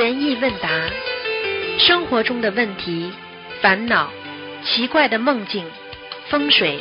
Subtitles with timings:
[0.00, 0.70] 悬疑问答，
[1.78, 3.12] 生活中的问题、
[3.60, 4.08] 烦恼、
[4.64, 5.66] 奇怪的梦境、
[6.30, 6.80] 风水，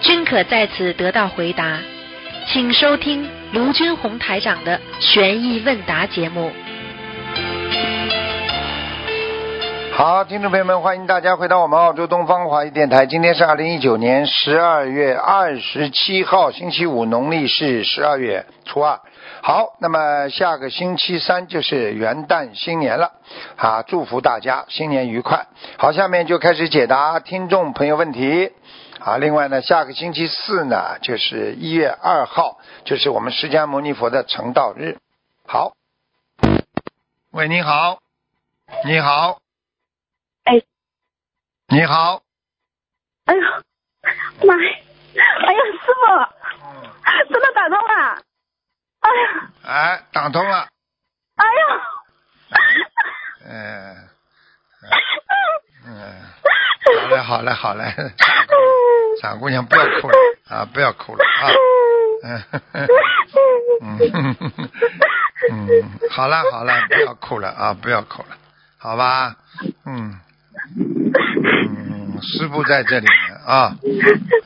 [0.00, 1.80] 均可在此得到回答。
[2.46, 6.52] 请收听卢军红台长的悬疑问答节目。
[9.92, 13.06] 好，听众朋友们，欢迎大家回到我们澳洲东方华语电台。
[13.06, 19.00] 今天是二零一九年十二月二十七号，星期五，农历是十二月初二。
[19.44, 23.12] 好，那么下个星期三就是元旦新年了，
[23.56, 25.48] 啊，祝福大家新年愉快。
[25.78, 28.52] 好，下面就开始解答听众朋友问题。
[29.00, 34.98] 啊，另外呢，下个星期四呢，就是一月二号，就是我们释迦牟尼佛的成道日。
[35.44, 35.72] 好，
[37.32, 37.98] 喂，你好，
[38.84, 39.40] 你好，
[40.44, 40.62] 哎，
[41.66, 42.22] 你好，
[43.24, 43.40] 哎呦，
[44.46, 44.70] 妈呀！
[45.16, 48.22] 哎呀，师傅，真的打通了！
[49.02, 50.68] 哎呀，哎，打通了，
[51.36, 51.62] 哎呀，
[53.44, 54.08] 嗯，
[55.86, 55.92] 嗯，
[57.00, 57.94] 好嘞，好嘞，好嘞，
[59.20, 60.14] 傻姑娘不要哭了。
[60.48, 61.24] 啊，不要哭了。
[61.24, 61.50] 啊，
[62.22, 62.42] 嗯，
[63.82, 64.36] 嗯，
[65.50, 67.48] 嗯，好了好了，不要哭了。
[67.48, 68.36] 啊，不要哭了，
[68.78, 69.36] 好吧，
[69.86, 70.20] 嗯，
[70.76, 73.34] 嗯，师傅在这里呢。
[73.46, 73.76] 啊，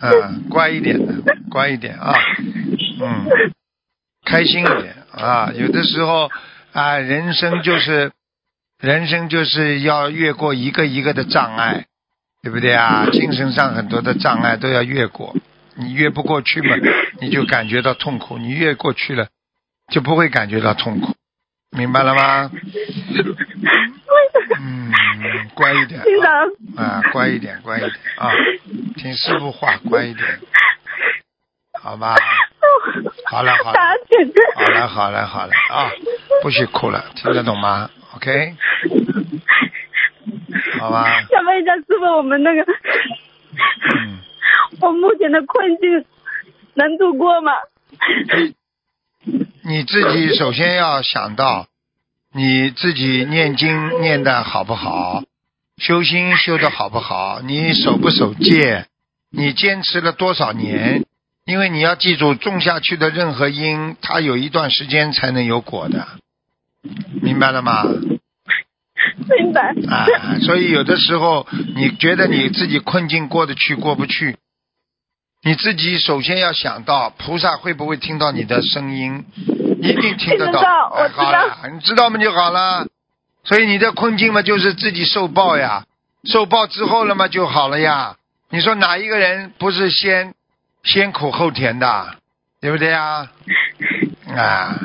[0.01, 2.15] 嗯，乖一点的，乖一点啊，
[3.03, 3.27] 嗯，
[4.27, 6.31] 开心一点啊，有的时候
[6.73, 8.13] 啊，人生就是
[8.79, 11.87] 人生就是要越过一个一个的障碍，
[12.43, 13.07] 对不对啊？
[13.13, 15.35] 精神上很多的障碍都要越过，
[15.77, 16.77] 你越不过去嘛，
[17.21, 19.29] 你就感觉到痛苦；你越过去了，
[19.91, 21.15] 就不会感觉到痛苦，
[21.71, 22.51] 明白了吗？
[24.59, 24.93] 嗯，
[25.55, 26.31] 乖一点厅啊，
[26.77, 28.31] 啊，乖一点，乖一点啊，
[28.97, 30.27] 听师傅话，乖一点，
[31.87, 32.17] 好吧？
[33.31, 33.79] 好了好了
[34.57, 35.91] 好了好了好了啊，
[36.43, 38.55] 不许哭了，听得懂吗？OK，
[40.81, 41.23] 好吧？
[41.31, 44.19] 想问一下师傅，我们那个，嗯，
[44.81, 46.05] 我目前的困境
[46.75, 47.53] 能度过吗？
[49.63, 51.69] 你自己首先要想到，
[52.33, 55.23] 你自己念经念的好不好，
[55.79, 58.87] 修心修的好不好，你守不守戒，
[59.31, 61.05] 你坚持了多少年？
[61.47, 66.09] 因为你要记住，种下去的任何因，它有一段时间才能有果的，
[67.23, 67.85] 明白了吗？
[67.85, 69.73] 明白。
[69.89, 70.07] 啊，
[70.43, 71.47] 所以有的时候
[71.77, 74.37] 你觉得你自己困境过得去过不去，
[75.45, 79.25] 你自己首先要想到菩萨会不会听到你的声音，
[79.81, 80.59] 一定听得到
[80.97, 82.89] 哎我知道好了，你知道吗就好了。
[83.45, 85.85] 所以你的困境嘛，就是自己受报呀，
[86.25, 88.17] 受报之后了嘛就好了呀。
[88.51, 90.35] 你说哪一个人不是先
[90.87, 92.17] 先苦后甜的，
[92.61, 93.29] 对不对呀？
[94.35, 94.81] 啊，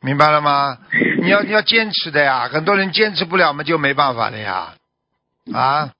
[0.00, 0.78] 明白了吗？
[1.20, 4.74] 你要你要坚持的呀，很多人坚持不了嘛，就没办法了呀。
[5.52, 5.90] 啊，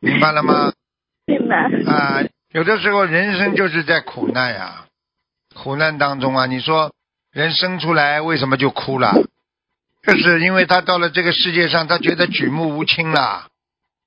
[0.00, 0.72] 明白了吗？
[1.24, 1.56] 明白。
[1.90, 4.86] 啊，有的时候人生就是在苦难呀，
[5.54, 6.92] 苦难当中啊，你说
[7.32, 9.14] 人生出来为什么就哭了？
[10.02, 13.46] 就是因为他到了这个世界上，他觉得举目无亲了，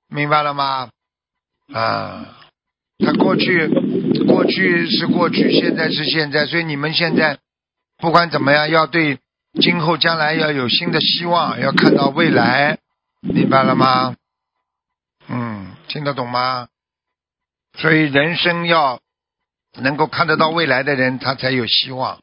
[0.09, 0.89] 明白了吗？
[1.73, 2.25] 啊，
[3.05, 3.67] 他过去
[4.27, 7.37] 过去是过去，现在是现在，所以你们现在
[7.97, 9.19] 不管怎么样，要对
[9.61, 12.79] 今后将来要有新的希望，要看到未来，
[13.21, 14.15] 明白了吗？
[15.29, 16.67] 嗯，听得懂吗？
[17.77, 18.99] 所以人生要
[19.81, 22.19] 能够看得到未来的人，他才有希望。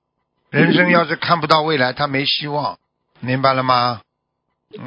[0.51, 2.79] 人生要是看不到未来，他没希望，
[3.21, 4.01] 明白了吗？
[4.79, 4.85] 嗯，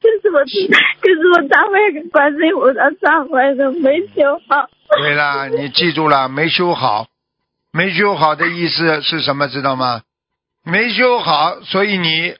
[0.00, 4.68] 就是我，就是我忏悔给观世音菩萨忏悔的没修好。
[4.96, 7.06] 对啦，你记住了，没修好，
[7.72, 9.48] 没修好的意思是什么？
[9.48, 10.02] 知道吗？
[10.62, 12.36] 没修好，所以你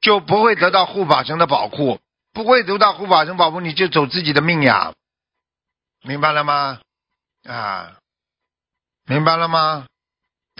[0.00, 1.98] 就不会得到护法神的保护，
[2.32, 4.92] 不会得到护法神保护，你就走自己的命呀，
[6.02, 6.80] 明白了吗？
[7.48, 7.96] 啊，
[9.06, 9.86] 明白了吗？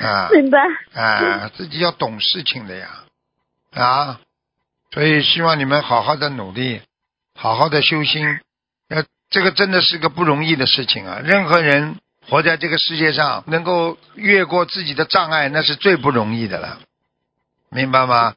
[0.01, 0.59] 啊，明白。
[0.95, 3.05] 啊，自己要懂事情的呀，
[3.75, 4.21] 啊，
[4.91, 6.81] 所以希望你们好好的努力，
[7.35, 8.41] 好好的修心，呃，
[9.31, 11.21] 这个真的是个不容易的事情啊。
[11.23, 11.97] 任何人
[12.29, 16.81] 活在这个世界上，能够越过自己的障碍，那是最不容易的了，
[17.71, 18.35] 明白吗？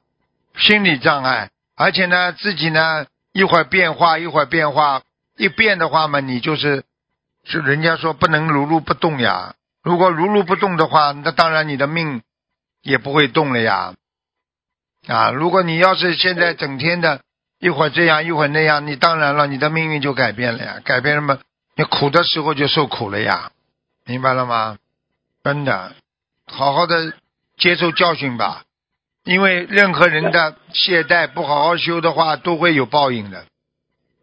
[0.57, 5.01] 心理障碍，而且呢，自己呢一会儿变化，一会儿变化，
[5.37, 6.83] 一变的话嘛，你就是，
[7.45, 9.55] 是人家说不能如如不动呀。
[9.83, 12.21] 如果如如不动的话，那当然你的命
[12.81, 13.93] 也不会动了呀。
[15.07, 17.21] 啊，如果你要是现在整天的
[17.61, 20.81] 一会儿这样一会儿那样，你当然了，你的命运就改变了呀。
[20.83, 21.39] 改变什么，
[21.75, 23.51] 你苦的时候就受苦了呀，
[24.05, 24.77] 明白了吗？
[25.43, 25.93] 真的，
[26.47, 27.13] 好好的
[27.57, 28.63] 接受教训吧。
[29.23, 33.45] 因为任何人的懈怠不好好修的话，都会有报应的。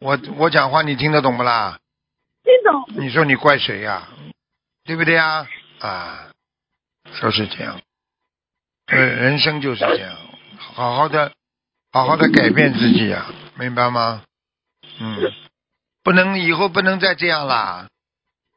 [0.00, 1.79] 我我讲话你听得懂不啦？
[2.43, 3.02] 听懂。
[3.02, 4.08] 你说你怪谁呀、
[4.84, 5.46] 对不对呀？
[5.79, 6.29] 啊，
[7.20, 7.81] 就是这样。
[8.87, 10.17] 呃，人生就是这样，
[10.58, 11.32] 好好的，
[11.90, 13.26] 好好的改变自己呀、
[13.58, 14.23] 明白吗？
[15.00, 15.32] 嗯，
[16.02, 17.88] 不能以后不能再这样啦，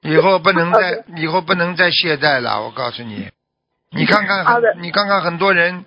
[0.01, 2.61] 以后不能再以后不能再懈怠了。
[2.61, 3.29] 我告诉你，
[3.91, 4.45] 你看看
[4.81, 5.85] 你看看很多人，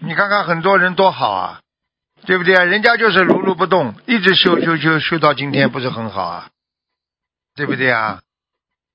[0.00, 1.60] 你看看很多人多好啊，
[2.26, 2.64] 对不对啊？
[2.64, 6.50] 人家就是如如不动，一直修修修修到今天，不是很好啊？
[7.54, 8.20] 对不对啊？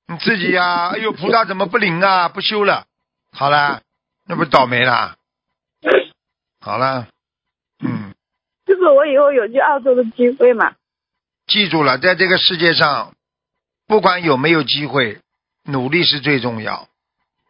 [0.08, 2.28] 你自己呀、哎呦，菩萨怎么不灵啊？
[2.30, 2.86] 不修了，
[3.32, 3.82] 好了，
[4.26, 5.16] 那不倒霉了？
[6.60, 7.08] 好了，
[7.84, 8.14] 嗯，
[8.66, 10.74] 就是，我以后有去澳洲的机会嘛？
[11.48, 13.14] 记住了，在这个世界上，
[13.88, 15.20] 不管有没有机会，
[15.66, 16.88] 努力是最重要。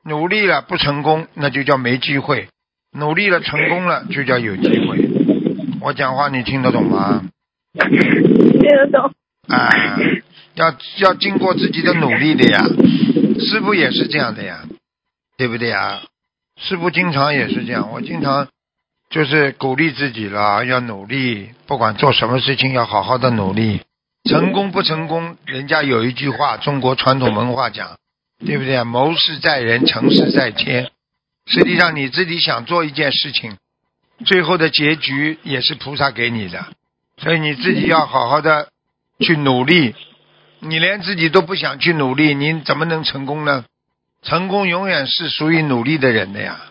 [0.04, 2.48] 努力了不成功，那就叫没机会；
[2.92, 4.98] 努力了成功了，就叫有机会。
[5.80, 7.24] 我讲话你听得懂吗？
[7.74, 9.12] 听得懂。
[9.48, 9.98] 啊，
[10.56, 12.64] 要要经过自己的努力的呀。
[13.40, 14.66] 师傅也是这样的呀，
[15.38, 16.02] 对不对呀？
[16.58, 18.48] 师傅经常也是这样，我经常
[19.14, 23.82] 就是鼓励自己了，要努力，不管做什么事情要好好的努力。
[24.28, 28.00] 成功不成功，人家有一句话，中国传统文化讲，
[28.44, 28.86] 对不对啊？
[28.86, 30.90] 谋事在人，成事在天。
[31.46, 33.56] 实际上你自己想做一件事情，
[34.26, 36.66] 最后的结局也是菩萨给你的，
[37.18, 38.70] 所以你自己要好好的
[39.20, 39.94] 去努力。
[40.60, 43.64] 你连自己都不想去努力，你怎么能成功呢？
[44.24, 46.62] 成功永远是属于努力的人的呀，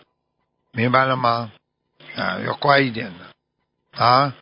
[0.73, 1.51] 明白了吗？
[2.15, 4.35] 啊，要乖一点的啊，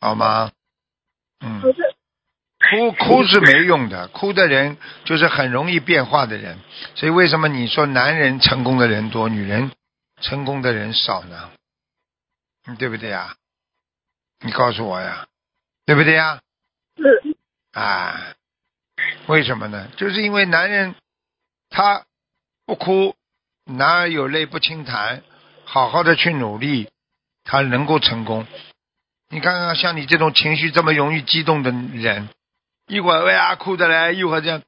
[0.00, 0.50] 好吗？
[1.40, 1.94] 嗯，不是，
[2.70, 6.58] 哭哭是没用的，哭的人就是很容易变化的人。
[6.94, 9.70] 所以为什么你说男人成功的人多，女人
[10.20, 11.50] 成功的人少呢？
[12.66, 13.36] 嗯对不对呀？
[14.40, 15.28] 你告诉我呀，
[15.84, 16.40] 对不对呀？
[16.96, 17.36] 是
[17.72, 18.34] 啊，
[19.26, 19.88] 为什么呢？
[19.96, 20.94] 就是因为男人
[21.68, 22.04] 他
[22.64, 23.14] 不哭，
[23.64, 25.22] 男儿有泪不轻弹，
[25.68, 26.88] 好好的去努力，
[27.44, 28.46] 他能够成功。
[29.28, 32.28] 你看看像你这种情绪这么容易激动的人，
[32.86, 34.62] 一会儿哎呀哭的来，一会儿这样，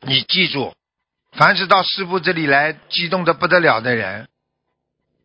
[0.00, 0.74] 你记住，
[1.32, 4.28] 凡是到师傅这里来激动的不得了的人，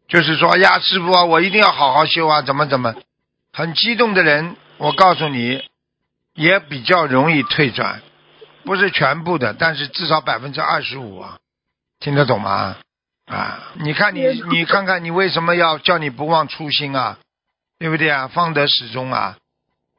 [0.09, 2.94] 就是说呀师傅啊，我一定要好好修啊，怎么怎么，
[3.53, 5.63] 很激动的人，我告诉你，
[6.33, 8.01] 也比较容易退转，
[8.65, 11.39] 不是全部的，但是至少百分之二十五啊，
[12.01, 12.75] 听得懂吗？
[13.25, 17.18] 啊，你看你你看看你为什么要叫你不忘初心啊？
[17.80, 18.27] 对不对啊？
[18.27, 19.38] 方得始终啊！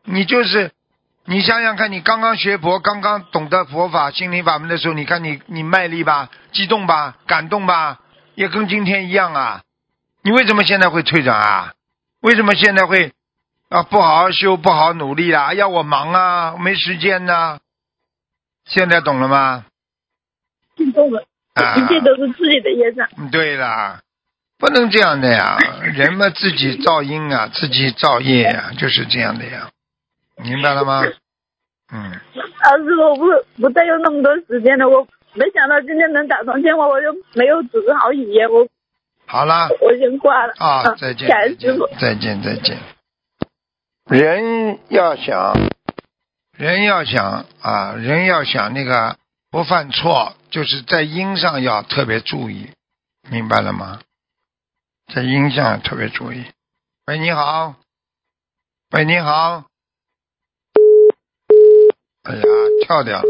[0.04, 0.70] 你就是
[1.24, 8.00] 你想想看，你刚刚学佛，刚刚懂得佛法、心灵法门的时候，你看你你卖力吧，激动吧，感动吧，
[8.36, 9.62] 也跟今天一样啊！
[10.22, 11.74] 你为什么现在会退转啊？
[12.20, 13.12] 为什么现在会
[13.68, 15.46] 啊不好好修、不好好努力啦？
[15.46, 17.58] 哎呀，我忙啊，没时间呐、
[18.64, 19.66] 现在懂了吗？
[20.76, 21.24] 听懂了，
[21.56, 23.08] 啊，一切都是自己的业障。
[23.18, 24.00] 嗯对啦，
[24.58, 25.58] 不能这样的呀，
[25.94, 29.70] 人嘛自己造因啊，自己造业呀，就是这样的呀，
[30.44, 31.02] 明白了吗？
[31.92, 38.66] 嗯，啊，师傅，我不不再用那么多时间了，我没想到今天能打通电话，我就没有组织好语言，我
[39.26, 40.54] 好了我先挂了。
[40.58, 42.78] 啊，再见，感再见恩师傅。，再见，再见。
[44.08, 45.52] 人要想，
[46.56, 49.16] 人要想啊，人要想那个
[49.56, 52.72] 不犯错，就是在因上要特别注意，
[53.30, 54.00] 明白了吗？
[55.14, 56.44] 在因上特别注意。
[57.06, 57.74] 喂，你好。
[58.90, 59.64] 喂，你好。
[62.24, 62.42] 哎呀，
[62.82, 63.24] 跳掉了。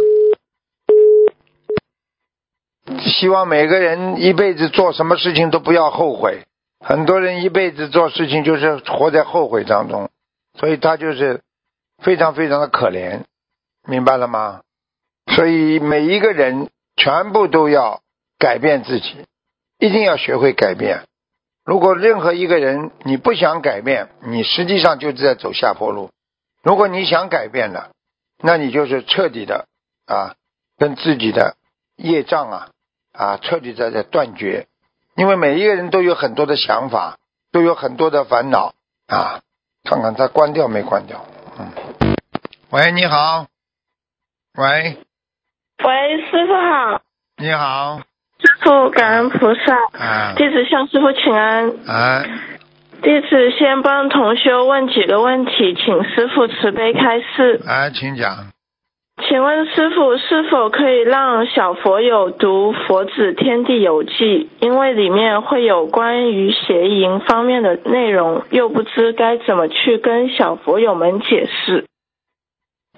[3.02, 6.45] 希望每个人一辈子做什么事情都不要后悔。
[6.80, 10.11] 很多人一辈子做事情就是活在后悔当中，
[10.59, 11.42] 所以他就是
[12.02, 13.23] 非常非常的可怜，
[13.87, 14.62] 明白了吗？
[15.35, 18.00] 所以每一个人全部都要
[18.38, 19.26] 改变自己，
[19.78, 21.04] 一定要学会改变。
[21.64, 26.11] 如果任何一个人你不想改变，你实际上就是在走下坡路。
[26.62, 27.90] 如果你想改变了，
[28.38, 29.66] 那你就是彻底的
[30.06, 30.35] 啊，
[30.78, 31.56] 跟自己的
[31.97, 32.68] 业障啊
[33.12, 34.68] 啊彻底在在断绝。
[35.16, 37.18] 因为每一个人都有很多的想法，
[37.50, 38.75] 都有很多的烦恼
[39.06, 39.42] 啊。
[39.83, 41.25] 看看他关掉没关掉？
[41.59, 41.73] 嗯。
[42.71, 43.47] 喂，你好。
[44.59, 44.99] 喂，
[45.85, 47.00] 喂，师傅好，
[47.37, 48.00] 你好。
[48.38, 51.68] 师傅感恩菩萨，啊弟子向师傅请安。
[51.87, 52.25] 啊，
[53.02, 57.61] 弟子先帮同修问几个问题，请师傅慈悲开示。
[57.66, 58.52] 啊，请讲。
[59.28, 64.11] 请问师傅是否可以让小佛友读《佛子天地游记》？
[64.61, 71.87] 因为里面会有关于邪淫方面的内容，又不知该怎么去跟小佛友们解释。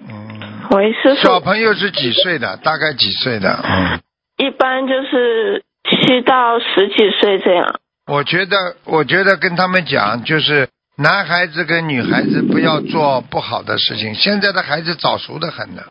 [0.01, 0.38] 嗯，
[0.69, 2.57] 喂，师傅，小朋友是几岁的？
[2.57, 3.59] 大概几岁的？
[3.63, 3.99] 嗯，
[4.37, 7.79] 一般就是七到十几岁这样。
[8.05, 14.13] 我觉得，我觉得跟他们讲，就是男孩子跟女孩子不要做不好的事情。
[14.15, 15.81] 现在的孩子早熟的很呢，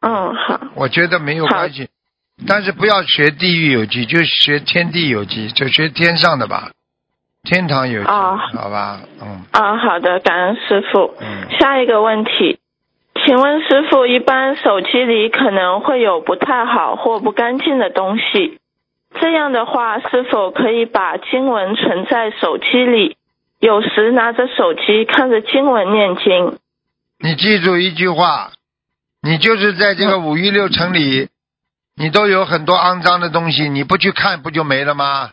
[0.00, 1.88] 嗯，好，我觉得没有关系。
[2.46, 6.70] 但是不要学地狱有机，就学天地有机，就学天上的吧，
[7.42, 9.00] 天堂有机，哦好吧？
[9.22, 11.14] 嗯啊，好的，感恩师傅。
[11.18, 12.55] 嗯，下一个问题，
[13.26, 18.60] 请问师傅，一般手机里可能会有不太好或不干净的东西，
[19.20, 23.16] 这样的话，是否可以把经文存在手机里？
[23.58, 26.56] 有时拿着手机看着经文念经。
[27.18, 28.52] 你记住一句话，
[29.22, 31.28] 你就是在这个五欲六尘里，
[31.96, 35.30] 你都有很多肮脏的东西，你不去看不就没了吗？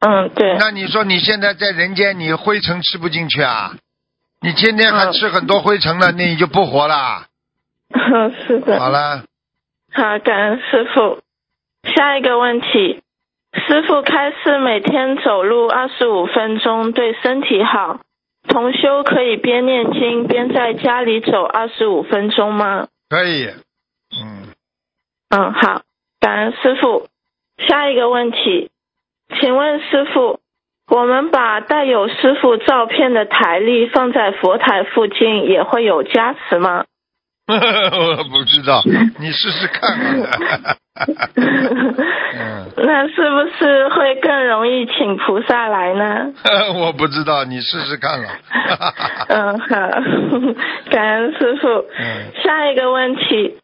[0.00, 3.74] 嗯，对，那你说你现在在人间，你灰尘吃不进去啊？
[4.40, 7.25] 你天天还嗯吃很多灰尘了，那你就不活了。
[8.46, 8.78] 是的。
[8.78, 9.24] 好了，
[9.92, 11.18] 好，感恩师傅。
[11.94, 13.00] 下一个问题，
[13.52, 18.00] 师傅开示每天走路二十五分钟对身体好，
[18.48, 22.88] 同修可以边念经边在家里走二十五分钟吗？
[23.08, 23.46] 可以。
[24.20, 24.48] 嗯，
[25.30, 25.82] 嗯，好，
[26.20, 27.06] 感恩师傅。
[27.68, 28.70] 下一个问题，
[29.40, 30.40] 请问师傅，
[30.88, 36.84] 我们把带有师傅照片的台历放在佛台附近，也会有加持吗？
[38.18, 38.82] 我不知道，
[39.20, 40.26] 你试试看嘛。
[41.36, 46.32] 嗯，那是不是会更容易请菩萨来呢？
[46.74, 48.28] 我不知道，你试试看了。
[49.28, 49.66] 嗯，好，
[50.90, 51.68] 感恩师傅。
[51.68, 53.58] 嗯，下一个问题，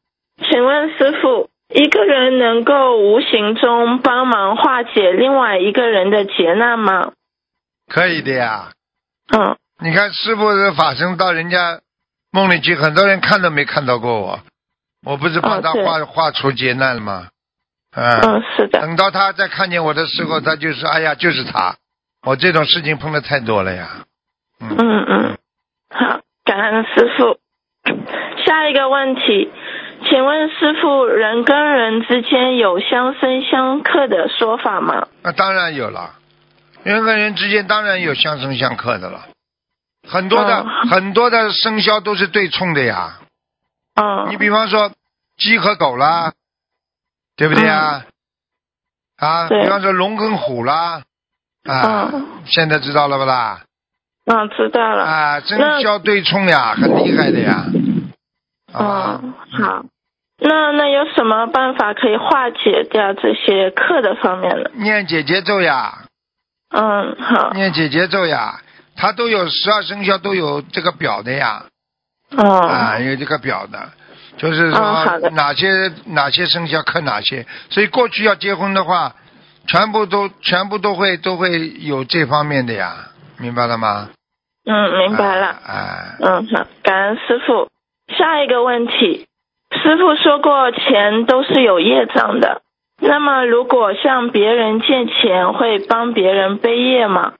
[0.48, 7.12] 请问师傅，一个人能够无形中帮忙化解另外一个人的劫难吗？
[7.92, 8.68] 可以的呀。
[9.36, 11.80] 嗯你看师傅的法身到人家
[12.32, 14.40] 梦里去，很多人看都没看到过我，
[15.04, 17.28] 我不是帮他哦对化、化除劫难了吗？
[17.94, 18.80] 啊、嗯，是的。
[18.80, 21.76] 等到他再看见我的时候，他就是：“哎呀，就是他。”
[22.26, 24.06] 我这种事情碰的太多了呀。
[24.60, 25.38] 嗯，嗯嗯，
[25.90, 27.38] 好，感恩师傅。
[28.46, 29.50] 下一个问题，
[30.08, 35.08] 请问师傅，人跟人之间有相生相克的说法吗？
[35.22, 36.14] 那当然有了，
[36.84, 39.26] 人跟人之间当然有相生相克的了，
[40.08, 43.18] 很多的、嗯很多的生肖都是对冲的呀。
[43.94, 44.90] 嗯，你比方说
[45.38, 46.32] 鸡和狗啦，
[47.36, 48.04] 对不对呀？
[49.16, 51.02] 啊，比方说龙跟虎啦，
[51.64, 53.62] 啊，嗯现在知道了不啦？
[54.26, 55.04] 嗯，知道了。
[55.04, 57.64] 啊，生肖对冲呀，很厉害的呀。
[58.72, 59.84] 啊，嗯，好。
[60.44, 64.70] 那那有什么办法可以化解掉这些克的方面呢？
[64.74, 66.04] 念姐姐咒呀，
[66.70, 67.50] 嗯，好。
[67.52, 68.60] 念姐姐咒呀，
[68.96, 71.64] 它都有十二生肖都有这个表的呀，
[72.36, 73.90] 哦，啊，有这个表的，
[74.36, 79.14] 就是说哪些哪些生肖克哪些，所以过去要结婚的话，
[79.66, 84.10] 全部都全部都会都会有这方面的呀，明白了吗？
[84.64, 85.56] 嗯，明白了。
[85.66, 87.68] 哎，嗯，好，感恩师傅。
[88.16, 89.26] 下一个问题，
[89.82, 92.62] 师傅说过钱都是有业障的，
[93.00, 97.32] 那么如果向别人借钱，会帮别人背业吗？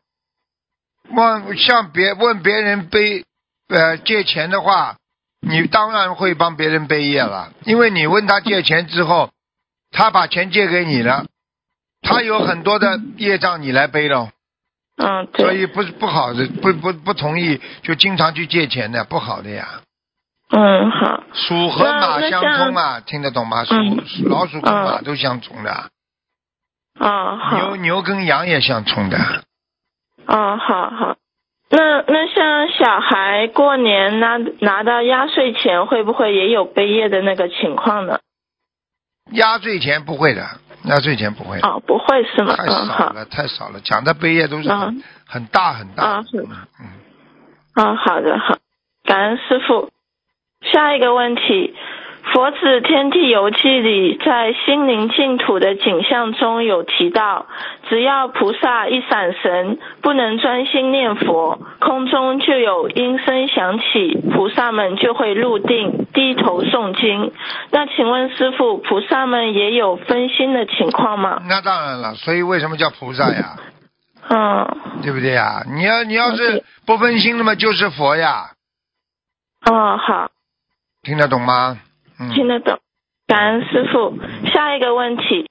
[1.12, 3.24] 问向别问别人背
[3.68, 4.96] 呃借钱的话，
[5.40, 9.30] 你当然会帮别人背业了，因为你问他借钱之后，
[9.90, 11.26] 他把钱借给你了，
[12.00, 14.30] 他有很多的业障你来背了，
[14.96, 19.80] 嗯，所以不不好的，不不不同意就经常去借钱的，不好的呀。
[20.54, 23.64] 嗯，好，鼠和马相冲啊，听得懂吗？
[23.64, 23.74] 鼠
[24.28, 25.04] 老鼠跟马嗯。
[25.04, 25.88] 都相冲的，
[27.00, 27.56] 哦，好。
[27.56, 29.44] 牛，牛跟羊也相冲的。
[30.26, 31.16] 哦，好好。
[31.70, 38.18] 那那像小孩过年拿拿到压岁钱，会不会也有背业的那个情况呢？
[39.30, 40.42] 压岁钱不会的，
[40.84, 41.58] 压岁钱不会。
[41.60, 42.54] 哦，不会是吗？
[42.56, 43.80] 太少了，太少了。
[43.80, 46.04] 讲的背业都是很、嗯很大很大。
[46.04, 46.48] 啊是嗯
[46.80, 48.58] 嗯，哦，好的，好，
[49.04, 49.88] 感恩师傅。
[50.72, 51.40] 下一个问题，
[52.30, 57.46] 《佛子天地游记》里在心灵净土的景象中有提到，
[57.88, 67.32] 只要菩萨一闪神，不能专心念佛，空中就有音声响起，菩萨们就会入定，低头诵经。
[67.70, 71.42] 那请问师傅，菩萨们也有分心的情况吗？
[71.48, 73.56] 那当然了，所以为什么叫菩萨呀？
[74.30, 75.64] 嗯，对不对呀？
[75.74, 78.52] 你要你要是不分心，那么就是佛呀，
[79.68, 80.30] 嗯，好，
[81.02, 81.78] 听得懂吗？
[82.22, 82.78] 嗯，听得懂。
[83.26, 84.14] 感恩师傅。
[84.52, 85.48] 下一个问题，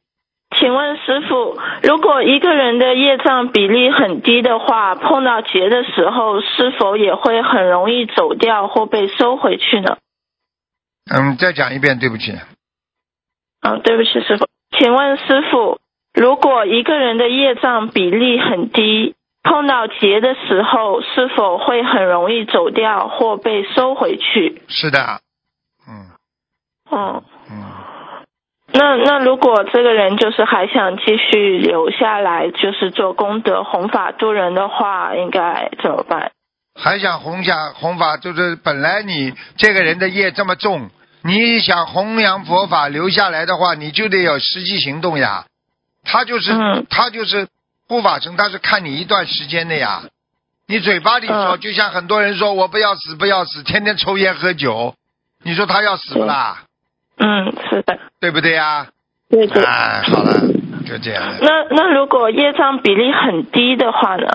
[0.58, 9.98] 请问师傅，如果一个人的业障比例很低的话，碰到劫的时候，是否也会很容易走掉或被收回去呢？
[11.12, 12.34] 嗯，再讲一遍，对不起。
[13.62, 14.48] 嗯，对不起，师傅。
[14.78, 15.80] 请问师傅，
[16.14, 24.62] 如果一个人的业障比例很低，碰到劫的时候，是否会很容易走掉或被收回去？
[24.68, 25.31] 是的，嗯
[26.92, 27.64] 嗯，嗯，
[28.74, 36.32] 那那如果这个人就是还想继续留下来，就是做功德、弘法度人的话，应该怎么办？
[36.80, 40.90] 还想弘下弘法，就是本来你这个人的业这么重，
[41.22, 45.46] 你想弘扬佛法留下来的话，你就得有实际行动呀。
[46.04, 47.48] 他就是、嗯他就是
[47.88, 50.04] 护法神，他是看你一段时间的呀。
[50.68, 54.96] 你嘴巴里说，嗯就像很多人说我不要死不要死，天天抽烟喝酒，
[55.44, 56.64] 你说他要死不啦？
[57.18, 58.88] 嗯，是的，对不对呀？
[59.30, 59.64] 对对。
[59.64, 60.34] 哎，好了，
[60.86, 61.24] 就这样。
[61.42, 64.28] 那那如果业障比例很低的话呢？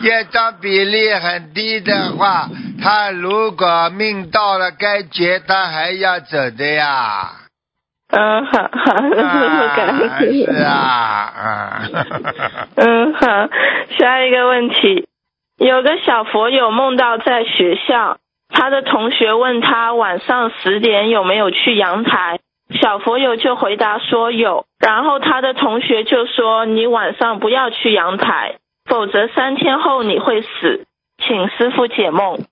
[0.00, 2.48] 业障比例很低的话，
[2.82, 7.32] 他如果命到了该劫，他还要走的呀。
[8.12, 8.94] 嗯，好好，
[9.76, 11.82] 感谢是啊，啊，
[12.76, 13.26] 嗯，好，
[13.98, 15.06] 下一个问题，
[15.58, 18.16] 有个小佛友梦到在学校，
[18.50, 22.40] 他的同学问他晚上十点有没有去阳台，
[22.80, 30.86] 小佛友就回答说有，然后他的同学就说你晚上不要去阳台，否则三天后你会死，
[31.18, 32.44] 请师傅解梦。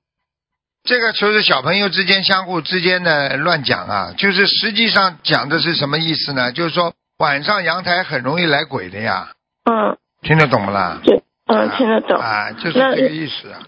[0.85, 6.52] 这个就是小朋友之间相互之间的乱讲啊，就是实际上讲的是什么意思呢？
[6.52, 9.28] 就是说晚上阳台很容易来鬼的呀，
[9.64, 11.00] 嗯，听得懂不啦？
[11.05, 12.19] 对，嗯，听得懂。
[12.19, 13.59] 啊，就是这个意思啊。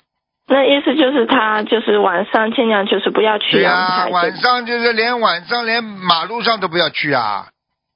[0.53, 4.11] 那意思就是他就是晚上尽量就是不要去阳对呀、台。
[4.11, 7.47] 晚上就是连晚上连马路上都不要去啊，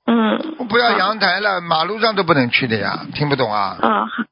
[0.07, 3.77] 嗯，不要阳台了，马路上都不能去的呀，听不懂啊？
[3.83, 4.23] 啊，好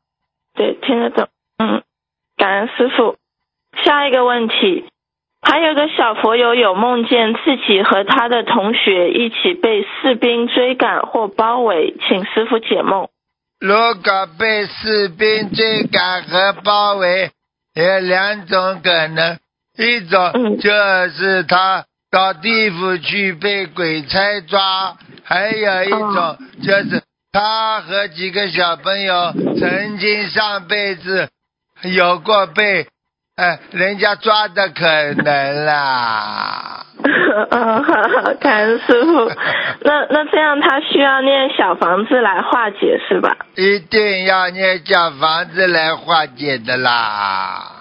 [0.54, 1.26] 对，听得懂。
[1.58, 1.82] 嗯，
[2.36, 3.16] 感恩师傅。
[3.84, 4.84] 下一个问题，
[5.42, 13.08] 还有个小佛友有梦见自己和他的同学一起被士兵追赶或包围，请师傅解梦。
[13.58, 17.30] 如果被士兵追赶和包围，
[17.74, 19.38] 有两种可能，
[19.78, 20.58] 一种嗯。
[20.58, 20.70] 就
[21.10, 26.38] 是他到地府去被鬼差抓，还有一种哦。
[26.62, 31.30] 就是他和几个小朋友曾经上辈子
[31.82, 32.86] 有过被
[33.42, 34.86] 呃人家抓的可
[35.24, 36.86] 能啦。
[37.50, 39.28] 嗯， 好好，感恩师傅。
[39.82, 43.36] 那那这样他需要念小房子来化解是吧？
[43.56, 47.72] 一定要念小房子来化解的啦。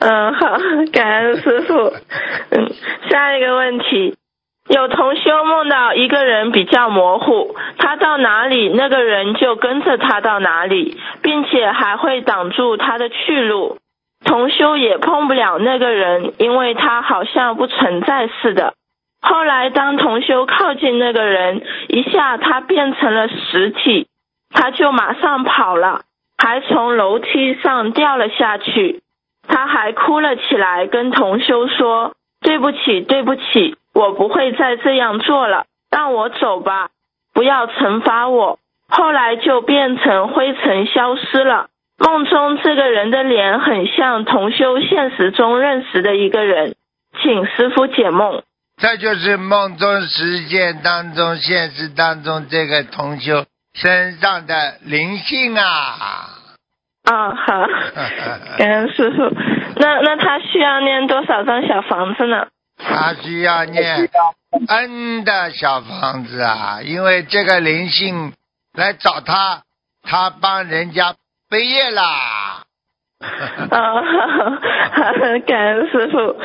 [0.00, 0.58] 嗯，好，
[0.92, 1.74] 感恩师傅。
[2.50, 2.68] 嗯，
[3.08, 4.14] 下一个问题，
[4.68, 13.78] 有同修梦到一个人比较模糊，他到哪里，那个人就跟着他到哪里，并且还会挡住他的去路。
[14.26, 18.74] 同修也碰不了那个人，因为他好像不存在似的。
[19.22, 24.08] 后来当同修靠近那个人，一下他变成了实体，
[24.50, 26.02] 他就马上跑了，
[26.36, 29.00] 还从楼梯上掉了下去。
[29.48, 36.88] 他还哭了起来，跟同修说：“对不起，对不起，我不会再这样做了，让我走吧，
[37.32, 38.58] 不要惩罚我。”
[38.88, 41.68] 后来就变成灰尘消失了。
[41.98, 46.74] 梦中这个人的脸很像同修现实中认识的一个人，
[47.22, 48.42] 请师傅解梦。
[48.76, 56.28] 这就是梦中实践当中、现实当中这个同修身上的灵性啊！
[57.04, 57.66] 啊，好，
[58.58, 59.34] 感恩师傅。
[59.76, 62.48] 那那他需要念多少张小房子呢？
[62.78, 64.10] 他需要念
[64.68, 68.34] N 的小房子啊，因为这个灵性
[68.74, 69.62] 来找他，
[70.02, 71.14] 他帮人家
[71.56, 72.64] 背业啦。
[73.70, 74.02] 啊，
[74.92, 76.36] 好的，感恩师傅。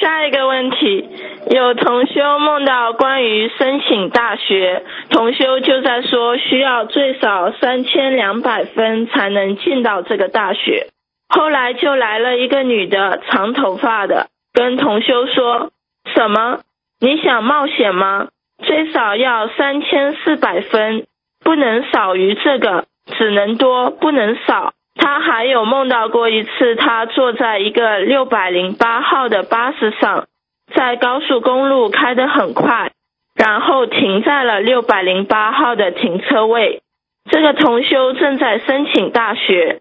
[0.00, 1.08] 下一个问题，
[1.50, 10.88] 有同修梦到关于申请大学，同修就在说需要最少三千两百分才能进到这个大学。
[11.28, 15.70] 后来就来了一个女的，长头发的，跟同修说
[16.12, 16.58] 什么？
[16.98, 18.26] 你想冒险吗？
[18.64, 21.06] 最少要三千四百分，
[21.44, 24.72] 不能少于这个，只能多，不能少。
[24.96, 30.26] 他还有梦到过一次，他坐在一个六百零八号的巴士上，
[30.72, 32.92] 在高速公路开得很快，
[33.34, 36.82] 然后停在了六百零八号的停车位。
[37.30, 39.80] 这个同修正在申请大学，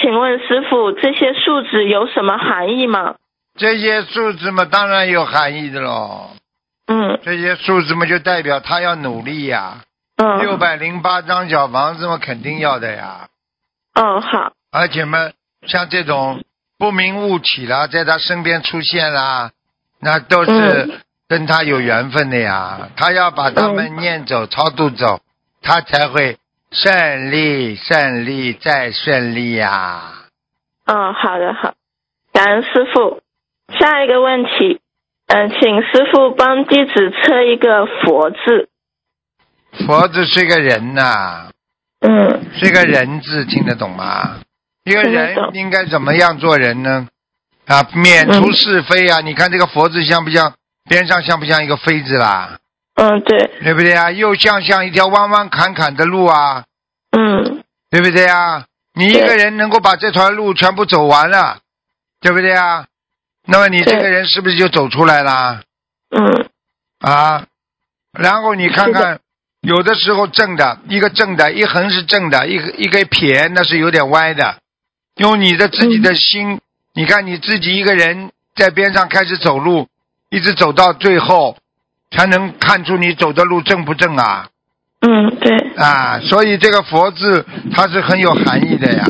[0.00, 3.16] 请问师傅，这些数字有什么含义吗？
[3.58, 6.30] 这些数字嘛，当然有含义的喽。
[6.86, 9.82] 嗯这些数字嘛就代表他要努力呀。
[10.16, 10.38] 嗯。
[10.40, 13.28] 六百零八张小房子嘛，肯定要的呀。
[13.94, 14.52] 哦，好。
[14.70, 15.30] 而且嘛，
[15.66, 16.42] 像这种
[16.78, 19.50] 不明物体啦，在他身边出现啦，
[20.00, 22.88] 那都是嗯跟他有缘分的呀。
[22.96, 25.20] 他要把他们念走、超度走，
[25.62, 26.38] 他才会
[26.70, 30.14] 顺利、顺利再顺利呀。
[30.86, 31.74] 嗯，好的好，
[32.32, 33.22] 感恩师傅。
[33.78, 34.80] 下一个问题，
[35.28, 38.68] 嗯、请师傅帮弟子测一个佛字。
[39.72, 41.50] 佛字是个人呐、
[42.00, 44.40] 嗯是个人字，听得懂吗？
[44.84, 47.08] 一个人应该怎么样做人呢？
[47.66, 49.20] 啊，免除是非啊！
[49.20, 50.54] 你看这个佛字像不像
[50.88, 52.58] 边上像不像一个飞字啦？
[52.96, 54.10] 嗯，对，对不对啊？
[54.10, 56.64] 又像像一条弯弯坎坎的路啊，
[57.16, 58.66] 嗯对不对啊？
[58.94, 61.60] 你一个人能够把这条路全部走完了，
[62.20, 62.86] 对不对啊？
[63.46, 65.62] 那么你这个人是不是就走出来啦
[66.10, 66.46] 嗯
[67.00, 67.46] 啊？
[68.12, 69.20] 然后你看看，
[69.62, 74.56] 有的时候正的一个正的，一横是正的，一个一个撇那是有点歪的。
[75.16, 76.60] 用你的自己的心，
[76.94, 79.86] 你看你自己一个人在边上开始走路，
[80.30, 81.56] 一直走到最后，
[82.10, 84.48] 才能看出你走的路正不正啊？
[85.00, 89.04] 嗯，对，啊，所以这个佛字它是很有含义的呀。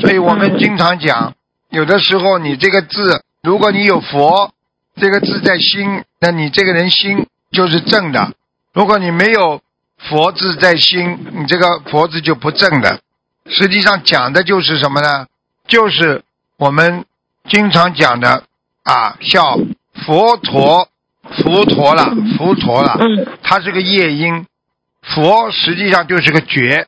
[0.00, 1.34] 所以我们嗯经常讲，
[1.70, 4.52] 有的时候你这个字，如果你有佛
[5.00, 8.32] 这个字在心，那你这个人心就是正的；
[8.72, 9.60] 如果你没有
[9.98, 13.00] 佛字在心，你这个佛字就不正的。
[13.48, 15.26] 实际上讲的就是什么呢？
[15.66, 16.22] 就是
[16.58, 17.04] 我们
[17.48, 18.44] 经常讲的
[18.84, 19.58] 啊，叫
[20.04, 20.88] 佛陀，
[21.42, 22.96] 佛陀了，佛陀了。
[23.00, 24.46] 嗯它是个业因，
[25.02, 26.86] 佛实际上就是个觉，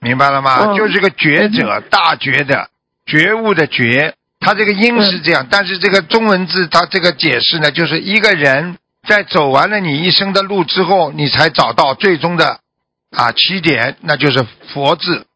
[0.00, 0.66] 明白了吗？
[0.66, 2.70] 嗯就是个觉者，大觉的
[3.04, 4.14] 觉悟的觉。
[4.38, 12.60] 它这个因是这样，但是这个中文字它这个解释呢，就是一个人在走完了你一生的路之后，你才找到最终的
[13.10, 15.26] 啊起点，那就是佛字，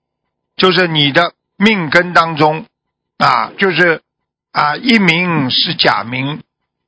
[0.57, 2.67] 就是你的命根当中
[3.19, 4.03] 啊，就是
[4.53, 6.43] 啊一名是假名，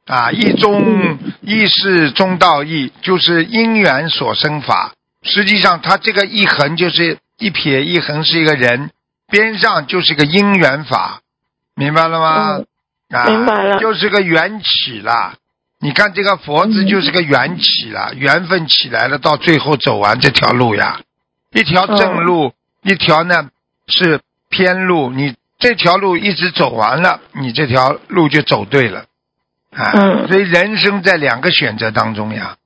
[0.07, 4.93] 啊，一中一是中道义，就是因缘所生法。
[5.23, 8.91] 实际上，它这个一横就是一撇一横是一个人，
[9.31, 11.21] 边上就是个因缘法，
[11.77, 12.61] 明白了吗？
[13.11, 15.35] 啊，明白了就是个缘起啦。
[15.83, 21.01] 你看这个佛字就是个缘起了，缘分起来了，到最后走完这条路呀，
[21.51, 23.51] 一条正路，一条呢
[23.89, 25.11] 是偏路。
[25.11, 29.07] 你这条路一直走完了，你这条路就走对了。
[29.77, 32.57] 啊，嗯所以人生在两个选择当中呀。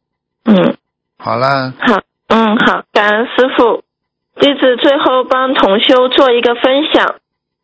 [0.45, 0.77] 嗯，
[1.17, 3.83] 好了，好，嗯好，感恩师傅。
[4.39, 7.15] 弟子最后帮同修做一个分享。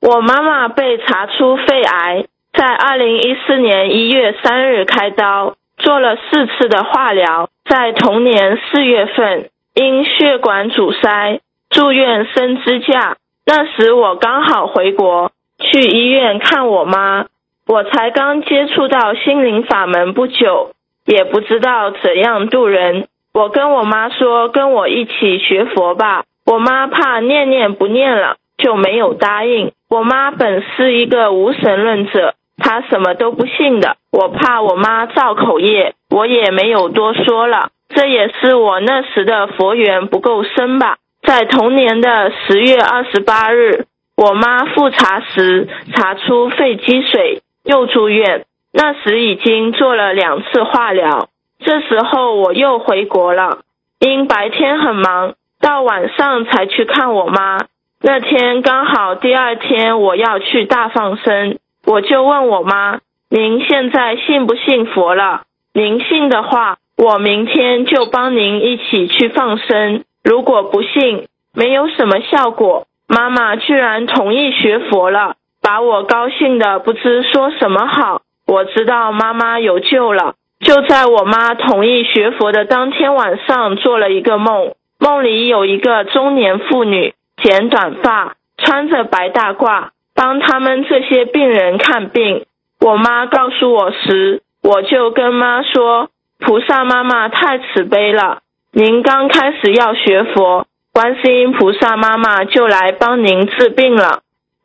[0.01, 13.17] 我妈妈被查出肺癌，在二零一四年一月三日开刀，做了四次的化疗，在同年四月份因血管阻塞住院升支架。
[13.45, 17.27] 那时我刚好回国，去医院看我妈。
[17.67, 20.73] 我才刚接触到心灵法门不久，
[21.07, 23.07] 也不知道怎样度人。
[23.33, 26.25] 我跟我妈说，跟我一起学佛吧。
[26.45, 29.73] 我妈怕念念不念了，就没有答应。
[29.88, 33.96] 我妈本是一个无神论者，她什么都不信的。
[34.11, 37.70] 我怕我妈造口业，我也没有多说了。
[37.94, 40.96] 这也是我那时的佛缘不够深吧。
[41.22, 43.85] 在同年的十月二十八日，
[44.16, 48.46] 我妈复查时查出肺积水，又住院。
[48.72, 51.29] 那时已经做了两次化疗。
[51.61, 53.59] 这时候我又回国了，
[54.01, 57.59] 因白天很忙，到晚上才去看我妈。
[58.01, 65.42] 那天刚好第二天我要去大放生，我就问我妈：“您现在信不信佛了？
[65.75, 70.05] 您信的话，我明天就帮您一起去放生。
[70.23, 78.23] 如果不信，没有什么效果。”妈妈居然同意学佛了，把我高兴的不知说什么好。
[78.47, 80.35] 我知道妈妈有救了。
[80.61, 89.88] 就在我妈同意学佛的当天晚上，做了一个梦，梦里有一个中年妇女，剪短发，穿着白大褂，
[90.23, 92.45] 帮他们这些病人看病。
[92.79, 98.39] 我妈告诉我时，我就跟妈说：“菩萨妈妈太慈悲了，
[98.71, 104.21] 您刚开始要学佛，观世音菩萨妈妈就来帮您治病了。”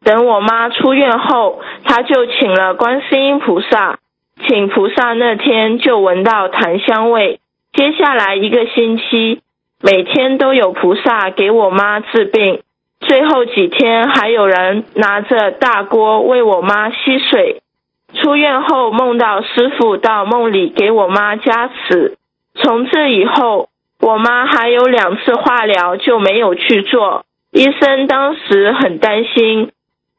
[0.05, 3.97] 等我妈出院后，她就请了观世音菩萨。
[4.47, 7.39] 请菩萨那天就闻到檀香味，
[7.73, 9.41] 接下来一个星期，
[9.81, 12.61] 每天都有菩萨给我妈治病。
[12.99, 17.61] 最后几天还有人拿着大锅为我妈吸水。
[18.13, 22.17] 出院后梦到师傅到梦里给我妈加持，
[22.55, 23.67] 从这以后，
[23.99, 29.71] 我妈还有两次化疗就没有去做，医生当时很担心，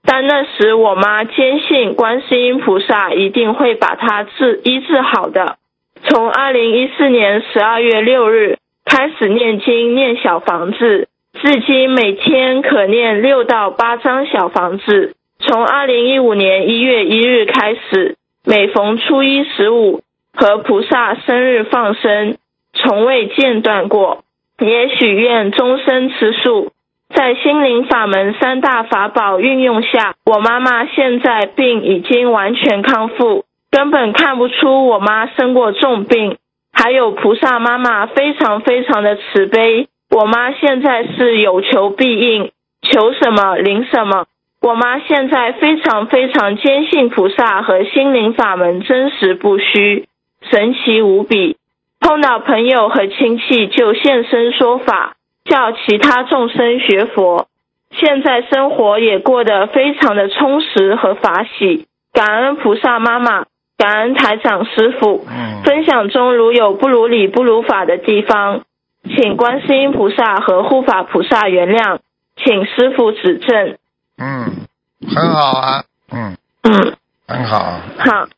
[0.04, 5.56] 但那时我妈坚信观世音菩萨一定会把她治医治好的。
[6.02, 11.08] 从二零一四年十二月六日开始念经念小房子，
[11.40, 15.14] 至今每天可念六到八张小房子。
[15.38, 20.02] 从二零一五年一月一日开始，每逢初一十五
[20.34, 22.36] 和菩萨生日放生，
[22.72, 24.24] 从未间断过。
[24.58, 26.72] 也许愿终身吃素。
[27.14, 33.44] 在心灵法门三大法宝运用下，我妈妈现在病已经完全康复。
[33.70, 36.36] 根本看不出我妈生过重病，
[36.72, 42.50] 还有菩萨妈妈非常非常的慈悲，我妈现在是有求必应，
[42.82, 44.26] 求什么灵什么。
[44.60, 50.06] 我妈现在非常非常坚信菩萨和心灵法门真实不虚，
[50.50, 51.56] 神奇无比。
[52.00, 57.46] 碰到朋友和亲戚就现身说法，叫其他众生学佛。
[57.90, 63.44] 现在生活也过得非常的充实和法喜，感恩菩萨妈妈。
[63.76, 65.24] 感恩台长师傅，
[65.64, 68.62] 分享中如有不如理不如法的地方，
[69.08, 71.98] 请观世音菩萨和护法菩萨原谅，
[72.36, 73.78] 请师傅指正。
[74.18, 74.66] 嗯，
[75.14, 77.80] 很好啊，嗯嗯，很好。
[77.98, 78.28] 好，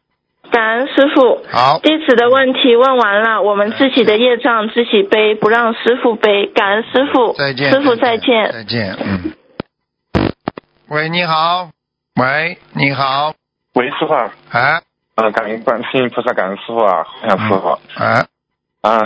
[0.51, 1.43] 感恩师傅。
[1.51, 6.47] 好，弟子的问题问完了，我们自己的业障自己背，不让师傅背。
[6.47, 8.97] 感恩师傅，再见，师傅再见，再见。
[8.99, 9.33] 嗯。
[10.89, 11.71] 喂，你好。
[12.17, 13.33] 喂，你好。
[13.75, 14.15] 喂，师傅。
[14.51, 14.83] 哎。
[15.17, 17.69] 嗯，感恩观世音菩萨，感恩师傅啊，感恩师傅。
[17.69, 18.27] 啊
[18.83, 18.99] 啊，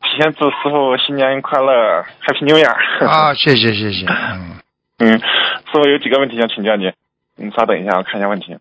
[0.00, 3.06] 提前祝师傅新年快乐，Happy New Year！
[3.06, 4.06] 啊，谢谢谢谢。
[4.06, 4.56] 嗯
[4.98, 6.92] 嗯，师傅有几个问题想请教你，
[7.36, 8.58] 你稍等一下，我看一下问题。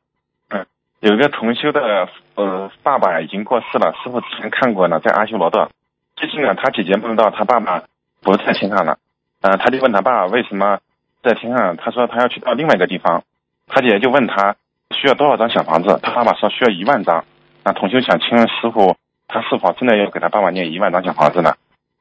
[0.50, 0.66] 嗯，
[1.02, 5.70] 有一个同修的呃爸爸已经过世了，师傅之前看过呢，在阿修罗道。
[6.16, 7.84] 最近呢，他姐姐梦到他爸爸
[8.22, 8.98] 不在天上了，
[9.42, 10.80] 嗯，他就问他爸为什么
[11.24, 13.24] 在天上，他说他要去到另外一个地方，
[13.68, 14.56] 他姐姐就问他。
[14.92, 16.00] 需要多少张小房子？
[16.02, 17.24] 他爸爸说需要一万张。
[17.64, 18.98] 那同修想请问师傅，
[19.30, 21.54] 他是否真的要给他爸爸念一万张小房子呢？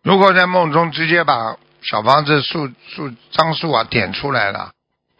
[0.02, 4.70] 如果在梦中直接把小房子数数张数啊点出来了，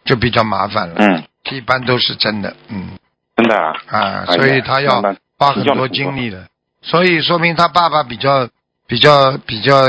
[0.03, 0.95] 就比较麻烦了。
[0.97, 2.55] 嗯，一般都是真的。
[2.69, 2.89] 嗯，
[3.37, 3.73] 真的啊。
[3.87, 5.01] 啊，所以他要
[5.37, 6.47] 花很多精力的。
[6.81, 8.49] 所以说明他爸爸比较
[8.87, 9.83] 比较比较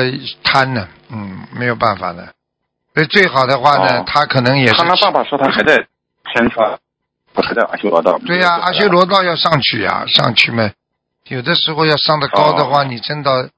[0.45, 0.87] 贪呢。
[1.11, 2.35] 嗯，没有办法的。
[2.95, 4.75] 所以最好的话呢，他可能也是。
[4.75, 5.77] 他爸爸说他还在
[6.33, 6.79] 天上。
[7.33, 8.19] 不还在阿修罗道？
[8.27, 10.69] 对呀，阿修罗道要上去呀，上去嘛。
[11.31, 13.51] 有的时候要上的高的话，你真的，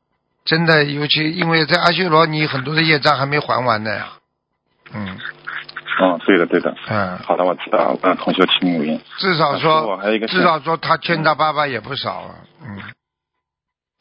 [0.44, 4.08] 真的，尤其因为在阿修罗，你很多的业障还没还完呢呀。
[4.92, 5.18] 嗯。
[6.00, 6.74] 嗯，对的，对的。
[6.88, 7.18] 嗯。
[7.18, 7.96] 好的，我知道。
[8.02, 9.00] 嗯，同学听录音。
[9.16, 12.34] 至少说，还有一个，至少说他欠他爸爸也不少啊。
[12.62, 12.82] 嗯。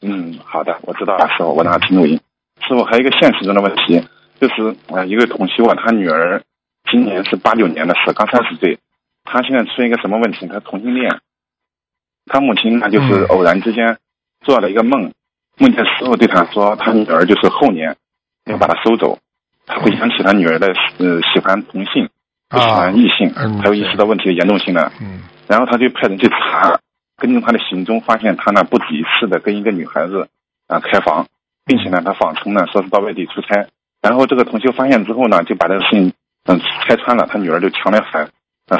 [0.02, 2.20] 嗯，好的，我知道了，师傅，我让他听录音。
[2.60, 4.06] 师傅，还有一个现实中的问题，
[4.38, 6.42] 就是啊，一个同学啊，他女儿
[6.90, 8.78] 今年是八九年的事，刚三十岁。
[9.24, 10.46] 他现在出现一个什么问题？
[10.46, 11.20] 他同性恋，
[12.26, 13.98] 他母亲呢就是偶然之间
[14.44, 15.12] 做了一个梦，
[15.58, 17.96] 梦见师傅对他说，他女儿就是后年
[18.46, 19.18] 要把他收走。
[19.66, 22.08] 他回想起他女儿的呃喜欢同性，
[22.48, 24.92] 不喜欢异性，他又意识到问题的严重性了。
[25.00, 26.78] 嗯，然后他就派人去查，
[27.16, 30.28] 根据他的行踪发现他呢不止一次的跟一个女孩子
[30.66, 31.26] 啊开房，
[31.64, 33.68] 并且呢他谎称呢说是到外地出差。
[34.00, 36.12] 然后这个同学发现之后呢就把这个事情
[36.46, 38.30] 嗯拆穿了，他女儿就强烈反。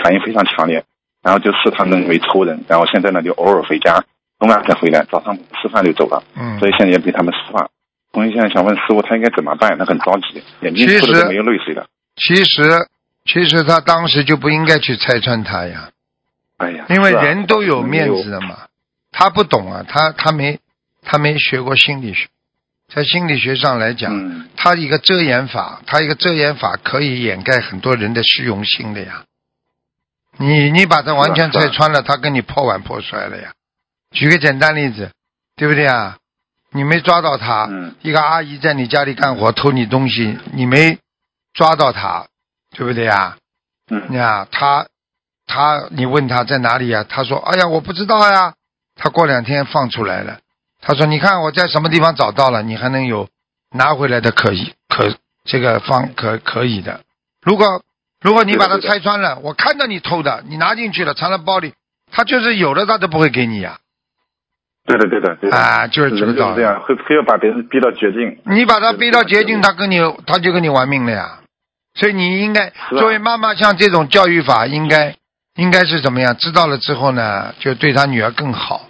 [0.02, 0.84] 反应非常强烈，
[1.22, 4.04] 然后就视他们为仇人，然后现在呢就偶尔回家，
[4.38, 6.22] 中午才回来，早上吃饭就走了。
[6.36, 7.70] 嗯，所以现在也被他们释放。
[8.12, 9.78] 同学现在想问师傅，他应该怎么办？
[9.78, 11.86] 他很着急，眼睛哭的没有泪水了。
[12.16, 12.88] 其实，
[13.24, 15.90] 其实他当时就不应该去拆穿他呀。
[16.58, 18.58] 哎呀，因为人都有面子的嘛。
[19.12, 20.58] 他不懂啊，他他没
[21.02, 22.28] 他没学过心理学，
[22.92, 29.24] 在心理学上来讲，他一个遮掩法，他一个遮掩法可以掩盖很多人的虚荣心的呀。
[30.38, 33.52] 你你把它完全拆穿了，他跟你破碗破摔了呀。
[34.10, 35.10] 举个简单例子，
[35.56, 36.16] 对不对啊？
[36.70, 37.68] 你没抓到他，
[38.00, 40.98] 一个阿姨在你家里干活偷你东西，你没
[41.52, 42.26] 抓到他，
[42.70, 43.36] 对不对呀？
[43.90, 44.86] 嗯，呀，他
[45.46, 47.04] 他你问他在哪里呀？
[47.06, 48.54] 他说：“哎呀，我不知道呀。”
[48.96, 50.40] 他过两天放出来了，
[50.80, 53.28] 他说：“你看我在什么地方找到了，你还能有
[53.70, 55.14] 拿回来的可以可
[55.44, 57.02] 这个方可可以的。
[57.42, 57.82] 如果。
[58.22, 61.74] 如果你把它拆穿了，我看到你偷的，你拿进去了，藏在包里，
[62.10, 63.78] 他就是有的，他都不会给你呀。
[64.84, 65.56] 对的，对的，对的。
[65.56, 68.40] 啊，就是这么这样，会非要把别人逼到绝境。
[68.46, 71.40] 你把他逼到绝境，他跟你，他就跟你玩命了呀。
[71.94, 75.14] 所以你应该作为妈妈，像这种教育法，应该
[75.56, 76.36] 应该是怎么样？
[76.36, 78.88] 知道了之后呢，就对他女儿更好，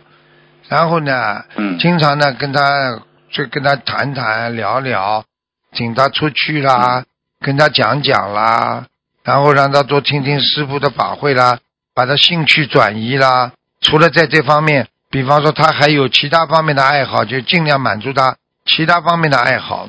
[0.69, 5.25] 然后呢，嗯，经常呢跟他就跟他谈谈聊聊，
[5.73, 7.05] 请他出去啦，
[7.41, 8.87] 跟他讲讲啦，
[9.25, 11.59] 然后让他多听听师傅的法会啦，
[11.95, 13.53] 把他兴趣转移啦。
[13.81, 19.89] 除了在这方面，比方说他还有其他方面的爱好，就尽量满足他其他方面的爱好，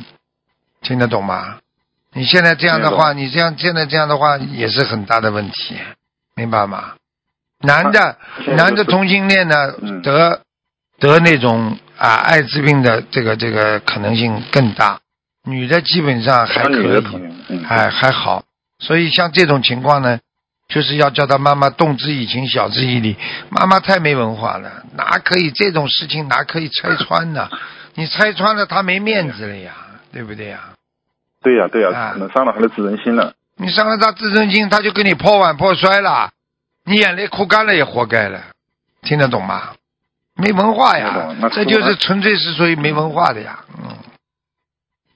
[0.82, 1.58] 听得懂吗？
[2.14, 5.76] 你现在这样的话，你这样现在这样的话也是很大的问题，
[6.36, 6.94] 明白吗？
[7.62, 8.18] 男的
[8.56, 10.42] 男的同性恋呢，嗯得
[11.00, 15.00] 得那种啊艾滋病的这个这个可能性更大，
[15.46, 18.44] 女的基本上还可以，女的同性，嗯，还还好。
[18.84, 20.20] 所以像这种情况呢，
[20.68, 23.16] 就是要叫他妈妈动之以情，晓之以理。
[23.50, 27.50] 妈妈太没文化了，哪可以这种事情哪可以拆穿呢？
[27.96, 29.74] 你拆穿了，他没面子了呀，
[30.12, 30.60] 对不对呀？
[31.42, 33.34] 对呀对呀，啊可能伤了他的自尊心了。
[33.56, 36.32] 你伤了他自尊心，他就跟你破碗破摔了，
[36.86, 38.44] 你眼泪哭干了也活该了，
[39.02, 39.74] 听得懂吗？
[40.36, 43.64] 没文化呀这就是纯粹是属于没文化的呀。
[43.78, 43.96] 嗯，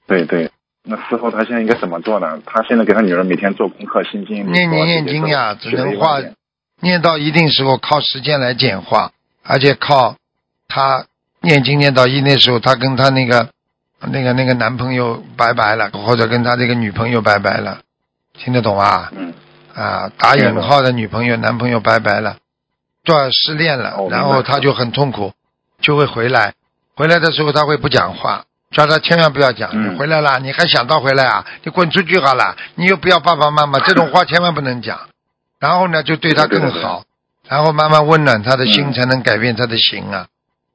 [0.05, 0.51] 对对，
[0.87, 2.39] 那师傅他现在应该怎么做呢？
[2.45, 6.19] 他现在给他女儿每天做功课，心经、念念念经呀，只能化
[6.79, 9.11] 念到一定时候靠时间来简化，
[9.43, 10.15] 而且靠
[10.67, 11.05] 他
[11.41, 13.49] 念经念到一那时候，他跟他那个
[13.99, 17.81] 那个那个男朋友拜拜了，或者跟他这个女朋友拜拜了，
[18.37, 19.11] 听得懂啊？
[19.15, 19.33] 嗯，
[19.73, 22.37] 啊，打引号的女朋友、男朋友拜拜了，
[23.03, 25.33] 断失恋了哦，然后他就很痛苦，
[25.81, 26.53] 就会回来。
[26.95, 29.69] 回来的时候他会不讲话，叫他千万不要讲。
[29.73, 31.45] 嗯你回来了，你还想到回来啊？
[31.63, 34.99] 你滚出去好了，你又不要爸爸妈妈，这种话千万不能讲。
[35.59, 37.03] 然后呢，就对他更好，
[37.47, 40.27] 然后慢慢温暖他的心，嗯才能改变他的心啊。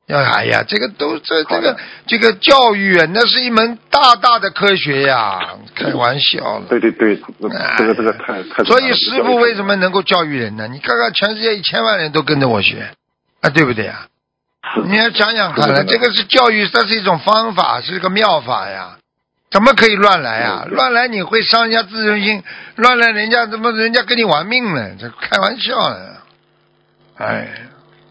[0.07, 1.77] 要哎呀，这个都这这个
[2.09, 5.39] 这个教育啊，那是一门大大的科学呀，
[5.77, 6.67] 开玩笑了。
[6.69, 7.17] 对对对，
[7.79, 8.65] 这个这个太太。
[8.65, 10.67] 所以师傅为什么能够教育人呢？
[10.67, 12.91] 你看看全世界一千万人都跟着我学，
[13.43, 14.07] 啊，对不对呀？
[14.87, 18.97] 你要想想看了，这个是教育，这是一种方法，是个妙法呀。
[19.51, 20.63] 怎么可以乱来啊？
[20.65, 22.43] 对对乱来你会伤人家自尊心，
[22.77, 24.97] 乱来人家怎么人家跟你玩命呢？
[24.99, 26.17] 这开玩笑呢。
[27.19, 27.49] 哎，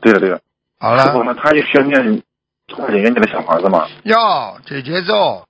[0.02, 0.40] 对了对了，
[0.80, 2.22] 好了，师傅那他也需要念
[2.68, 3.88] 多少年的小房子嘛？
[4.04, 5.46] 要解节奏，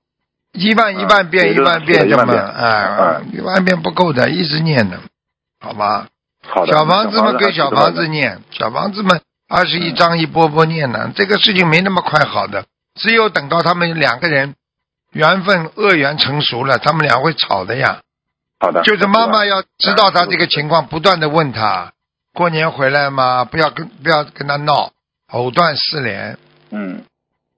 [0.54, 4.98] 一万一万遍啊一万遍这么，哎，一万遍不够的，一直念的，
[5.60, 6.08] 好吧？
[6.48, 6.72] 好的。
[6.72, 8.12] 小房子们，给小房子念。
[8.12, 9.20] 念，小房子嘛，
[9.52, 11.12] 二十一章一波波念呢。
[11.14, 14.56] 这个事情没那么快好的，只有等到他们两个人
[15.12, 18.00] 缘分恶缘成熟了，他们俩会吵的呀。
[18.60, 18.82] 好的。
[18.84, 20.48] 就是妈妈要知道他这个。
[20.48, 21.92] 情况，不断的问他，
[22.34, 23.44] 过年回来吗？
[23.44, 24.94] 不要跟不要跟他闹，
[25.32, 26.38] 藕断丝连，
[26.70, 27.04] 嗯，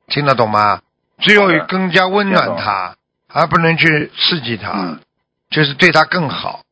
[0.08, 0.82] 听得懂吗？
[1.20, 2.96] 只有更加温暖他，
[3.28, 5.00] 而不能去刺激他，嗯，
[5.52, 6.63] 就是对他更好，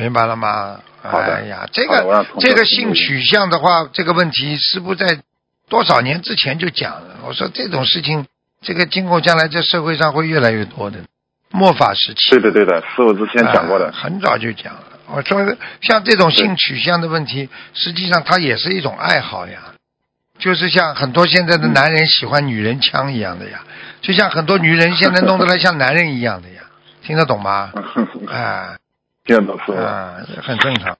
[0.00, 0.80] 明白了吗？
[1.02, 5.20] 好的哎呀，这个这个性取向的话，这个问题师傅在
[5.68, 7.16] 多少年之前就讲了。
[7.26, 8.26] 我说这种事情，
[8.62, 10.98] 这个今后将来在社会上会越来越多的。
[11.50, 13.92] 末法时期，对的对的，师傅之前讲过的哎。
[13.92, 14.84] 很早就讲了。
[15.08, 19.74] 我说像这种性取向的问题，实际上它也是一种爱好呀，
[20.38, 23.64] 就是像很多现在的男人喜欢女人腔一样的呀，
[24.00, 26.62] 就像很多女人现在弄得来像男人一样的呀，
[27.02, 27.72] 听得懂吗？
[28.30, 28.76] 哎，
[29.24, 29.74] 听得懂师傅。
[29.74, 30.96] 啊，很正常。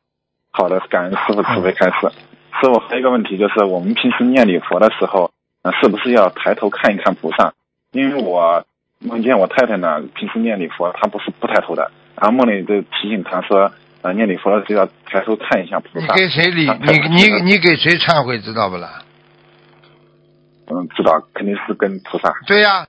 [0.51, 2.13] 好的，感恩师傅慈悲开示。
[2.61, 5.31] 师傅还有一个问题就是，我们平时念礼佛的时候，
[5.63, 7.55] 呃，是不是要抬头看一看菩萨？
[7.93, 8.65] 因为我
[8.99, 16.15] 梦见我太太呢，平时念礼佛，她不是不抬头的，然后梦里就提醒她说，呃，念礼佛的时候要抬头看一下菩萨你萨。
[16.15, 16.69] 给谁理？
[16.69, 19.03] 啊你你你给谁忏悔，知道不啦？
[20.67, 22.33] 嗯，知道，肯定是跟菩萨。
[22.47, 22.87] 对呀、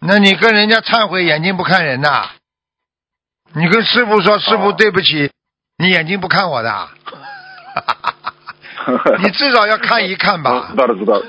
[0.00, 2.30] 那你跟人家忏悔，眼睛不看人呐？
[3.54, 5.30] 你跟师傅说，师傅哦对不起，
[5.78, 6.88] 你眼睛不看我的。
[9.18, 10.76] 你至少要看一看吧知。
[10.76, 11.24] 道了，知道了。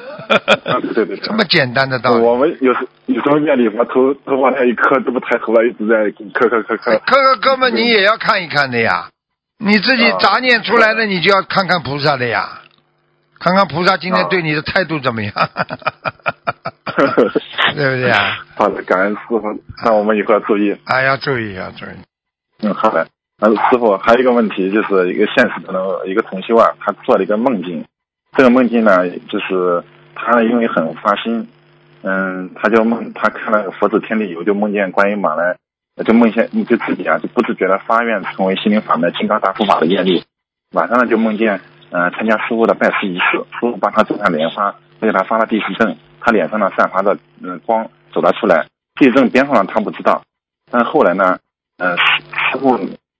[0.65, 2.21] 啊 对对对，这么简单的道理。
[2.21, 6.97] 我们有时有时候念礼佛，头头往下一磕，这不抬头了，一直在磕磕磕磕。
[7.05, 9.09] 哥哥哥们，你也要看一看的呀。
[9.57, 12.59] 你自己啊杂念出来了，你就要看看菩萨的呀。
[13.39, 15.33] 看看菩萨今天啊对你的态度怎么样，
[17.75, 18.37] 对不对啊？
[18.55, 19.41] 好的，感恩师傅，
[19.83, 20.71] 那我们以后要注意。
[20.85, 21.89] 啊，要注意，要注意。
[22.61, 23.07] 嗯，好的。
[23.39, 27.83] 呃，师傅还有一个问题，就是一个现实的，一个同修啊，他做了一个梦境，
[28.37, 29.83] 这个梦境呢，就是
[30.13, 31.47] 他因为很发心，
[32.03, 35.57] 嗯，他就梦，他看了佛子天地游，就梦见观音马来，
[36.05, 40.23] 就梦见就自己啊，就不自觉的发愿成为心灵法门金刚大护法的业力。
[40.73, 41.59] 晚上呢，就梦见，
[41.89, 50.21] 呃，参加师傅的拜师仪式，师傅帮他种下莲花，又给他发了地势证，他脸上呢散发着嗯光走了出来，地势阵边上呢他不知道，
[50.71, 51.39] 但后来呢，
[51.79, 51.97] 呃，
[52.51, 52.77] 师师傅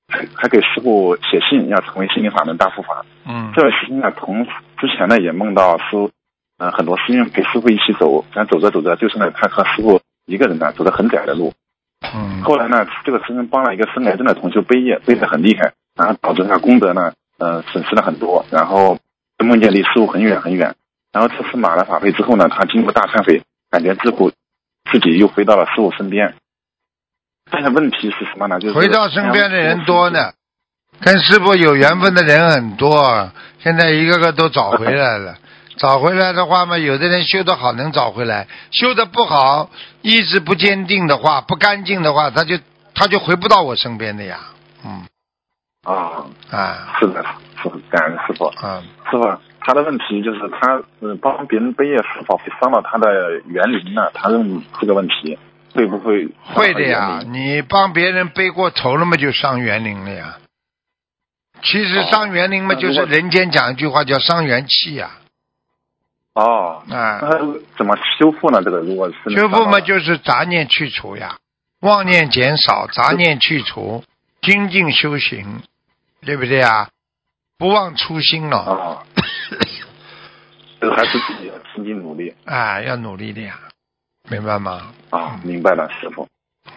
[0.07, 3.05] 还还给师傅写信，要成为心灵法门大护法。
[3.25, 4.45] 嗯这个事情呢，同
[4.77, 5.83] 之前呢也梦到师
[6.57, 11.53] 呃，很多师兄陪师傅一起走，但走着走着，就是呢，他和师傅一个人呢，走的很窄的路。
[12.13, 18.97] 嗯，后来呢，这个师兄帮了一个生癌症的同修背业，背得很厉害，然后导致他功德呢，呃，损失了很多，然后
[19.39, 20.75] 梦见离师傅很远很远。
[21.11, 24.33] 然后这次马了法会之后呢，他经过大忏悔，感觉自己
[24.91, 26.35] 自己又回到了师傅身边。
[27.51, 28.59] 但是问题是什么呢？
[28.59, 30.31] 就是回到身边的人多呢，
[31.01, 35.35] 跟师傅有缘分的人很多，现在一个个都找回来了。
[35.77, 39.69] 找回来的话嘛，有的人修得好能找回来，修得不好，
[40.01, 42.59] 意志不坚定的话，不干净的话，他就
[42.93, 44.37] 他就回不到我身边的呀。
[44.85, 45.05] 嗯
[45.83, 48.45] 啊，啊是的，师傅，感恩师傅。
[48.45, 54.11] 啊，师傅，他的问题就是他呃帮别人背业是否会伤到他的园林呢？
[54.13, 55.39] 他问这个问题
[55.73, 56.27] 会不会？
[56.53, 60.37] 会的呀你帮别人背过头了嘛，就伤园林了呀。
[61.63, 65.11] 其实伤园林嘛，哦就是人间讲一句话叫伤元气呀。
[66.33, 67.19] 哦，啊。
[67.21, 67.37] 那，
[67.77, 68.63] 怎么修复呢？
[68.63, 71.37] 这个如果是修复嘛，就就是杂念去除呀，
[71.81, 74.03] 妄念减少，杂念去除，
[74.41, 75.61] 精进修行，
[76.21, 76.89] 对不对啊？
[77.57, 79.03] 不忘初心了，啊，
[80.81, 82.33] 这个还是自己要自己努力。
[82.45, 83.59] 啊，要努力的呀，
[84.31, 84.93] 明白吗？
[85.09, 85.39] 啊。
[85.43, 86.27] 明白了，师傅。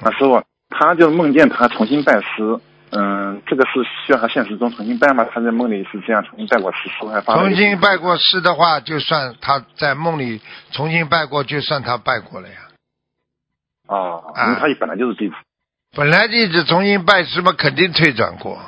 [0.02, 2.59] 那师傅，他就梦见他重新拜师，
[2.90, 5.24] 嗯，这个是需要他现实中重新拜吗？
[5.32, 10.40] 他在梦里是这样重新拜过师，师傅还发重新拜过师的话，就算他在梦里
[10.72, 12.55] 重新拜过，就算他拜过了呀。
[13.86, 13.96] 啊，
[14.34, 15.34] 啊因为他本来就是弟子，
[15.94, 18.59] 本来弟子重新拜师嘛，肯定退转过，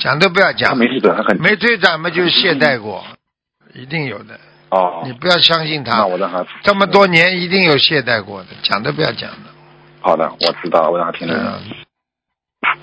[0.00, 3.04] 讲都不要他讲，没退转，他很没退转嘛，就是懈怠过，
[3.74, 4.40] 一定有的。
[4.70, 5.12] 哦你。
[5.12, 9.50] 不要相信他那，我让他这么多年一定有懈怠过的，讲都不要讲的。
[10.00, 11.36] 好的，我知道，我让他听听。
[11.36, 11.60] 嗯，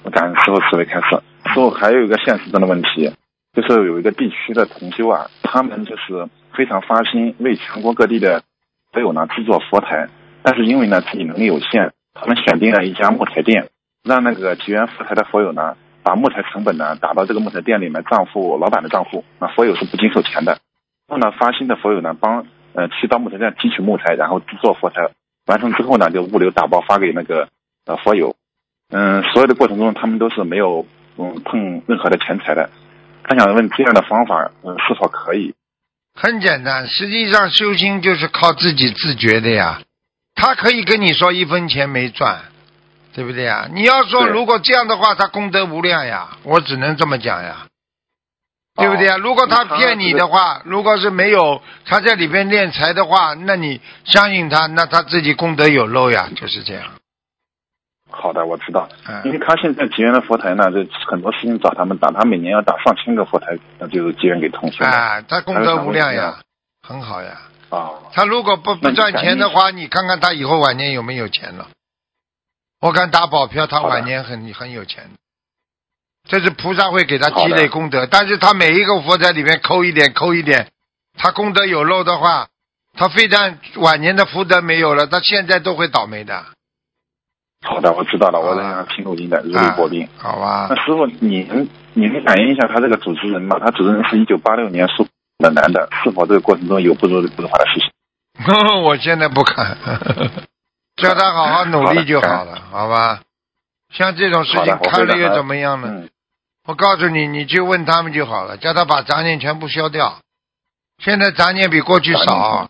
[0.04, 1.22] 我感恩师傅慈悲开示。
[1.48, 3.14] 师傅还有一个现实中的问题，
[3.54, 8.44] 就是有一个地区的同修啊，他们就是非常发心为全国各地的
[8.92, 10.10] 都有呢制作佛台，
[10.44, 13.70] 但是因为呢自己能力有限，他们选定了一家木材店，
[14.04, 20.58] 让那个结缘佛台的佛友呢把木材成本呢打到这个木材店里面账户老板的账户，那佛友是不经受钱的。
[21.08, 25.10] 然后呢发心的佛友呢帮呃去到木材站提取木材，然后制作佛台，
[25.46, 27.50] 完成之后呢就物流打包发给那个
[27.86, 28.36] 呃佛友。
[28.90, 30.86] 嗯，所有的过程中，他们都是没有
[31.18, 32.70] 嗯碰任何的钱财的。
[33.24, 35.56] 他想问这样的方法，嗯，是否可以？
[36.14, 39.82] 很简单，实际上修心就是靠自己自觉的呀。
[40.36, 42.44] 他可以跟你说一分钱没赚，
[43.14, 43.68] 对不对呀？
[43.74, 47.68] 你要说如果这样的话，他功德无量呀，我只能这么讲呀。
[48.76, 49.16] 对不对啊？
[49.16, 56.92] 哦如果他骗你的话，如果是没有他在里边敛财的话，那你相信他，那他自己功德有漏呀，就是这样。
[58.12, 58.88] 好的，我知道。
[59.24, 64.94] 因嗯，为他现在结缘的佛台呢，就很多事情找他们打，他每年要打上千个佛台，那就是结缘给同学们。
[64.94, 66.40] 啊，他功德无量呀，
[66.82, 67.42] 很好呀。
[67.70, 71.68] 啊，他如果不不赚钱的话，你看看他以后晚年有没有钱了？
[72.82, 75.10] 我敢打保票，他晚年很很有钱。
[76.28, 80.68] 这是菩萨会给他积累功德，但是他每一个佛在里面抠一点抠一点，
[81.18, 82.48] 他功德有漏的话，
[82.98, 86.44] 他非但晚年的福德没有了，他现在都会倒霉的，
[87.64, 90.08] 好的，我知道了，我好的让他听录音的，如履薄冰。
[90.18, 90.76] 好吧那？
[90.84, 93.58] 师傅，你能你能感应一下他这个主持人吗？
[93.60, 95.08] 他主持人是一九八六年属
[95.38, 97.90] 的男的，是否这个过程中有不如不如法的事情？
[98.84, 99.78] 我现在不看，
[100.98, 103.22] 叫他好好努力就好了，好吧？
[103.94, 106.04] 像这种事情看了又怎么样呢？
[106.66, 110.20] 嗯，我告诉你，你去问他们就好了，叫他把杂念全部消掉。
[111.00, 112.70] 现在杂念比过去少，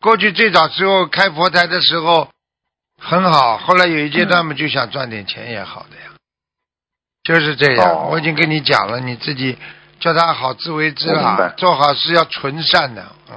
[0.00, 2.28] 过去最早时候开佛台的时候
[3.00, 6.12] 很好，后来有一阶段嘛就想赚点钱也好的呀，
[7.22, 7.90] 就是这样。
[7.90, 8.08] 哦。
[8.12, 9.58] 我已经跟你讲了，你自己
[9.98, 13.36] 叫他好自为之啦我明白，做好事要纯善的，嗯，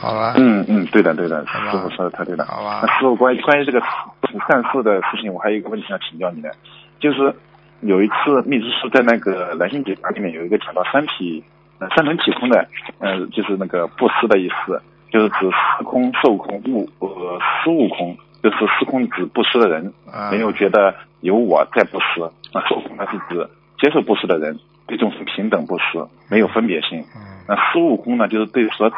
[0.00, 2.44] 好吧，嗯嗯，对的对的，师傅说的太对了。
[2.44, 2.82] 好吧。
[2.82, 6.54] 那，师傅关于关于这个善事的事情，我还有一个问题想请教你的，
[7.00, 7.34] 就是
[7.80, 11.44] 有一次密师师在那个《蓝星解答》里面有一个讲到三体，
[11.78, 12.68] 呃，三轮体空的，
[12.98, 23.48] 呃，就是那个布施的意思，就是指司空、受空、悟呃施悟空，就是司空指布施的人，啊没有觉得有我在布施，那受空呢是指
[23.78, 26.98] 接受布施的人，对众生平等布施，没有分别心。
[27.14, 28.96] 嗯，那施悟空呢，就是对所指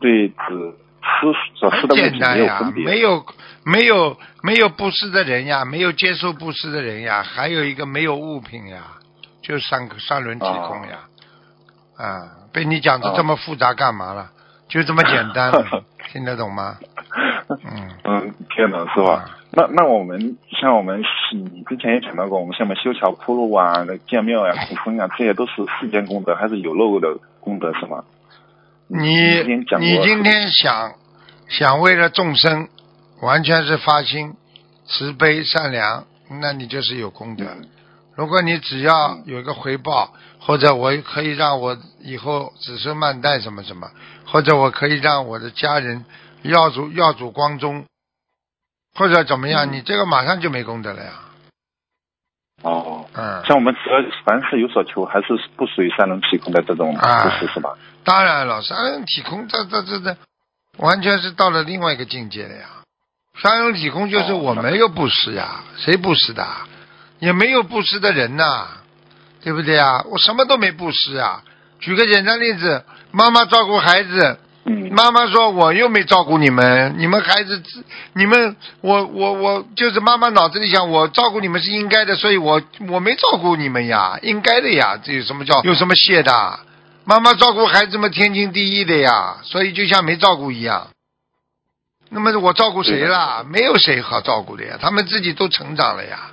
[0.00, 3.24] 对指很简单呀没有。
[3.64, 8.82] 没有没有布施的人呀，没有接受布施的人呀，还有一个没有物品呀，
[9.42, 11.00] 就三个三轮体空呀，
[11.98, 14.30] 啊，被你讲的这么复杂干嘛了？
[14.68, 15.52] 就这么简单，
[16.10, 16.78] 听得懂吗？
[17.50, 19.28] 嗯，嗯，听懂是吧？
[19.52, 21.02] 那那我们像我们
[21.34, 28.04] 你之前也讲到过，我们像我们修桥铺路啊、那建庙呀、供僧啊，这些都是世间功德，还是有漏的功德是吗？
[28.88, 29.42] 你
[29.78, 30.94] 你今天想
[31.48, 32.68] 想为了众生，
[33.20, 34.34] 完全是发心
[34.86, 36.06] 慈悲善良，
[36.40, 37.44] 那你就是有功德。
[37.44, 37.68] 嗯
[38.18, 43.88] 如果你只要嗯有一个回报，或者我可以让我以后子孙万代什么什么，
[44.26, 46.04] 或者我可以让我的家人
[46.42, 47.84] 耀祖耀祖光宗，
[48.96, 51.12] 或者怎么样，嗯你这个马上就没功德了呀。
[52.64, 55.26] 哦，嗯，像我们只要凡事有所求，还是
[55.56, 57.70] 不属于三轮体空的这种啊是吧？
[58.08, 60.16] 当然了，三用体空，这这这这，
[60.78, 62.64] 完全是到了另外一个境界了呀。
[63.42, 66.46] 三人体空就是哦我没有布施呀，谁布施的？
[67.18, 68.66] 也没有布施的人呐、
[69.42, 70.04] 对不对啊？
[70.10, 71.42] 我什么都没布施啊。
[71.80, 77.62] 举个简单例子，妈妈照顾孩子，嗯，妈妈说我又没照顾你们，你们孩子，
[78.14, 86.60] 你们我我我就是妈妈脑子里想我照顾你们是应该的，所以我我没照顾你们呀，应该的呀，这有什么叫有什么谢的？
[87.08, 90.88] 妈妈照顾孩子们天经地义的呀，所以就像没照顾一样。
[92.10, 93.46] 那么我照顾谁啦？
[93.48, 96.32] 没有谁好照顾的呀，他们自己都成长了呀。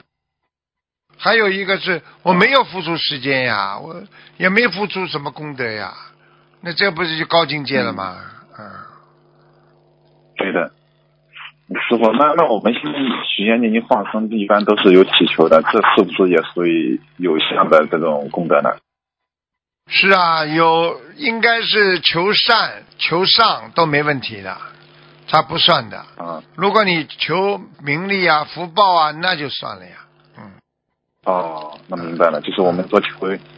[1.17, 4.03] 还有一个是我没有付出时间呀，我
[4.35, 5.93] 也没付出什么功德呀，
[6.59, 8.17] 那这不是就高境界了吗？
[8.59, 8.65] 嗯，
[10.35, 10.73] 对的。
[11.87, 12.99] 师傅，那那我们现在
[13.33, 18.71] 许愿念经放生，一般都是有祈求的，这是不是也属于有相的这种功德呢？
[19.87, 24.57] 是啊，有应该是求善求上都没问题的，
[25.29, 25.97] 他不算的。
[26.17, 29.91] 啊，如果你求名利啊、福报啊，那就算了呀。
[30.37, 30.51] 嗯，
[31.25, 33.07] 哦，那明白了，就是我们做求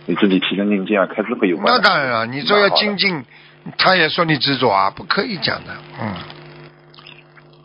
[0.05, 1.81] 你自己提升境界啊，开智慧有关那。
[1.81, 3.23] 当然了，你说要精进，
[3.77, 5.73] 他也说你执着啊，不可以讲的。
[5.99, 6.07] 嗯，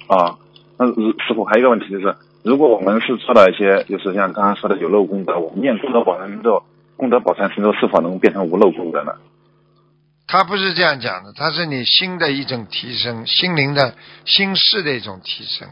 [0.07, 0.37] 啊，
[0.79, 6.63] 那师傅还有一个问题就是，如果我们是做了一些，就是像刚刚说的有漏功德，我们念功德宝山神咒，
[7.03, 9.13] 功德宝山神咒是否能变成无漏功德呢？
[10.29, 15.69] 他不是这样讲的，他是你心的一种提升，心灵的心事的一种提升。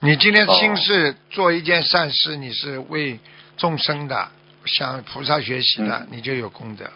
[0.00, 3.18] 你今天心事做一件善事，你是为
[3.56, 4.28] 众生的，
[4.66, 6.88] 向菩萨学习的，嗯你就有功德。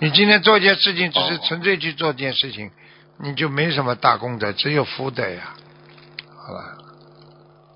[0.00, 2.72] 你今天做一件事情，只是哦纯粹去做一件事情，
[3.20, 5.54] 你就没什么大功德，只有福德呀。
[6.34, 6.60] 好了，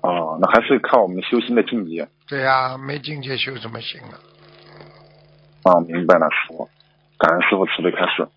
[0.01, 2.09] 哦，那还是看我们修心的境界。
[2.27, 4.19] 对呀、没境界修什么心啊？
[5.75, 6.69] 我，明白了，师傅，
[7.17, 8.27] 感恩师傅慈悲开示。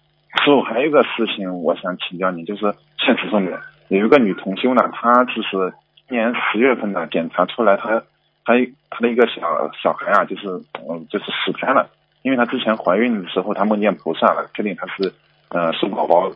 [0.42, 5.72] 师傅还有一个事情，我想请教你，就是现实中的有一个女同修呢，她就是
[6.08, 8.02] 今年十月份呢检查出来她，
[8.44, 8.54] 她
[8.90, 10.48] 她的一个小小孩啊，就是
[10.88, 11.90] 嗯就是死胎了，
[12.22, 15.12] 因为她之前怀孕的时候她梦见菩萨了，确定她是
[15.50, 16.30] 呃瘦宝宝，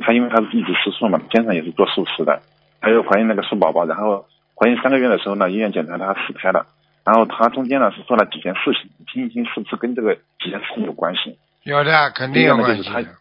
[0.00, 2.40] 她因为她是一直吃素嘛，经常也是做素食的，
[2.80, 4.24] 她又怀孕那个瘦宝宝，然后
[4.54, 6.66] 怀孕三个月的时候呢，医院检查她死胎了。
[7.10, 11.36] 然后他中间呢是做了几件事情，你听一听是不是跟这个几件事情有关系？
[11.64, 13.14] 有的，肯定有关系第一个就是的，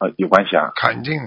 [0.00, 0.70] 呃，有关系啊。
[0.76, 1.18] 肯定。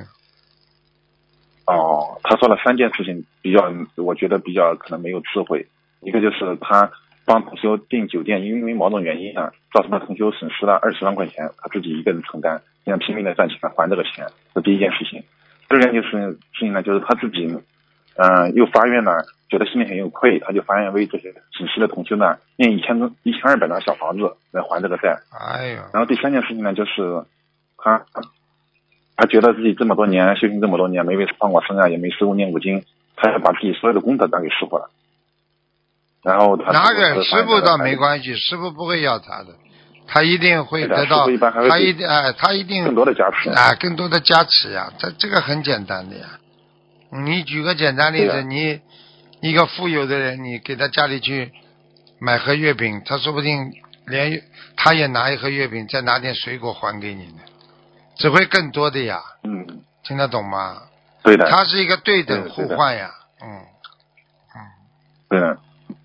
[1.66, 5.68] 哦，他做了三件事情，比较我觉得比较可能没有智慧。
[6.02, 6.92] 一个就是他
[7.26, 15.24] 帮同修订酒店，因为某种原因啊，造成了同修损失了二十万块钱，他自己一个人承担，现在拼命的赚钱还这个钱，这第一件事情。
[15.68, 17.48] 第二件就是事情呢，就是他自己，
[18.18, 19.12] 嗯、又发愿呢，
[19.48, 25.20] 觉得心里很有愧，他就发愿为这些损失的同修呢，念一千一千二百张小房子来还这个债。
[25.32, 27.24] 哎呀，然后第三件事情呢，就是
[27.78, 28.06] 他
[29.16, 32.84] 他觉得自己这么多年修行这么多年，没为放过生啊，也没师傅念过经，
[33.16, 34.90] 他要把自己所有的功德转给师傅了。
[36.24, 39.56] 然后他哪个师傅倒没，关系，师傅不会要他的，
[40.08, 43.50] 他一定会得到一般还，会他一定哎，他一定更多的加持。
[43.52, 46.26] 啊，更多的加持呀，这这个很简单的呀。
[47.12, 48.82] 你举个简单例子，你
[49.42, 51.52] 一个富有的人，你给他家里去
[52.20, 53.72] 买盒月饼，他说不定
[54.06, 54.42] 连
[54.76, 57.40] 他也拿一盒月饼，再拿点水果还给你呢，
[58.18, 60.84] 只会更多的呀，嗯，听得懂吗？
[61.24, 63.48] 对的，它是一个对等互换呀，嗯
[64.56, 64.58] 嗯，
[65.30, 65.58] 对的。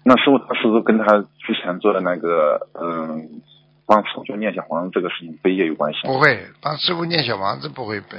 [0.04, 1.04] 那师傅他是不是跟他
[1.46, 3.40] 之前做的那个嗯，
[3.86, 6.00] 帮师傅念小房子这个事情背业有关系？
[6.04, 8.18] 不会帮师傅念小房子不会背，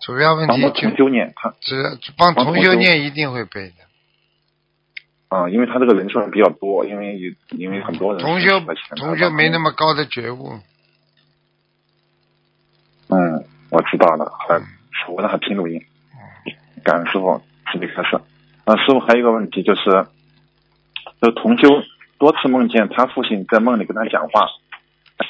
[0.00, 1.74] 主要问题帮同就修念他只
[2.16, 3.74] 帮同修念一定会背的。
[5.28, 8.60] 啊、因为他这个人数比较多，因为有因为很多人同修
[8.96, 10.58] 同修没那么么高的觉悟，
[13.08, 14.64] 嗯，我知道了，好的，
[15.08, 15.80] 我让他听录音。
[16.82, 17.40] 感恩师傅，
[17.70, 18.16] 慈悲开始。
[18.64, 20.06] 啊，师傅还有一个问题就是，
[21.22, 21.68] 就同修
[22.18, 24.48] 多次梦见他父亲在梦里跟他讲话，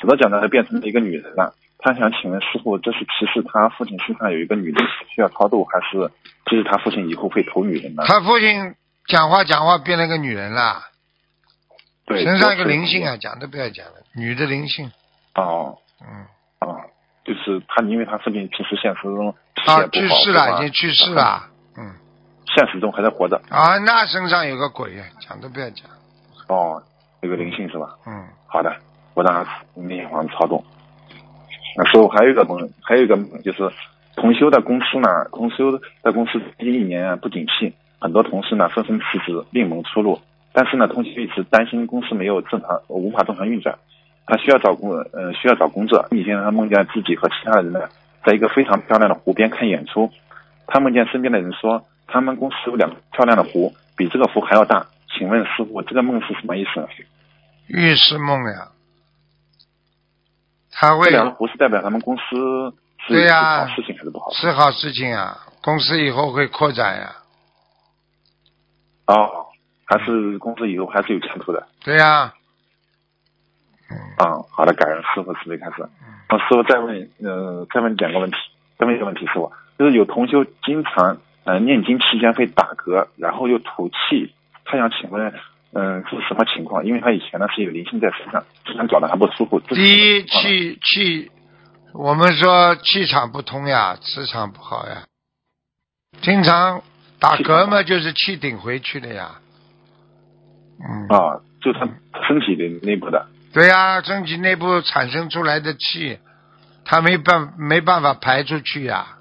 [0.01, 1.55] 怎么讲着变成了一个女人了。
[1.83, 6.11] 他想请问师傅，这是提示他父亲身上有一个女人需要超度，还是
[6.47, 8.05] 就是他父亲以后会投女人呢？
[8.07, 8.75] 他父亲
[9.07, 10.83] 讲话讲话变了个女人啦，
[12.07, 14.91] 对，身上有个灵性啊，讲都不要讲了，女的灵性，
[15.35, 16.27] 哦嗯，
[16.61, 16.81] 哦，
[17.25, 19.35] 就是他，因为他父亲平时现实中
[19.67, 21.49] 啊，去世了，已经去世了。
[21.77, 21.95] 嗯，
[22.55, 23.41] 现实中还在活着。
[23.49, 25.87] 啊，那身上有个鬼，讲都不要讲。
[26.49, 26.83] 哦，
[27.23, 27.97] 有个灵性是吧？
[28.07, 28.29] 嗯。
[28.47, 28.77] 好的，
[29.15, 30.65] 我让他念房操作。
[31.83, 33.71] 那时候还有一个梦，还有一个就是
[34.15, 40.21] 同修的公司呢，同修的公司第一年不景气，很多同事呢纷纷辞职，另谋出路。
[40.53, 43.79] 但是呢，同修一直担心公司没有正常，无法正常运转。
[44.27, 46.07] 他需要找工，呃，需要找工作。
[46.11, 47.81] 一天，他梦见自己和其他人呢，
[48.27, 50.11] 在一个非常漂亮的湖边看演出。
[50.67, 54.85] 他梦见身边的人说，他们公司有两个漂亮的湖，比这个湖还要大。
[55.17, 56.87] 请问师傅，这个梦是什么意思？
[57.69, 58.69] 预示梦呀。
[60.71, 62.75] 他为这两个湖是代表他们公司
[63.09, 64.31] 对呀，好事情还是不好？
[64.31, 67.17] 是好事情啊，公司以后会扩展呀。
[69.07, 69.47] 哦，
[69.85, 71.67] 还是公司以后还是有前途的。
[71.83, 72.33] 对呀。
[73.91, 75.89] 嗯，好的，感恩师傅慈悲开始。
[76.29, 78.37] 我师傅再问，呃，再问两个问题，
[78.79, 84.33] 再问一个问题，师傅，就是有同修经常呃念经期间会打嗝，然后又吐气，
[84.65, 85.35] 他想请问，
[85.73, 86.85] 嗯，是什么情况？
[86.85, 89.61] 因为他以前呢是有灵性在身上，经常搞得还不舒服。
[89.61, 89.75] 第
[90.19, 91.31] 一，气气，
[91.93, 95.05] 我们说气场不通呀，磁场不好呀，
[96.23, 96.83] 经常
[97.21, 99.41] 打嗝嘛，就是气顶回去的呀。
[100.81, 101.07] 嗯。
[101.09, 101.81] 啊，就他
[102.27, 103.29] 身体的内部的。
[103.53, 106.19] 对呀，身体内部产生出来的气，
[106.85, 109.19] 他没办没办法排出去呀，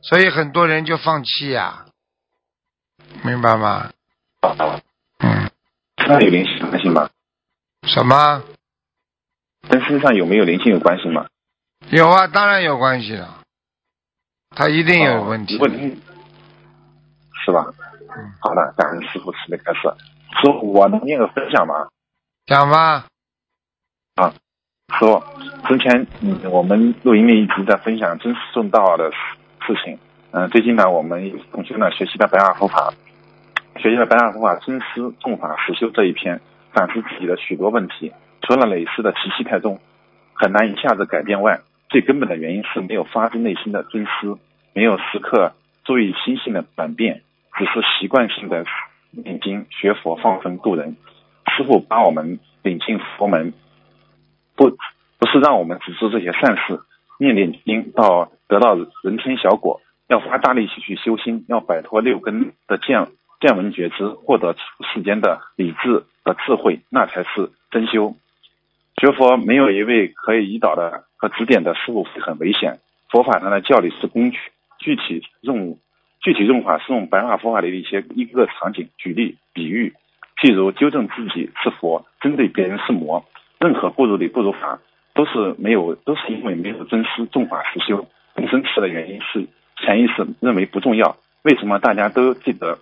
[0.00, 1.84] 所以很多人就放弃呀，
[3.22, 3.90] 明白吗？
[5.20, 5.47] 嗯。
[6.08, 7.10] 那有灵性关系吗？
[7.86, 8.42] 什么？
[9.68, 11.26] 跟身上有没有灵性有关系吗？
[11.90, 13.40] 有啊，当然有关系了。
[14.56, 15.58] 他一定有问题。
[15.58, 16.00] 问题，
[17.44, 17.66] 是吧？
[18.16, 18.32] 嗯。
[18.40, 19.80] 好的，感恩师傅慈悲开始。
[20.40, 21.88] 师傅，我能念个分享吗？
[22.46, 23.04] 讲吧。
[24.14, 24.32] 啊，
[24.98, 25.22] 说
[25.68, 29.18] 之前嗯，我们录音里一直在分享真实重道的事
[29.66, 29.98] 事情。
[30.30, 32.94] 嗯，最近呢，我们同学呢学习了白话佛法，
[33.78, 34.86] 学习了白话佛法真实
[35.20, 36.40] 重法实修这一篇，
[36.72, 38.12] 反思自己的许多问题。
[38.42, 39.78] 除了累世的习气太重，
[40.34, 44.34] 很难一下子改变外，最根本的原因是没有发自内心的尊师，
[44.74, 45.52] 没有时刻
[45.84, 47.22] 注意心性的转变，
[47.56, 48.64] 只是习惯性的
[49.12, 50.96] 念经学佛放生度人。
[51.56, 53.52] 师傅把我们领进佛门。
[54.56, 54.76] 不，
[55.18, 56.80] 不是让我们只做这些善事，
[57.20, 58.74] 念念经到得到
[59.04, 63.06] 人天小果，要花大力气去修心，要摆脱六根的见
[63.40, 64.56] 见闻觉知，获得
[64.92, 68.16] 世间的理智和智慧，那才是真修。
[69.00, 72.78] 学佛没有一位可以引导的和指点的师傅很危险。
[73.10, 74.38] 佛法上的教理是工具，
[74.78, 75.78] 具体用
[76.20, 79.94] 具体用法是用白话佛法里的一些一个场景举例比喻，
[80.36, 83.24] 譬如纠正自己是佛，针对别人是魔。
[83.60, 84.80] 任何不如理不如法，
[85.14, 88.06] 都是没有，都是因为没有真师重法实修。
[88.34, 91.16] 更深次的原因是潜意识认为不重要。
[91.42, 92.78] 为什么大家都记得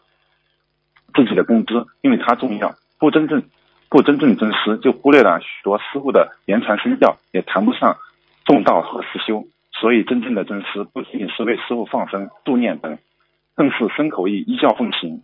[1.16, 1.86] 自己的工资？
[2.02, 2.76] 因为它重要。
[2.98, 3.42] 不真正
[3.88, 7.96] 不真正尊师，就忽略了许多师傅的言传身教，也谈不上
[8.44, 9.48] 重道和实修。
[9.72, 12.98] 所以，真正的尊师不仅是为师傅放生、度念等，
[13.56, 15.22] 更是身口意依教奉行。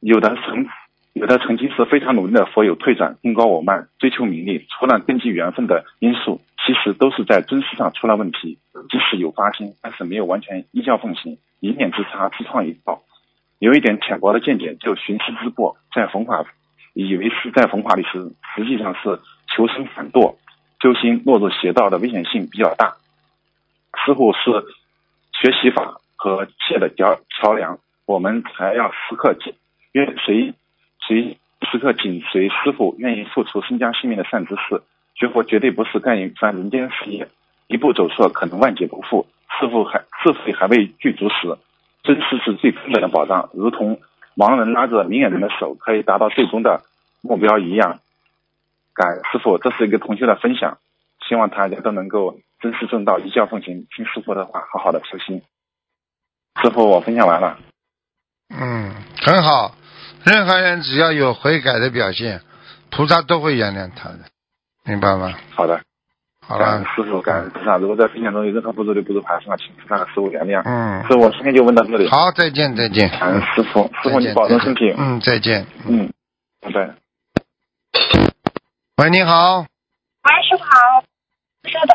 [0.00, 0.66] 有的曾。
[1.14, 8.58] 有的曾经是非常努力的佛友退转，功高我慢，追求名利，除了根基缘分的因素，其实都是在尊师上出了问题。
[8.88, 13.02] 即使有发心，但是没有完全依教奉行，一念之差，自创一道。
[13.62, 16.44] 有一点浅薄的见解就徇私之过，在弘法，
[16.94, 20.34] 以为是在弘法里时，实际上是求生反堕，
[20.80, 22.96] 修心落入邪道的危险性比较大。
[24.04, 24.40] 师傅是
[25.40, 29.54] 学习法和切的桥桥梁，我们还要时刻紧，
[29.92, 30.54] 愿谁。
[31.06, 31.38] 随
[31.70, 34.82] 时刻紧随师傅，愿意付出身家性命的善知识。
[35.14, 37.28] 学佛绝对不是干一番人间事业，
[37.68, 39.28] 一步走错可能万劫不复。
[39.60, 41.56] 师傅还智慧还未具足时，
[42.02, 44.00] 真实是最根本的保障，如同
[44.36, 46.82] 盲人拉着明眼人的手，可以达到最终的
[47.22, 48.00] 目标一样。
[48.94, 50.78] 感师傅，这是一个同学的分享，
[51.26, 55.42] 希望大家都能够真实正道，一教奉行，听师傅的话，好好的修心。
[56.62, 57.58] 师傅，我分享完了。
[58.50, 58.92] 嗯，
[59.22, 59.74] 很好。
[60.24, 62.42] 任何人只要有悔改的表现，
[62.90, 64.18] 菩萨都会原谅他的，
[64.84, 65.32] 明白吗？
[65.54, 65.80] 好的，
[66.44, 67.76] 好了，师傅，感恩菩萨。
[67.78, 70.60] 如果在分享中有任何不足的、不足还是请菩萨师傅原谅。
[70.64, 72.08] 嗯，师傅，今天就问到这里。
[72.08, 73.08] 好，再见，再见。
[73.10, 74.92] 感恩师傅，师傅你保重身体。
[74.98, 75.64] 嗯，再见。
[75.88, 76.10] 嗯，
[76.60, 76.94] 拜拜。
[78.98, 79.60] 喂，你好。
[79.60, 79.66] 喂，
[80.48, 81.04] 师傅好。
[81.64, 81.94] 是的。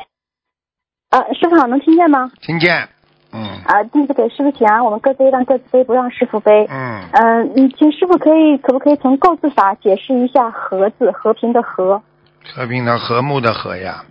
[1.10, 2.32] 呃，师傅好，能听见吗？
[2.42, 2.90] 听见。
[3.34, 6.66] 嗯啊，弟子给师傅请安，我们各自让各自背，不让师傅背。
[6.70, 12.02] 嗯嗯，你请师傅可以可不可以从构字法解释一下“和”字，和平的和。
[12.46, 14.06] 和平的和睦的和呀。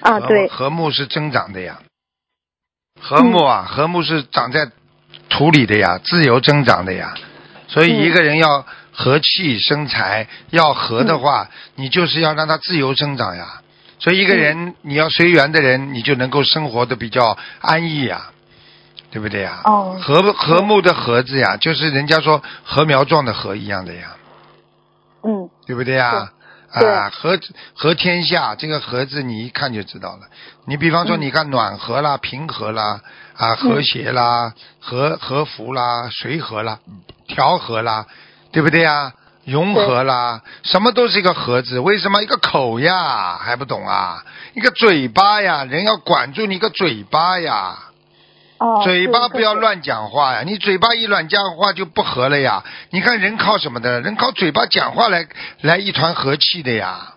[0.00, 1.80] 啊，对，和睦是增长的呀，
[3.00, 4.70] 和睦啊，和睦是长在
[5.28, 7.14] 土里的呀，自由增长的呀。
[7.68, 13.60] 所以嗯一个人要和气生财，要和的话，你就是要让他自由生长呀。
[13.98, 18.30] 所以一个人你要随缘的人，你就能够生活的比较安逸呀，
[19.10, 19.62] 对不对呀？
[19.64, 24.16] 哦和和睦的和字呀，就是人家说禾苗状的禾一样的呀。
[25.22, 26.32] 嗯对不对呀？
[26.80, 27.38] 对啊，和
[27.74, 30.26] 和天下这个和字你一看就知道了。
[30.66, 33.00] 你比方说，嗯你看暖和啦、平和啦、
[33.36, 36.78] 啊和谐啦、和和服啦、随和啦、
[37.28, 38.06] 调和啦，
[38.50, 39.12] 对不对呀？
[39.44, 41.78] 融合啦，什么都是一个和字。
[41.78, 44.24] 为什么一个口呀还不懂啊？
[44.54, 47.78] 一个嘴巴呀，人要管住你一个嘴巴呀。
[48.58, 49.54] 哦，嘴巴不要。
[49.54, 50.42] 乱讲话呀！
[50.44, 52.62] 你嘴巴一乱讲话就不和了呀。
[52.90, 54.00] 你看人靠什么的？
[54.00, 55.26] 人靠嘴巴讲话来
[55.62, 57.14] 来一团和气的呀。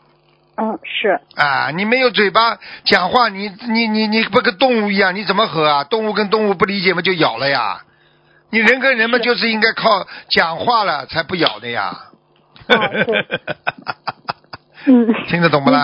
[0.56, 5.84] 嗯，是，啊，你没有嘴巴讲话，你你你你不跟动物一样，你怎么和啊？
[5.84, 7.82] 动物跟动物不理解嘛，就咬了呀。
[8.50, 11.98] 你人跟人嘛，就是应该靠讲话了才不咬的呀。
[14.86, 15.84] 嗯，听得懂不啦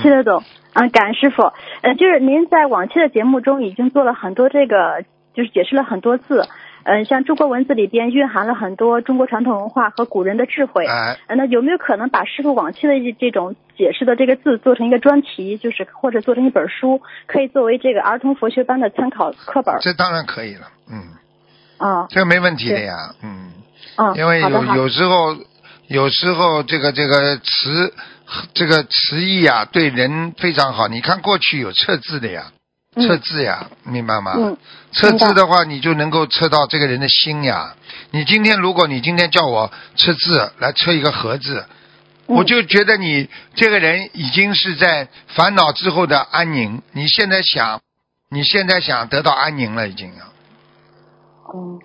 [0.00, 0.42] 听得懂。
[0.74, 1.52] 嗯，感恩师傅。
[1.82, 5.04] 呃，就是您在往期的节目中已经做了很多这个，
[5.34, 6.48] 就是解释了很多字。
[6.82, 10.86] 嗯、像中国文字里边蕴含了很多中国传统文化和古人的智慧。
[10.86, 19.76] 哎，呃那有没有可能把师傅往期的这这种解释的这个字做成一个专题，就是或者做成一本书，可以作为这个儿童佛学班的参考课本？
[19.80, 20.68] 这当然可以了。
[20.90, 20.96] 嗯，
[21.78, 22.94] 啊这个没问题的呀。
[23.22, 23.52] 嗯。
[23.96, 25.36] 嗯，因为有有时候，
[25.88, 27.92] 有时候这个这个词，
[28.54, 30.88] 这个词义啊，对人非常好。
[30.88, 32.52] 你看过去有测字的呀，
[32.94, 34.34] 嗯测字呀，明白吗？
[34.36, 34.56] 嗯
[34.92, 37.74] 测字的话，你就能够测到这个人的心呀。
[38.10, 41.64] 你今天如果你今天叫我测字来测一个和字，
[42.26, 46.82] 嗯我就觉得你这个人已经是在烦恼之后的安宁。
[46.92, 47.80] 你现在想，
[48.30, 50.12] 你现在想得到安宁了，已经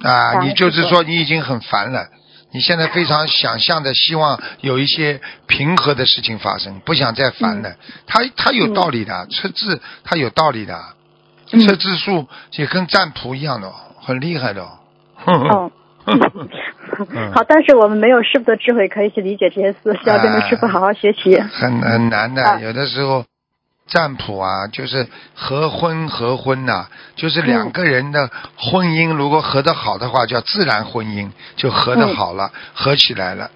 [0.04, 2.08] 啊，你就是说你已经很烦了，
[2.56, 7.76] 你现在非常想象的希望有一些平和的事情发生，不想再烦了。
[8.08, 10.82] 他他有道理的，测字他有道理的，
[11.52, 15.70] 嗯测字数也跟占卜一样的哦，很厉害的哦。
[17.34, 21.38] 好，但是我们没有师傅的智慧可以去理解这些事，需要跟着师傅好好学习。
[21.38, 23.26] 很很难的，啊有的时候
[23.88, 33.52] 占卜啊，就是合婚合婚呐、就是两个人的婚姻如果合得好的话，叫自然婚姻，就合得好了，合起来了，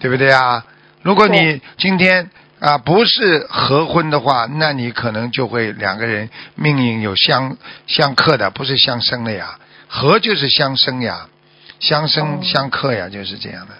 [0.00, 0.64] 对不对啊？
[1.02, 2.30] 如果你今天
[2.60, 7.56] 啊不是合婚的话，那你可能就会两个人命运有相
[7.86, 9.58] 相克的，不是相生的呀。
[9.86, 11.28] 合就是相生呀，
[11.78, 13.74] 相生哦相克呀，就是这样的，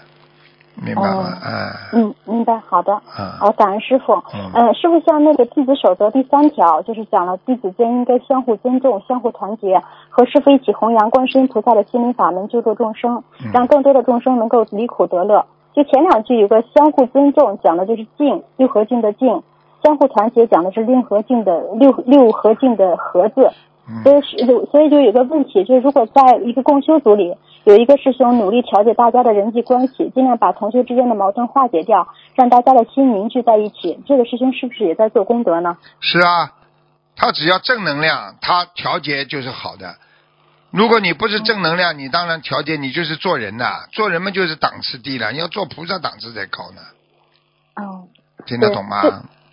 [0.83, 1.09] 明白吗？
[1.09, 2.93] 哦啊，嗯，明白，好的。
[2.93, 4.13] 啊好，感恩师傅。
[4.33, 15.45] 嗯呃，师傅像那个弟子守则第三条，就是讲了弟子间应该相互尊重、相互团结，和师傅一起弘扬观世音菩萨的心灵法门，救助众生，嗯让更多的众生能够离苦得乐。
[15.73, 19.41] 就前两句有个相互尊重，讲的就是静，六合敬的静；
[19.83, 23.49] 相互团结讲的是六合敬的六六合敬的合字。
[23.87, 27.35] 嗯所以是有，所以就有个问题，就是如果在一个共修组里，
[27.65, 35.75] 有一个师兄努力调节大家的人际关系，尽量把同学之间的矛盾化解掉，让大家的心凝聚在一起，这个师兄是不是也在做功德呢？
[35.99, 36.53] 是啊，
[37.15, 39.95] 他只要正能量，他调节就是好的。
[40.71, 46.81] 如果你不是正能量，你当然调节，你就是做人呐、做人嘛就是档次低了，你要做菩萨档次才高呢，
[47.81, 48.05] 哦，
[48.45, 49.01] 听得懂吗？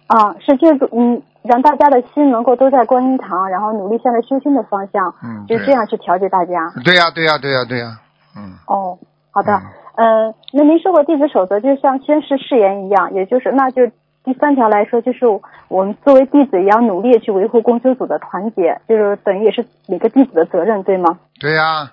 [0.08, 6.70] 啊，是就是嗯，让大家的心能够都在观音堂，然后努力向着修心的方向，嗯就这样去调节大家。
[6.84, 8.00] 对呀、对呀、对呀、对呀、
[8.36, 8.98] 嗯，哦，
[9.30, 9.52] 好的，
[9.96, 13.86] 嗯呃，那您说过弟子守则就像宣誓誓言一样，也就是那就
[14.24, 15.26] 第三条来说，就是
[15.68, 21.18] 我们作为弟子也要努力去维护共修组的团结，就是等于也是每个弟子的责任，对吗？
[21.40, 21.92] 对呀、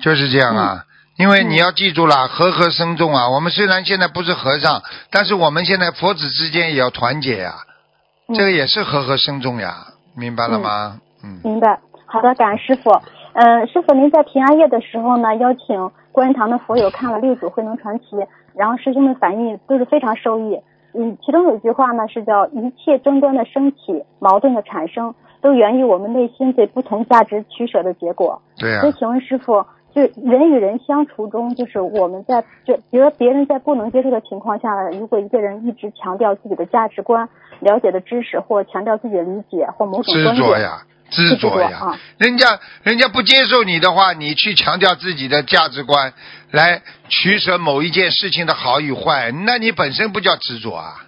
[0.00, 0.84] 就是这样嗯啊。
[1.18, 3.28] 因为你要记住了，和和生众啊。
[3.28, 4.80] 我们虽然现在不是和尚，
[5.10, 7.52] 但是我们现在佛子之间也要团结呀、
[8.26, 10.98] 嗯这个也是和和生众呀，明白了吗？
[11.22, 11.78] 嗯明白。
[12.06, 12.90] 好的，感恩师傅。
[13.32, 18.04] 嗯、师傅，您在平安夜的时候呢，邀请观音堂的佛友看了六祖慧能传奇，
[18.54, 20.60] 然后师兄们反应都是非常受益。
[20.92, 28.42] 嗯，其中有一句话呢是叫“一切争端的升起，矛盾的产生，都源于我们内心对不同价值取舍的结果”。
[28.58, 37.28] 对啊、所以，请问师傅，就人与人相处中，就是我们在就，比如说别人在不能接受的情况下呢，如果一个人一直强调自己的价值观、
[37.60, 41.78] 了解的知识，或强调自己的理解或某种执观点，着呀，执执着着呀。
[41.80, 46.12] 啊人家人家不接受你的话，你去强调自己的价值观，
[46.50, 51.06] 来取舍某一件事情的好与坏，那你本身不叫执着啊，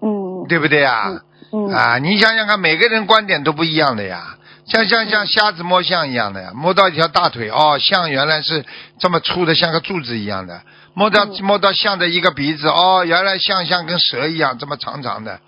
[0.00, 1.08] 嗯，对不对啊？
[1.08, 1.20] 嗯
[1.52, 4.36] 嗯啊，你想想看，每个人观点都不一样的呀。
[4.66, 8.64] 像像像瞎子摸象一样的呀，摸到一条大腿，哦，象原来是
[8.98, 10.62] 这么粗的，像个柱子一样的；
[10.94, 15.38] 摸到嗯摸到象的一个鼻子，哦，原来象像跟蛇一样这么长长的。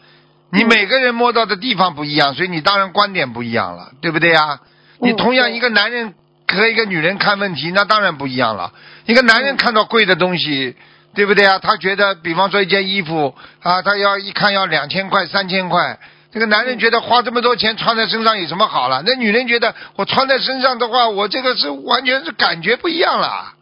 [0.51, 4.61] 你嗯每个人摸到的地方不一样，所以你当然观点不一样了，对不对呀？
[5.01, 6.14] 你同样一个男人
[6.49, 8.72] 和一个女人看问题，那当然不一样了。
[9.05, 10.74] 一个男人嗯看到贵的东西，
[11.14, 11.59] 对不对啊？
[11.59, 15.99] 他觉得，比方说一件衣服啊，他要一看要两千块、三千块。
[16.32, 19.03] 这个男人觉得花这么多钱穿在身上有什么好了？
[19.07, 23.55] 那女人觉得我穿在身上的话，我这个是完全是感觉不一样了。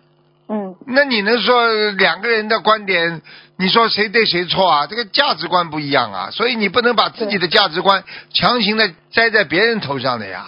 [0.54, 3.20] 嗯那你能说两个人的观点，
[3.58, 4.86] 你说谁对谁错啊？
[4.86, 10.46] 这个价值观不一样啊，所以你不能把自己的价值观强行的栽在别人头上的呀，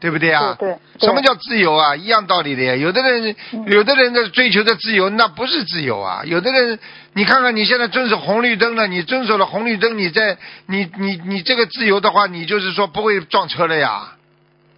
[0.00, 0.56] 对不对啊？
[0.58, 1.94] 对对对什么叫自由啊？
[1.94, 2.74] 一样道理的呀。
[2.74, 6.22] 有的人，嗯有的人的追求的自由，那不是自由啊。
[6.24, 6.78] 有的人，
[7.12, 10.36] 你看看你现在遵守红绿灯了，你遵守了红绿灯，你在
[10.66, 14.14] 你你你这个自由的话，你就是说不会撞车了呀。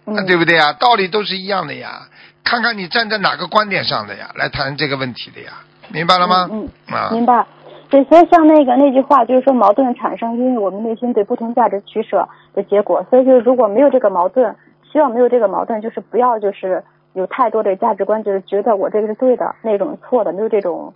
[0.05, 0.73] 嗯，对不对啊？
[0.73, 2.07] 道理都是一样的呀。
[2.47, 5.51] 看看你站在哪个观点上的呀，来谈这个问题的呀，
[5.91, 6.47] 明白了吗？
[6.49, 7.45] 嗯啊，明白。
[7.89, 13.05] 对，所以像那个那句话，就是说矛盾产生，因为我们内心对不同价值取舍的结果。
[13.09, 14.55] 所以就是如果没有这个矛盾，
[14.91, 16.83] 希望没有这个矛盾，就是不要就是
[17.13, 20.93] 有太多的价值观，就是觉得我这个是对的，那种错的，没有这种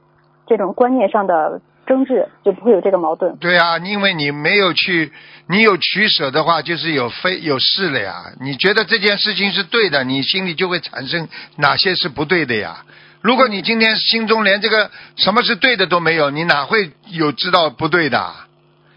[0.48, 3.38] 这种观念上的争执，就不会有这个矛盾。
[3.38, 5.14] 对啊，因为你没有去，
[5.52, 8.24] 你有取舍的话，就是有非有是了呀。
[8.40, 11.28] 你觉得这件事情是对的，你心里就会产生
[11.58, 12.86] 哪些是不对的呀。
[13.22, 18.34] 如果你今天心中连这个什么是对的都没有，你哪会有知道不对的？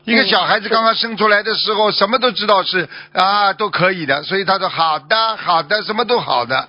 [0.05, 6.69] 一个嗯小孩子刚刚生出来的时候，什么都知道是啊都可以的，所以他说好的好的，什么都好的，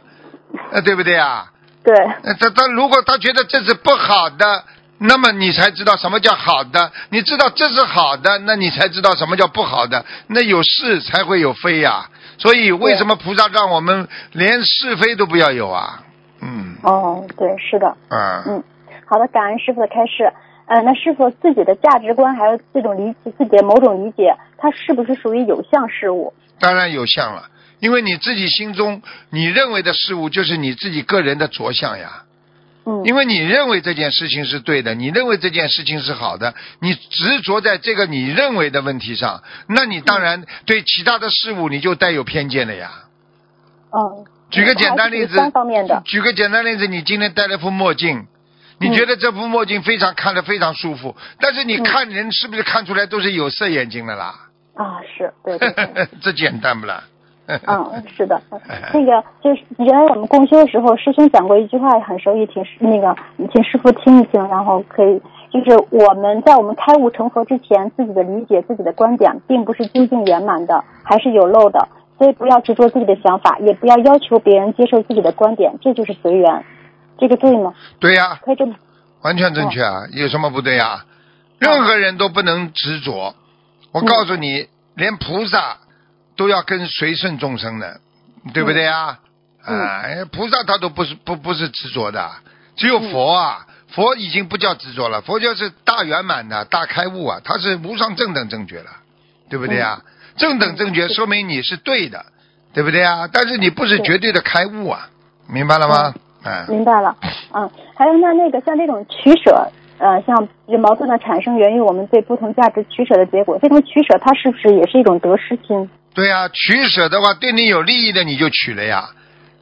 [0.71, 1.45] 呃对不对啊？
[1.83, 4.63] 对，呃他他如果他觉得这是不好的，
[4.97, 6.91] 那么你才知道什么叫好的。
[7.09, 10.05] 你知道这是好的，那你才知道什么叫不好的。
[10.27, 16.03] 那有是才会有非呀、所以为什么菩萨让我们连是非都不要有啊？
[16.41, 17.97] 嗯哦，对，是的。
[18.09, 18.63] 嗯，嗯，
[19.05, 20.31] 好的，感恩师傅的开示。
[20.67, 26.33] 呃，那师傅自己的价值观还有这种理解，自己的某种理解，它是不是属于有相事物？
[26.59, 32.24] 当然有相了，因为你自己心中你认为的事物，就是你自己个人的着相呀。
[32.85, 42.91] 嗯，因为你认为这件事情是对的，你认为这件事情是好的，你执着在这个你认为的问题上，那你当然对其他的事物你就带有偏见了呀。
[43.91, 46.03] 嗯，举个简单例子方面的。
[46.05, 48.27] 举个简单例子，你今天戴了副墨镜，
[48.79, 54.35] 你觉得这副墨镜非常看着非常舒服，但是你嗯看人是不是看出来都是有色眼镜的啦？
[54.75, 56.07] 啊，是对对对。
[56.21, 57.05] 这简单不啦？
[57.47, 58.41] 嗯， 是的，
[58.93, 63.15] 那个就是原来我们共修的时候，师兄讲过一句话很受益，请师那个
[63.53, 65.21] 请师傅听一听，然后可以，
[65.51, 71.87] 就是我们在我们开悟成佛之前，自己的理解、自己的观点，并不是究竟圆满的，还是有漏的，
[72.17, 76.65] 所以不要执着自己的想法，也不要要求别人接受自己的观点，这就是随缘，
[77.19, 77.73] 这个对吗？
[77.99, 78.75] 对呀、可以这么，
[79.21, 81.05] 完全正确啊，有什么不对啊？
[81.59, 83.33] 任何人都不能执着。
[83.93, 85.77] 我告诉你，连菩萨
[86.35, 87.99] 都要跟随顺众生的，
[88.53, 89.19] 对不对啊？
[89.67, 92.29] 嗯啊，菩萨他都不是不不是执着的，
[92.75, 98.91] 只有佛啊，佛已经不叫执着了，佛教是大圆满的大开悟啊，他是无上正等正觉了，
[99.49, 100.01] 对不对啊？
[100.37, 102.25] 正等正觉说明你是对的，
[102.73, 103.27] 对不对啊？
[103.31, 105.09] 但是你不是绝对的开悟啊，
[105.47, 106.13] 明白了吗？
[106.43, 106.65] 嗯。
[106.69, 107.15] 明白了，
[107.53, 110.47] 嗯，还有那那个像这种取舍，呃，像
[110.79, 115.89] 矛盾的产生源于我们对不同价值取舍的结果，这种取舍它是不是也是一种得失心？
[116.15, 119.09] 对呀、取舍的话，对你有利益的你就取了呀，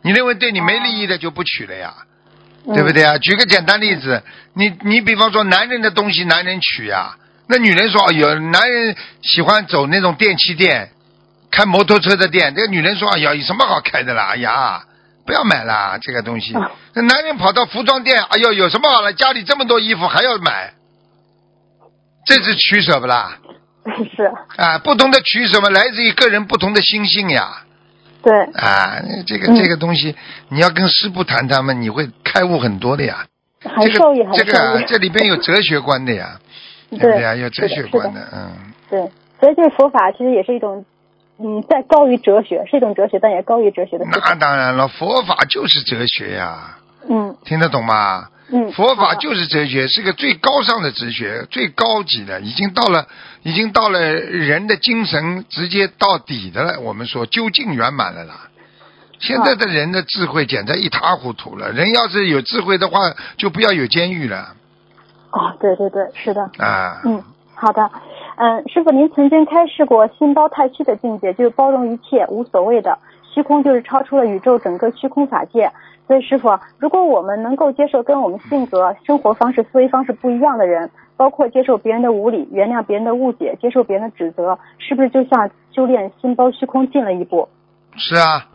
[0.03, 1.93] 你认为对你没利益的就不取了呀，
[2.67, 2.93] 嗯对不？
[2.93, 3.17] 对啊？
[3.17, 4.21] 举个简单例子，
[4.53, 7.15] 你你比方说男人的东西男人取呀，
[7.47, 10.91] 那女人说哎呦，男人喜欢走那种电器店，
[11.49, 14.27] 开摩托车的店，这个女人说哎呀，有什么好开的啦？
[14.33, 14.83] 哎呀，
[15.25, 16.53] 不要买啦这个东西。
[16.53, 19.11] 啊那男人跑到服装店，哎呦，有什么好了？
[19.13, 20.75] 家里这么多衣服还要买，
[22.27, 23.39] 这是取舍不啦？
[24.15, 24.23] 是，
[24.57, 27.63] 啊，不同的取舍嘛，来自于个人不同的心性呀。
[28.21, 30.15] 对，啊，这个嗯这个东西，
[30.49, 33.25] 你要跟师傅谈谈嘛，你会开悟很多的呀。
[33.61, 34.81] 很这个受益，这个啊。
[34.87, 36.39] 这里边有哲学观的呀，
[36.91, 37.35] 对不对对啊？
[37.35, 38.51] 有哲学观的嗯。
[38.89, 38.99] 对，
[39.39, 40.85] 所以这个佛法其实也是一种，
[41.39, 44.35] 嗯，在高于哲学，是一种哲学，但也高于哲学的那。
[44.35, 46.77] 当然了，佛法就是哲学呀，
[47.09, 48.27] 嗯听得懂吗？
[48.55, 53.07] 嗯，佛法就是哲学，是个最高尚的哲学，最高级的，已经到了，
[53.41, 56.79] 已经到了人的精神直接到底的了。
[56.79, 58.49] 我们说究竟圆满了啦。
[59.17, 61.71] 现在的人的智慧简直一塌糊涂了。
[61.71, 62.99] 人要是有智慧的话，
[63.37, 64.53] 就不要有监狱了
[65.31, 66.43] 哦，对对对，是的。
[66.59, 67.01] 啊。
[67.05, 67.23] 嗯，
[67.55, 67.89] 好的。
[68.35, 72.99] 嗯，师傅，您曾经开示过心包太虚的境界，就是包容一切，无所谓的
[73.33, 75.71] 虚空，就是超出了宇宙整个虚空法界。
[76.05, 87.47] 所以，师傅，如果我们能够接受跟我们性格、生活方式、思维方式不一样的人，包括接受别人的无理、原谅别人的误解、接受别人的指责，是不是就像修炼心包虚空进了一步？
[87.95, 88.47] 是啊，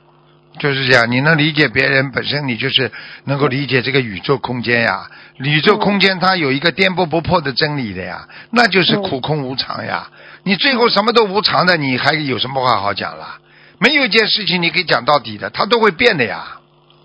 [0.58, 1.10] 就是这样。
[1.10, 2.92] 你能理解别人，本身你就是
[3.24, 5.06] 能够理解这个宇宙空间呀。
[5.38, 10.08] 宇宙空间它有一个颠簸不破的真理的呀，那就是苦空无常呀。
[10.42, 13.38] 你最后什么都无常的，你还有什么话好讲了？
[13.78, 16.58] 没有一件事情你可以讲到底的，它都会变的呀。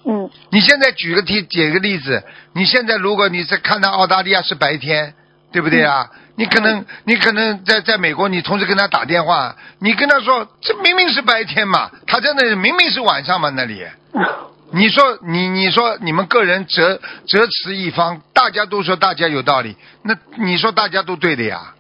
[0.05, 2.23] 嗯你现在举个题，举个例子，
[2.53, 5.13] 你现在如果你是看到澳大利亚是白天，
[5.51, 6.09] 对不对啊？
[6.35, 13.85] 你可能你可能在在美国，你同时跟他打电话，你跟他说这明明是白天嘛，他真的明明是晚上嘛那里。
[14.75, 21.75] 你说你你说你们个人择择持一方，大家都说大家有道理，那你说大家都对的呀？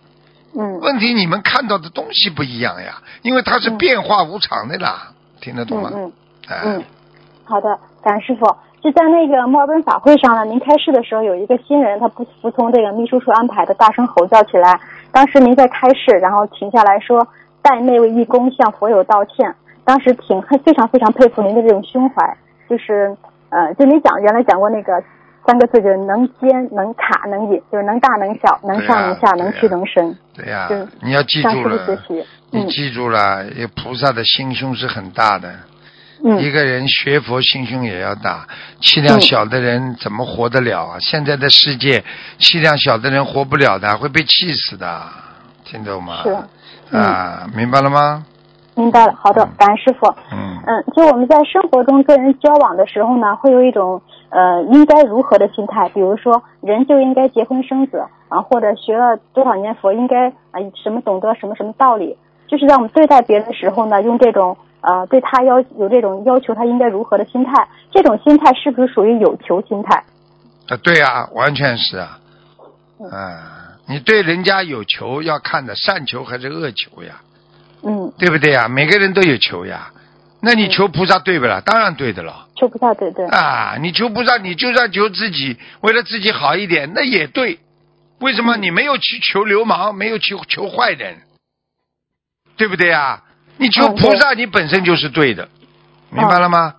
[0.55, 5.11] 嗯问题你们看到的东西不一样呀，因为它是变化无常的啦，
[5.41, 5.89] 听得懂吗？
[5.91, 6.13] 嗯
[6.47, 6.83] 哎、嗯，
[7.45, 7.67] 好的，
[8.03, 8.45] 感恩师傅。
[8.81, 14.77] 就在那个墨尔本法会上呢，您开示的时候，有一个新人他不服从这个秘书处安排的，大声吼叫起来。
[15.11, 17.25] 当时您在开示，然后停下来说，
[17.61, 19.55] 代那位义工向佛友道歉。
[19.85, 22.37] 当时挺非常非常佩服您的这种胸怀，
[22.69, 23.15] 就是
[23.49, 25.01] 呃，就您讲原来讲过那个
[25.45, 30.17] 三个字，就是能兼能卡能引，就是能大能小，能上能下，能屈能伸。
[30.35, 31.99] 对呀、就是你要记住了，
[32.51, 35.53] 你记住了，有菩萨的心胸是很大的。
[36.23, 38.47] 一嗯个人学佛心胸也要大，
[38.79, 40.97] 气量小的人怎么活得了啊？
[41.01, 42.01] 现在的世界，
[42.37, 45.01] 气量小的人活不了的，会被气死的，
[45.65, 46.23] 听懂吗？
[46.23, 46.37] 是
[46.91, 48.25] 嗯啊，明白了吗？
[48.75, 50.07] 明白了，好的，感恩师傅。
[50.31, 62.17] 嗯，嗯，就我们在生活中跟人交往的时候呢，会有一种呃应该如何的心态，比如说人就应该结婚生子啊，或者学了多少年佛应该啊什么懂得什么什么道理，
[62.47, 70.03] 就是在我们对待别人的时候呢，用这种呃对他要有这种要求他应该如何的心态，这种心态是不是属于有求心态？
[70.67, 72.19] 啊，对啊，完全是啊。
[72.99, 77.21] 嗯啊，你对人家有求要看的善求还是恶求呀？
[77.83, 78.67] 嗯，对不对呀？
[78.67, 79.91] 每个人都有求呀。
[80.41, 81.61] 那你求菩萨对不啦？
[81.65, 82.47] 当然对的了。
[82.55, 87.59] 求菩萨对对，啊，你求菩萨，你就算求自己，为了自己好一点，那也对。
[88.19, 91.17] 为什么你没有去求流氓，没有去求坏人，
[92.55, 93.23] 对不对呀？
[93.57, 95.47] 你求嗯菩萨，你本身就是对的，
[96.11, 96.73] 明白了吗？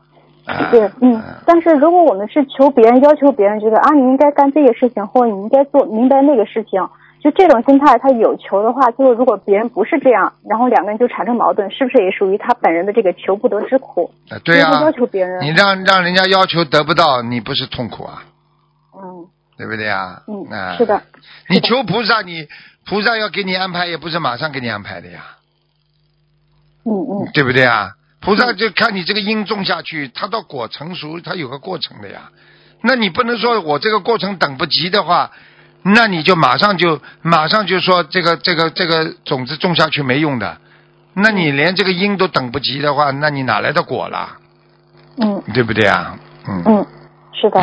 [0.46, 6.86] 啊对，嗯，但是如果我们是求别人，要求别人觉得啊，你应该干这个事情，或者你应该做明白那个事情，
[7.22, 14.10] 就这种心态，他有求的话，最后如果别人不是这样，然后两个人就产生矛盾，是不是也属于他本人的这个求不得之苦？
[14.28, 18.22] 啊对呀、因为他要求别人你让让人家要求得不到，你不是痛苦啊？
[18.94, 20.20] 嗯对不对啊？
[20.26, 21.00] 嗯啊，是的。
[21.48, 22.48] 你求菩萨，你
[22.84, 25.20] 菩萨要给你安排，也不是马上给你安排的呀，
[26.84, 27.92] 嗯嗯对不对啊？
[28.20, 32.30] 菩萨就看你这个因种下去，它到果成熟，它有个过程的呀。
[32.82, 35.30] 那你不能说我这个过程等不及的话，
[35.82, 40.58] 那你就马上就马上就说这个这个这个种子种下去没用的。
[41.14, 44.38] 那你连这个因都等不及的话，那你哪来的果啦？
[45.18, 46.18] 嗯对不对啊？
[46.48, 46.86] 嗯嗯，
[47.32, 47.60] 是的，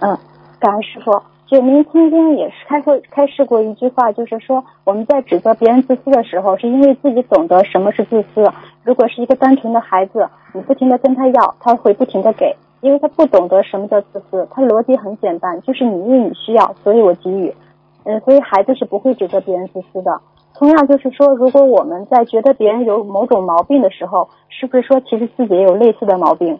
[0.00, 0.18] 嗯，
[0.60, 1.22] 感恩师傅。
[1.54, 8.50] 就您曾经也是开会开示过一句话，就是说我们在指责别人自私的时候，是因为自己懂得什么是自私。
[8.82, 17.54] 如果是一个单纯的孩子，你不停的跟他要，他会不停的给，因为他不懂得什么叫自私，他逻辑很简单，就是你因为你需要，所以我给予。
[18.02, 20.20] 嗯，所以孩子是不会指责别人自私的。
[20.54, 26.58] 同样就是说，如果我们在觉得别人有某种毛病的时候，是不是说其实自己也有类似的毛病？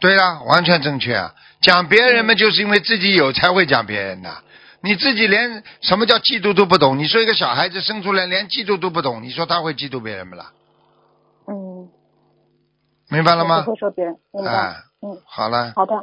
[0.00, 1.34] 对啊、完全正确啊！
[1.60, 4.30] 讲别人嘛，就是因为自己有才会讲别人的。
[4.82, 10.52] 你自己连什么叫嫉妒都不懂，你说一个小孩子生出来连嫉妒都不懂，你说他会嫉妒别人不啦？
[11.48, 11.88] 嗯，
[13.08, 13.72] 明白了吗不？
[13.72, 14.52] 会说别人，明白。
[14.52, 15.94] 哎，嗯，好了，好的，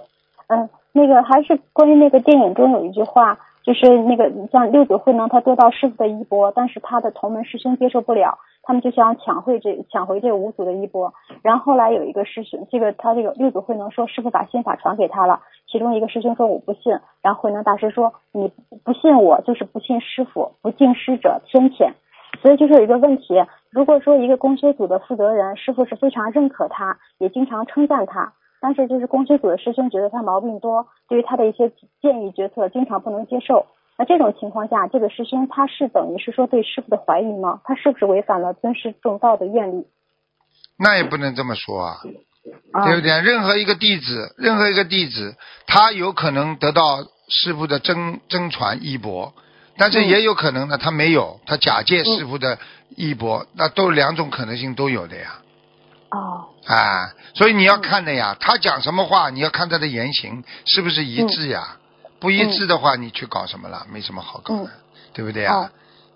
[0.47, 11.13] 嗯，那个还是关于那个电影中有一句话，就是那个你像六祖慧能他得到师傅的衣钵，但是他的同门师兄接受不了，他们就想抢回这抢回这五祖的衣钵。
[11.41, 15.39] 然后后来有一个师兄，这个他这个六祖慧能说师傅把心法传给他了，
[15.71, 18.51] 其中一个师兄说我不信，然后慧能大师说你
[18.83, 21.93] 不信我就是不信师傅，不敬师者天谴。
[22.41, 28.33] 所以就是有一个问题，如果说一个公修组的负责人，师傅是非常认可他，也经常称赞他，
[28.63, 31.69] 但是就是公修组的师兄觉得他毛病多，对于他的一些
[32.01, 33.67] 建议决策经常不能接受。
[33.97, 37.59] 那这种情况下，这个师兄他是等于是说对师傅的怀疑吗？
[37.65, 39.85] 他是不是违反了尊师重道的愿力？
[40.79, 41.97] 那也不能这么说啊，
[42.71, 43.19] 啊，对不对？
[43.19, 45.35] 任何一个弟子，任何一个弟子，
[45.67, 49.33] 他有可能得到师傅的真真传衣钵，
[49.77, 52.57] 但是也有可能呢，他没有，他假借师傅的
[52.95, 55.41] 衣钵，那都两种可能性都有的呀。
[56.11, 61.77] 哦，啊，所以你要看的呀，他讲什么话，你要看他的言行是不是一致呀？
[62.19, 63.85] 不一致的话，你去搞什么了？
[63.91, 64.71] 没什么好搞的，
[65.13, 65.53] 对不对呀？
[65.53, 65.69] 哦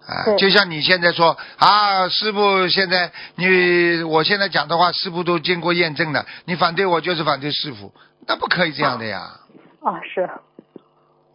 [0.07, 7.93] 啊，就像你现在说啊，师傅现在你我现在讲的话，师傅都经过验证的，你反对我就是反对师傅，
[8.25, 9.19] 那不可以这样的呀，
[9.83, 10.29] 啊，是，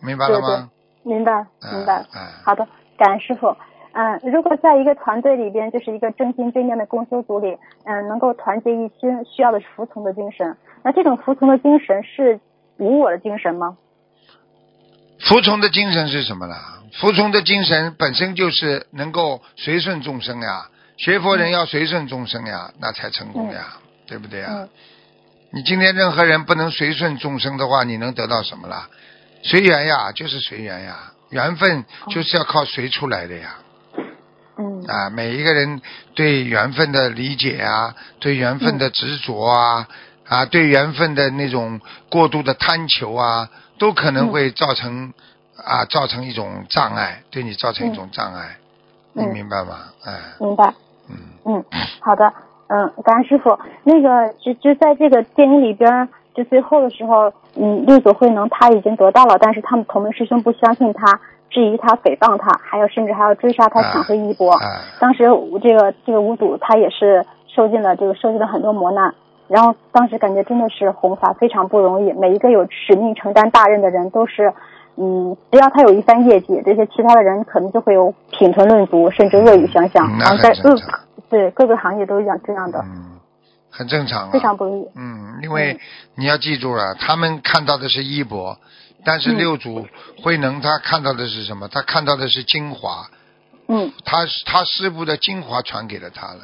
[0.01, 0.71] 明白了吗？
[1.05, 2.07] 明白，嗯明白。
[2.15, 3.55] 嗯好的，感恩师傅。
[3.93, 10.57] 嗯，如果在一个团队里边，就是一个正心正念的共修组里，嗯，能够团结一心，需要的是服从的精神。
[10.83, 12.41] 那这种服从的精神是
[12.79, 13.77] 无我的精神吗？
[15.21, 16.55] 服从的精神是什么呢？
[17.01, 23.77] 服从的精神本身就是能够随顺众生呀，学佛人要随顺众生呀，那才成功呀，
[24.07, 24.49] 对不对呀？
[24.51, 24.69] 嗯
[25.55, 28.89] 你今天任何人不能随顺众生的话，你能得到什么啦？
[29.43, 33.59] 随缘呀，就是随缘呀，缘分就是要靠随出来的呀。
[34.57, 34.85] 嗯。
[34.87, 35.81] 啊，每一个人
[36.15, 39.89] 对缘分的理解啊，对缘分的执着啊，
[40.29, 41.81] 啊，对缘分的那种
[42.11, 43.49] 过度的贪求啊，
[43.79, 45.13] 都可能会造成、
[45.57, 48.57] 啊，造成一种障碍，对你造成一种障碍，
[49.15, 49.25] 嗯。
[49.25, 49.77] 你明白吗？
[50.05, 50.75] 哎，明白。
[51.11, 51.65] 嗯，嗯，
[52.01, 52.33] 好的，
[52.69, 53.59] 嗯，感恩师傅。
[53.85, 61.21] 那个就就在这个电影里边，就最后的时候，嗯，六祖慧能他已经得到了，但是他们同门师兄不相信他，
[61.53, 64.53] 质疑他、诽谤他，还有甚至还要追杀他，抢回衣钵。
[64.55, 65.25] 哎，当时
[65.63, 69.15] 这个这个五祖他也是受尽了这个受尽了很多磨难，
[69.49, 74.53] 然后当时感觉真的是弘法非常不容易，每一个有使命承担大任的人都是，
[74.97, 81.01] 嗯，只要他有一番业绩，这些其他的人可能就会有品头论足，甚至恶语相向，嗯那然后在各很正常。
[81.29, 83.19] 对各个行业都一样这样的，嗯，
[83.71, 84.89] 很正常啊，非常不容易。
[84.97, 85.79] 嗯，因为
[86.15, 88.59] 你要记住了，他们看到的是衣钵，
[89.05, 89.89] 但是嗯六祖
[90.23, 91.69] 慧能他看到的是什么？
[91.69, 93.09] 他看到的是精华，
[93.69, 96.41] 嗯他他师傅的精华传给了他了。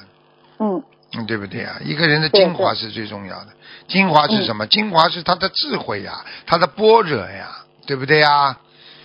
[0.61, 0.83] 嗯
[1.17, 1.79] 嗯，对不对啊？
[1.83, 3.49] 一个人的精华是最重要的。
[3.87, 4.67] 精华是什么？
[4.67, 8.59] 精华是他的智慧呀，他的般若呀，对不对呀？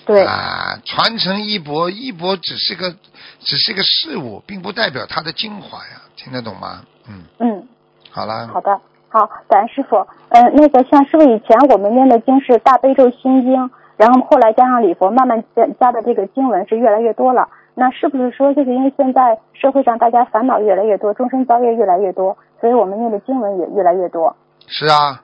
[0.06, 2.94] 对，啊，传承衣钵，衣钵只是个
[3.40, 6.84] 只是个事物，并不代表他的精华呀，听得懂吗？
[7.08, 7.68] 嗯，嗯。
[8.10, 8.50] 好了。
[8.50, 8.82] 好的，
[9.14, 10.08] 好，感恩师傅。
[10.30, 17.48] 嗯，那个像师傅以前我们念的经是大悲咒心经，然后后来加上礼佛，慢慢加加的这个经文是越来越多了。
[17.76, 24.36] 那是不是说，就是因为现在社会上大家烦恼越来越多，众生遭业越来越多，所以我们念的经文也越来越多？
[24.68, 25.22] 是啊，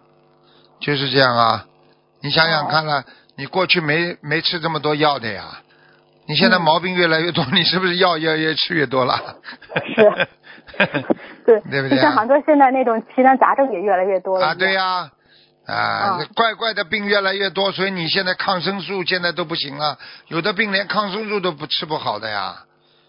[0.79, 1.65] 就是这样啊。
[2.21, 3.03] 你想想哦看了，
[3.37, 5.45] 你过去没没吃这么多药的呀，
[6.27, 9.15] 你现在嗯毛病越来越多，你是不是药越越吃越多了？
[9.95, 10.27] 是
[11.49, 14.47] 对，对不对啊就像杭州现在那种奇难杂症也越来越多了。
[14.47, 15.09] 啊，对呀、
[15.65, 19.97] 啊，嗯怪怪的病越来越多，所以你现在抗生素现在都不行了，
[20.27, 22.63] 有的病连抗生素都不吃不好的呀，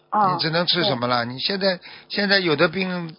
[0.08, 1.24] 啊，你只能吃什么了？
[1.24, 1.78] 你现在
[2.08, 3.14] 现在有的病，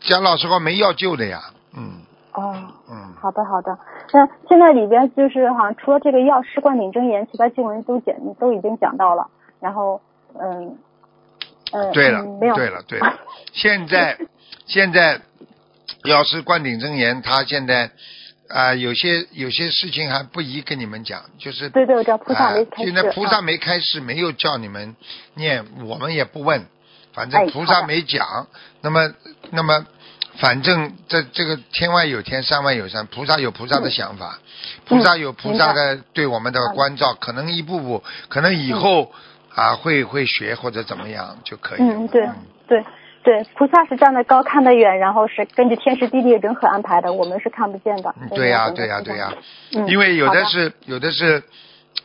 [0.00, 1.40] 讲老实话没药救的呀，
[1.76, 2.54] 嗯哦。
[2.90, 3.78] 嗯，好的，好的。
[4.12, 9.26] 那现在里边就是好像除了这个药师灌顶真言，其他经文都讲都已经讲到了。
[9.60, 10.00] 然后，
[10.38, 10.76] 嗯，
[11.72, 13.14] 嗯，对了嗯没有，对了对了，
[13.52, 14.18] 现在
[14.66, 15.20] 现在
[16.04, 17.90] 要是灌顶真言，他现在
[18.46, 22.84] 啊、有些有些事情还不宜跟你们讲，就是对对，我知道菩萨没啊开始。
[22.84, 24.94] 现在菩萨啊没开示，没有叫你们
[25.34, 26.66] 念，我们也不问，
[27.14, 28.46] 反哎正菩萨没讲。
[28.82, 29.12] 那么，
[29.50, 29.86] 那么，
[30.36, 34.38] 反正这这个天外有天，山外有山，菩萨有菩萨的想法，
[34.84, 39.10] 菩萨有菩萨的对我们的关照，可能一步步，可能以后
[39.54, 41.94] 啊会会学或者怎么样就可以了。
[41.94, 42.28] 嗯，对
[42.68, 42.84] 对
[43.24, 48.14] 对，菩萨是站得高看得远，然后是根据天时地利人和安排的，我们是看不见的。
[48.20, 49.32] 嗯对呀、对呀、对呀、
[49.74, 51.42] 嗯因为有好的的是，有的是，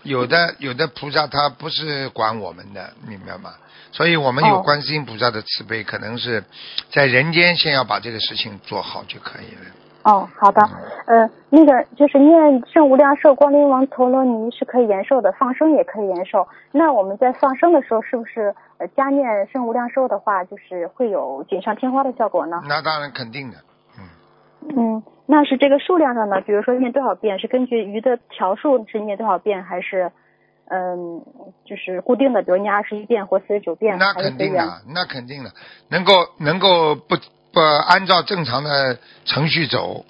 [0.03, 3.51] 有的有的菩萨他不是管我们的，明白吗？
[3.91, 6.43] 所以我们有哦观世音菩萨的慈悲，可能是
[6.91, 9.71] 在人间先要把这个事情做好就可以了。
[10.09, 10.61] 哦，好的，
[11.05, 16.47] 呃，那个就是念圣无量寿光临王陀罗尼是可以延寿的，放生也可以延寿。
[16.71, 22.59] 那我们在放生的时候，是不是呃加念圣无量寿的话，就是会有锦上添花的效果呢？
[22.67, 23.57] 那当然肯定的，
[23.99, 26.41] 嗯，嗯，那是这个数量上呢？
[26.41, 30.11] 比如说念多少遍，是根据鱼的条数是念多少遍，还是
[30.69, 31.21] 嗯，
[31.65, 34.13] 就是固定的，比如念二十一遍或四十九遍，那？
[34.13, 35.51] 肯定的，那肯定的，
[35.89, 37.15] 能够能够不
[37.51, 40.05] 不按照正常的程序走，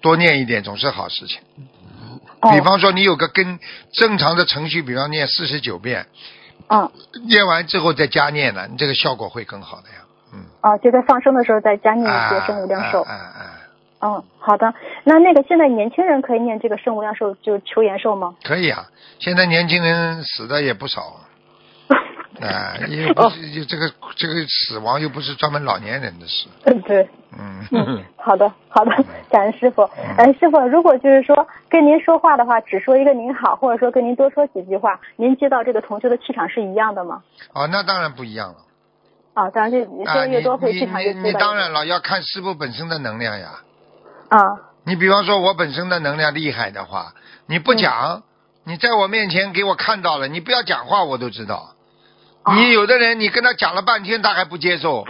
[0.00, 1.40] 多念一点总是好事情。
[2.40, 3.60] 哦比方说你有个跟
[3.92, 6.06] 正常的程序，比方念四十九遍，
[6.68, 6.90] 嗯，
[7.28, 9.94] 念完之后再加念呢，你这个效果会更好的呀。
[10.34, 13.02] 嗯，哦，就在放生的时候再加念一啊些圣无量寿。
[13.02, 13.58] 啊啊啊
[14.04, 14.74] 嗯，好的。
[15.04, 18.34] 那那个现在年轻人可以念这个圣无量寿，就求延寿吗？
[18.42, 18.86] 可以啊，
[19.20, 21.20] 现在年轻人死的也不少，
[22.40, 27.08] 啊， 又不是就这个这个死亡又不是专门老年人的事，嗯，对。
[27.38, 28.90] 嗯，嗯，好的，好的，
[29.30, 29.82] 感恩师傅。
[30.18, 37.22] 哎，师傅，如果就是说跟您说话的话，只说一个您好，或者说跟您多说几句话，您接到这个同学的气场是一样的吗？
[37.54, 38.56] 哦，那当然不一样了。
[39.32, 43.60] 啊，当然就你说越多，气场越你你粗的当然了，要看师傅本身的能量呀。
[44.28, 44.38] 啊，
[44.84, 47.14] 你比方说，我本身的能量厉害的话，
[47.46, 48.22] 你不讲，
[48.64, 51.70] 你在我面前给我看到了，你不要讲话，我都知道。
[52.44, 55.02] 哦你有的人，你跟他讲了半天，他还不接受，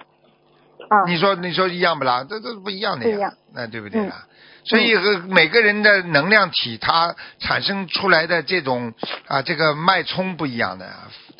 [0.88, 2.26] 啊，你说你说一样不啦？
[2.28, 4.26] 这这不一样的呀那对不对啦？
[4.64, 8.94] 所以和每个人的能量体，它产生出来的这种
[9.26, 10.86] 啊，这个脉冲不一样的，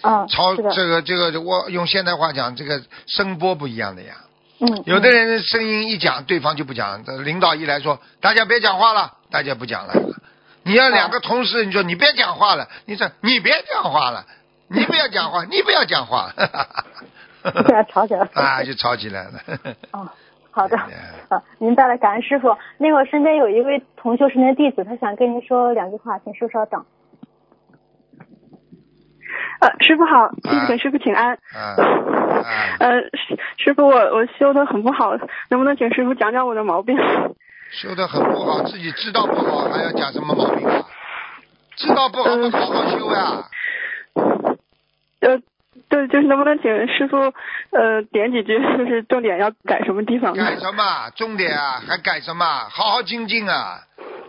[0.00, 4.14] 啊，超，这个这个，我用现代话讲，这个声波不一样的呀。
[4.58, 7.04] 嗯，有的人声音一讲，对方就不讲。
[7.04, 9.94] 这领导一来说，大家别讲话了，大家不讲了。
[10.64, 14.24] 你要两个同事，你说你别讲话了，你说你别讲话了，
[14.72, 16.32] 你不要讲话， 你不要讲话，
[17.44, 18.30] 嗯，这样吵起来了。
[18.34, 19.32] 啊，就吵起来了。
[19.92, 20.08] 哦，
[20.50, 20.76] 好的。
[20.76, 20.94] 对
[21.28, 22.56] 啊，明白了，感恩师傅。
[22.78, 26.84] 那个我身边有一位同修是您的弟子，他想跟您说两句话，请师傅稍等。
[29.60, 31.34] 呃，师傅好，弟子给师傅请安。
[31.54, 32.42] 啊啊，
[32.80, 35.16] 呃，师师傅，我我修的很不好，
[35.50, 36.96] 能不能请师傅讲讲我的毛病？
[37.70, 40.84] 修的很不好，自己知道不好，还要讲什么毛病啊？
[41.76, 43.20] 知道不好，嗯好好修呀。
[43.20, 43.44] 呃，
[45.88, 47.16] 对，就是能不能请师傅
[47.70, 50.34] 呃点几句，就是重点要改什么地方？
[50.34, 51.10] 改什么？
[51.16, 52.44] 重点啊，还改什么？
[52.68, 53.80] 好好精进啊，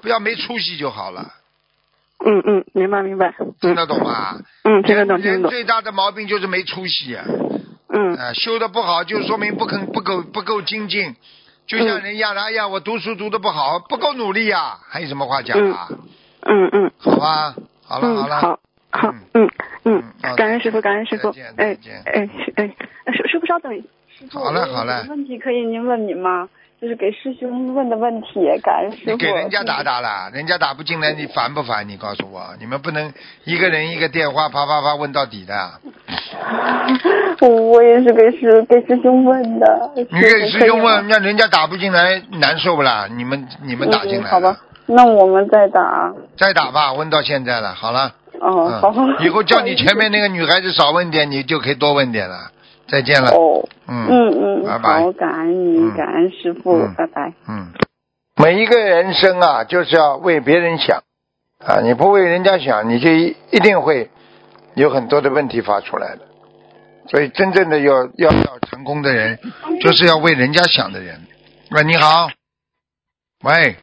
[0.01, 1.33] 不要没出息就好了，
[2.25, 3.33] 嗯嗯，明白明白。
[3.39, 4.39] 嗯听得懂吗？
[4.63, 5.49] 嗯，听得懂听得懂。
[5.49, 7.25] 最大的毛病就是没出息啊。
[7.89, 11.15] 嗯啊，修的不好，就说明不肯不够不够精进。
[11.67, 15.87] 就像嗯人家的，哎呀，我读书读的不好，不够努力呀、还有什么话讲啊？
[16.41, 17.55] 嗯嗯好吧，
[17.87, 18.59] 好了嗯，好了，好
[18.93, 19.49] 好嗯
[19.85, 20.03] 嗯
[20.37, 21.75] 感恩师傅感恩师傅哎
[22.05, 22.75] 哎哎，
[23.05, 23.73] 哎师师傅稍等。
[23.73, 26.47] 师傅，好嘞好嘞问题可以您问您吗？
[26.79, 29.17] 就是给师兄问的问题，感恩师你傅。
[29.17, 31.87] 给人家打打了，人家打不进来，你烦不烦？
[31.87, 33.11] 你告诉我，你们不能
[33.45, 35.71] 一个人一个电话啪啪啪问到底的。
[37.41, 39.91] 我我也是给师给师兄问的。
[39.95, 43.07] 你给师兄问，让人家打不进来，难受不啦？
[43.09, 46.13] 你们你们打进来好吧，那我们再打。
[46.37, 48.11] 再打吧，问到现在了，好了。
[48.39, 49.23] 哦，嗯好。
[49.23, 52.51] 以后叫你 前面那个女孩子少问点，你就可以多问点了。
[52.87, 53.31] 再见了。
[53.31, 57.33] 哦，嗯嗯嗯，拜拜好，感恩你，嗯感恩师傅嗯，拜拜。
[57.47, 57.71] 嗯，
[58.35, 61.01] 每一个人生啊，就是要为别人想
[61.65, 64.09] 啊，你不为人家想，你就一一定会
[64.75, 66.21] 有很多的问题发出来的。
[67.09, 69.39] 所以，真正的要要要成功的人，
[69.81, 71.21] 就是要为人家想的人。
[71.71, 72.29] 喂，你好。
[73.43, 73.77] 喂，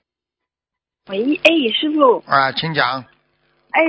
[1.08, 3.04] 喂，哎，师傅，啊，请讲。
[3.72, 3.82] 哎，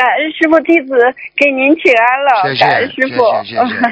[0.00, 0.96] 感恩师傅弟子
[1.36, 3.20] 给您请安了，谢谢感恩师傅。
[3.44, 3.84] 谢谢谢谢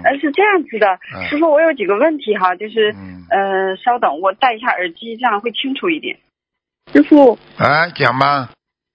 [0.08, 6.16] 呃，是这样子的，嗯师傅，我有几个问题哈，就是，嗯呃，稍等，我戴一下耳机，这样会清楚一点。
[6.90, 8.48] 师傅，啊，讲吧。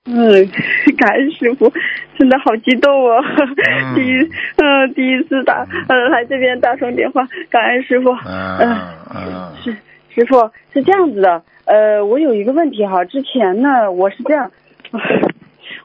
[0.05, 0.49] 嗯，
[0.97, 1.71] 感恩师傅，
[2.17, 3.21] 真的好激动哦！
[3.21, 4.17] 嗯 第一，
[4.57, 7.21] 嗯、第一次打，呃，来这边打通电话，
[7.51, 8.09] 感恩师傅。
[8.25, 8.79] 嗯嗯
[9.13, 9.71] 嗯 是
[10.09, 14.51] 师傅是这样子的，呃，我有一个问题哈，之前呢，我是这样，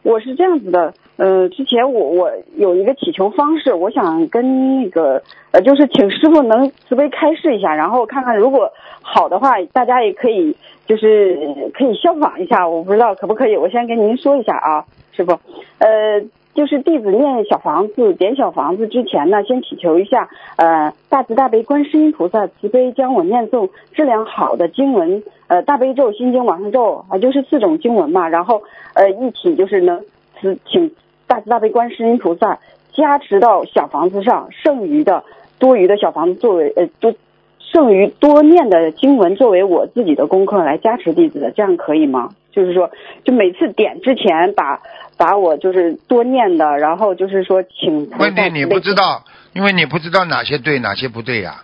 [0.07, 5.21] 我是这样子的，呃，之前我我有一个祈求方式，我想跟那个
[5.51, 8.71] 呃，就是请师傅能慈悲开示一下，然后看看如果
[9.03, 10.57] 好的话，大家也可以
[10.87, 11.37] 就是
[11.75, 15.33] 可以效仿一下，我不知道可不可以，我先跟您说一下啊，师傅，
[15.79, 16.23] 呃。
[16.57, 28.63] 就是弟子念小房子、点小房子之前呢，先祈求一下，呃，大慈大悲观世音菩萨慈悲将我念诵质量好的经文，呃，大悲咒、心经、往生咒啊、就是四种经文嘛，然后
[28.95, 30.05] 呃一起就是能
[30.41, 30.93] 慈请
[31.27, 32.59] 大慈大悲观世音菩萨
[32.93, 35.25] 加持到小房子上，剩余的
[35.59, 37.15] 多余的小房子作为呃多
[37.61, 42.31] 剩余多念的经文作为我自己的功课来加持弟子的，这样可以吗？
[42.53, 42.91] 就是说，
[43.23, 44.81] 就每次点之前把
[45.19, 51.63] 把我就是多念的，然后就是说请菩萨问题你不知道，因为你不知道哪些对，哪些不对呀、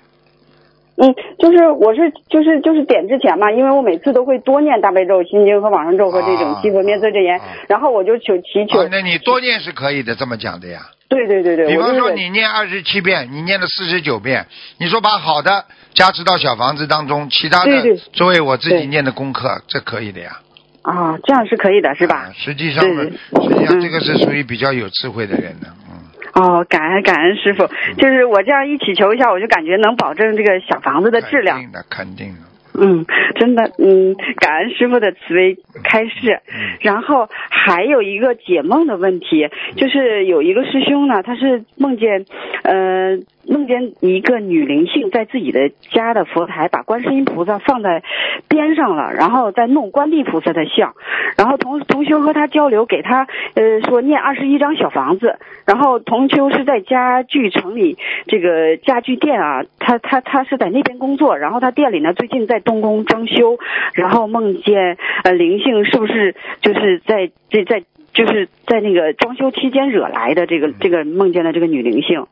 [1.03, 10.83] 嗯，就是我是就是就是点之前嘛，因为我每次都会多念大悲咒、心经和往生咒和这种啊七佛灭罪真言，啊然后我就求祈求，啊，那你多念是可以的，这么讲的呀。
[11.09, 14.47] 对对对对，比方说你念二十七遍，你念了四十九遍，
[14.79, 20.39] 你说把好的加持到小房子当中，其他的作为我自己念的功课，这可以的呀。
[20.83, 22.33] 啊，这样是可以的，是吧啊？
[22.33, 25.99] 实际上实际上嗯这个是属于比较有智慧的人呢，嗯。
[26.35, 31.65] 哦，感恩感恩师傅，就是我这样一祈求一下，我就感觉能保证这个小房子的质量肯。
[31.65, 32.41] 定的，肯定的。
[32.75, 33.05] 嗯，
[33.35, 36.41] 真的，嗯，感恩师傅的慈悲开示。
[36.81, 39.47] 然后还有一个解梦的问题，
[39.77, 42.25] 就是有一个师兄呢，他是梦见，
[42.63, 43.19] 呃，
[43.53, 48.03] 梦见一个女灵性在自己的家的佛台把观世音菩萨放在
[48.49, 50.95] 边上了，然后再弄观地菩萨的像，
[51.37, 63.59] 然后同同修和他交流，给他呃说念二十一张小房子，然后同修是在家具城里这个家具店啊，他他他是在那边工作，然后他店里呢最近在动工装修，
[63.93, 67.83] 然后梦见呃灵性是不是就是在这在
[68.15, 72.27] 就是在那个装修期间惹来的这个这个梦见的这个女灵性。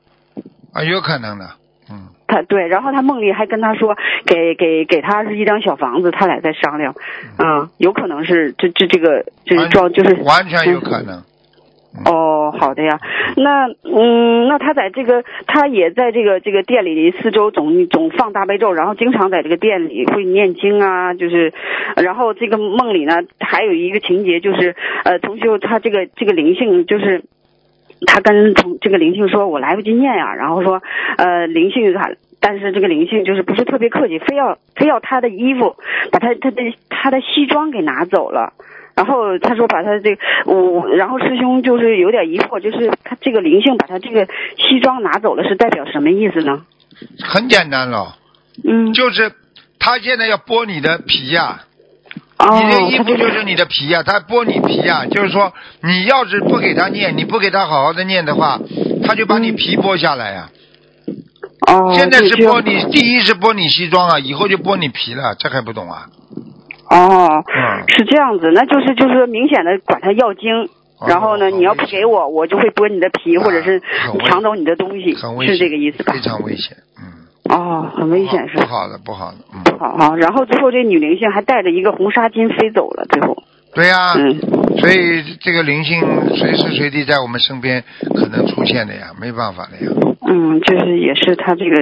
[0.73, 1.45] 啊，有可能的，
[1.91, 6.95] 嗯，他对，然后他梦里还跟他说，给给给他是一张小房子，他俩在商量，
[7.37, 11.23] 啊，有可能是这这这个就是装就是完全有可能。
[12.05, 13.01] 哦，好的呀，
[13.37, 21.53] 那嗯，那他在这个他也在这个这个店里四周总总放大悲咒，然后经常在这个店里会念经啊，就是，
[21.97, 27.25] 然后这个梦里呢还有一个情节就是，呃，同学他这个这个灵性就是。
[28.06, 30.82] 他跟同这个灵性说：“我来不及念呀。”然后说
[31.18, 35.77] ：“呃，灵性他，但是这个灵性就是不是特别客气，非要非要他的衣服，
[36.10, 38.52] 把他他的他的西装给拿走了。
[38.97, 46.64] 然后他说把他这个我，然后师兄就是有点疑惑，就是他这个灵性把他这个西装拿走了，是代表什么意思呢？
[47.22, 48.16] 很简单了，
[48.62, 49.32] 嗯，就是
[49.78, 51.70] 他现在要剥你的皮呀、哦，
[52.53, 55.53] 你的衣服就是你的皮呀、他剥你皮呀、就是说
[55.83, 58.59] 你要是不给他念，你不给他好好的念的话，
[59.07, 60.51] 他就把你皮剥下来呀、
[61.69, 66.07] 哦，现在是剥你，第一是剥你西装啊，以后就剥你皮了，这还不懂啊？
[66.91, 70.65] 哦，嗯，是这样子，那就是就是明显的管他要经。
[70.65, 73.81] 哦然后呢，你要不给我，我就会剥你的皮，啊或者是
[74.27, 75.15] 抢走你的东西，
[75.47, 76.12] 是这个意思吧？
[76.12, 76.21] 非？
[76.21, 77.20] 常危险，嗯，
[77.51, 78.64] 哦，很危险是吧？
[78.64, 80.16] 不好的，不好的，嗯，不好哈。
[80.16, 83.43] 然后最后这女灵性还带着一个红纱巾飞走了，最后，
[83.74, 84.39] 对呀、嗯，
[84.78, 86.01] 所以这个灵性
[86.36, 87.82] 随时随地在我们身边
[88.14, 89.93] 可能出现的呀，没办法的呀。
[90.28, 91.74] 嗯，就是也是他这个，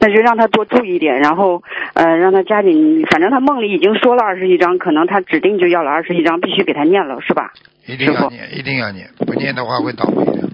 [0.00, 1.62] 那就让他多注意一点，然后
[1.94, 7.50] 呃，让他加紧，反正他梦里已经说了二十一章，可能他指定就要了二十一章，必须给他念了，是吧？
[7.86, 10.48] 一定要念，一定要念，不念的话会倒霉的。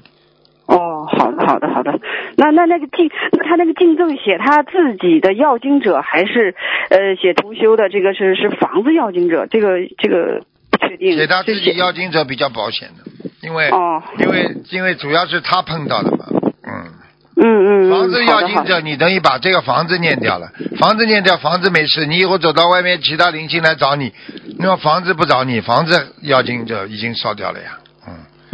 [0.66, 2.00] 哦，好的，好的，好的。
[2.36, 6.54] 那那那个进，那他那个进赠写他自己的要经者，还是
[6.90, 9.46] 呃写同修的这个是是房子要经者？
[9.46, 11.16] 这个这个不确定。
[11.16, 13.04] 写他自己要经者比较保险的，
[13.42, 16.92] 因为、哦，因为因为主要是他碰到的嘛，嗯。
[17.36, 24.12] 嗯嗯嗯，房子要经者，你等于把这个房子念掉了，房子念掉，房子没事，你以后走到外面，其他灵性来找你，
[24.60, 27.80] 那么房子不找你，房子要经者已经烧掉了呀，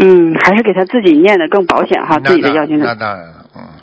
[0.00, 2.94] 嗯，嗯，还是给他自己念的更保险哈，自己的当要经者那。
[2.94, 3.34] 当然了，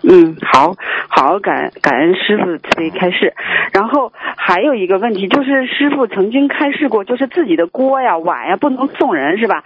[0.04, 0.76] 嗯，嗯，好，
[1.08, 3.34] 好，感感恩师傅慈悲开示。
[3.74, 9.64] 然后还有一个问题，就是师傅曾经开示过，就是自己的锅呀、碗呀不能送人，是吧？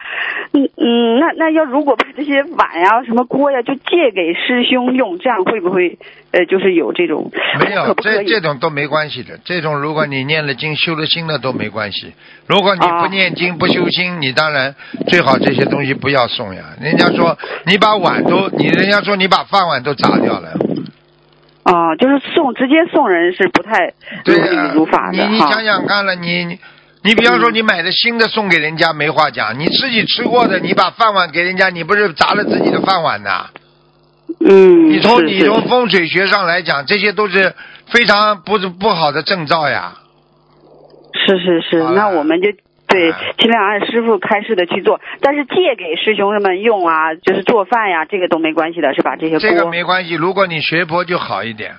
[0.53, 5.98] 嗯嗯，那那要如果把这些碗呀、什么锅呀，就借给师兄用，这样会不会
[6.32, 7.30] 呃，就是有这种
[7.60, 8.24] 没有这？
[8.24, 9.38] 这种都没关系的。
[9.44, 12.14] 这种如果你念了经、修了心了都没关系。
[12.48, 14.74] 如果你啊不念经、不修心，你当然
[15.10, 16.64] 最好这些东西不要送呀。
[16.80, 20.53] 人家说你把碗都，你人家说你把饭碗都砸掉了，
[21.64, 23.94] 啊，就是送直接送人是不太如
[24.24, 25.66] 对呀、理如法你的哈你想。
[25.66, 26.60] 想看了，你你
[27.03, 33.49] 你比方说你买的新的送给人家没话讲，你自己吃过的，你把饭碗给人家，你不是砸了自己的饭碗呐？
[34.43, 37.53] 嗯，你从你是是从风水学上来讲，这些都是
[37.88, 39.93] 非常不不好的征兆呀。
[41.13, 42.49] 是是是，那我们就
[42.88, 49.15] 对啊尽量按师傅开示的去做，但是借给师兄们用啊，就是做饭呀，这个都没关系的，是吧？
[49.15, 51.73] 这些这个没关系，如果你学佛就好一点。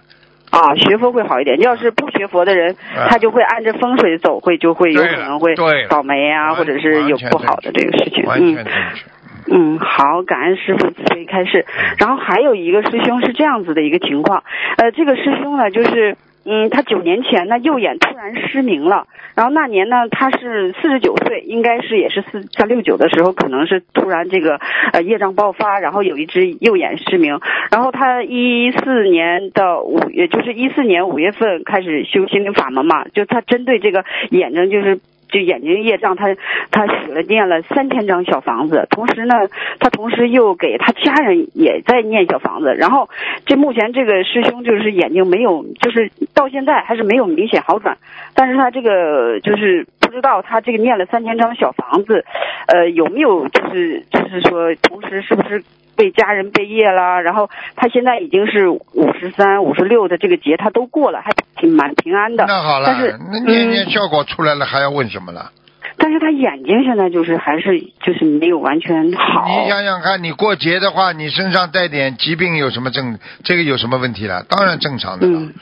[0.51, 1.59] 啊，学佛会好一点。
[1.61, 5.55] 要是不学佛的人，啊他就会按着风水走，会就会有可能会
[5.89, 8.23] 倒霉啊，或者是有不好的这个事情。
[8.25, 8.71] 完嗯全正确。
[8.71, 9.12] 嗯，
[9.55, 11.67] 嗯好，感恩师傅慈悲开示。
[11.99, 14.43] 然后还有一个师兄是这样子的一个情况，
[14.79, 16.17] 呃，这个师兄呢，就是
[16.47, 19.07] 嗯，他九年前呢右眼突然失明了，
[19.37, 24.59] 然后那年呢他是四十九岁，应该是也是四在六九的时候，可能是突然这个
[24.95, 27.39] 呃业障爆发，然后有一只右眼失明，
[27.71, 34.99] 然后他一四年的五月，就是一四年五月份开始修心灵法门嘛，就他针对这个眼睛就是。
[35.33, 36.37] 就眼睛业障，他
[36.71, 39.35] 他许了念了三千张小房子，同时呢，
[39.81, 43.09] 他同时又给他家人也在念小房子，然后
[43.47, 47.97] 这目前这个师兄就是眼睛没有，就是到现在还是没有明显好转，
[48.35, 52.25] 但是他这个就是不知道他这个念了三千张小房子，
[52.69, 55.65] 呃，有没有就是就是说同时是不是
[56.03, 57.21] 为家人背业啦？
[57.21, 62.45] 然后他现在已经是五十三、五十六的这个节他都过了，还挺蛮平安的。
[62.47, 65.53] 那好了但是，那念念嗯效果出来了，还要问什么了？
[65.97, 69.47] 但是他眼睛现在就是还是就是没有完全好。
[69.47, 73.19] 你想想看，你过节的话，你身上带点疾病有什么症？
[73.45, 74.45] 这个有什么问题了？
[74.49, 75.39] 当然正常的了。
[75.39, 75.55] 嗯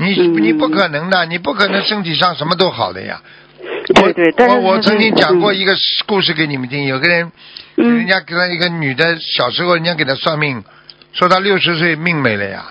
[0.00, 3.20] 你嗯你不可能的，你不可能身体上什么都好的呀。
[3.94, 5.56] 对对，但是我我曾经讲过嗯。
[5.56, 5.74] 一个
[6.06, 7.32] 故事给你们听，有个人，
[7.76, 7.98] 嗯。
[7.98, 10.62] 人家给他一个女的，小时候人家给他算命，
[11.12, 12.66] 说他六十岁命没了呀。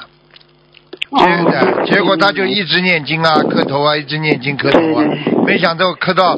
[1.18, 5.06] 真的，哦结果他就一直念经啊，磕头啊，一直念经磕头啊
[5.45, 6.38] 没想到磕到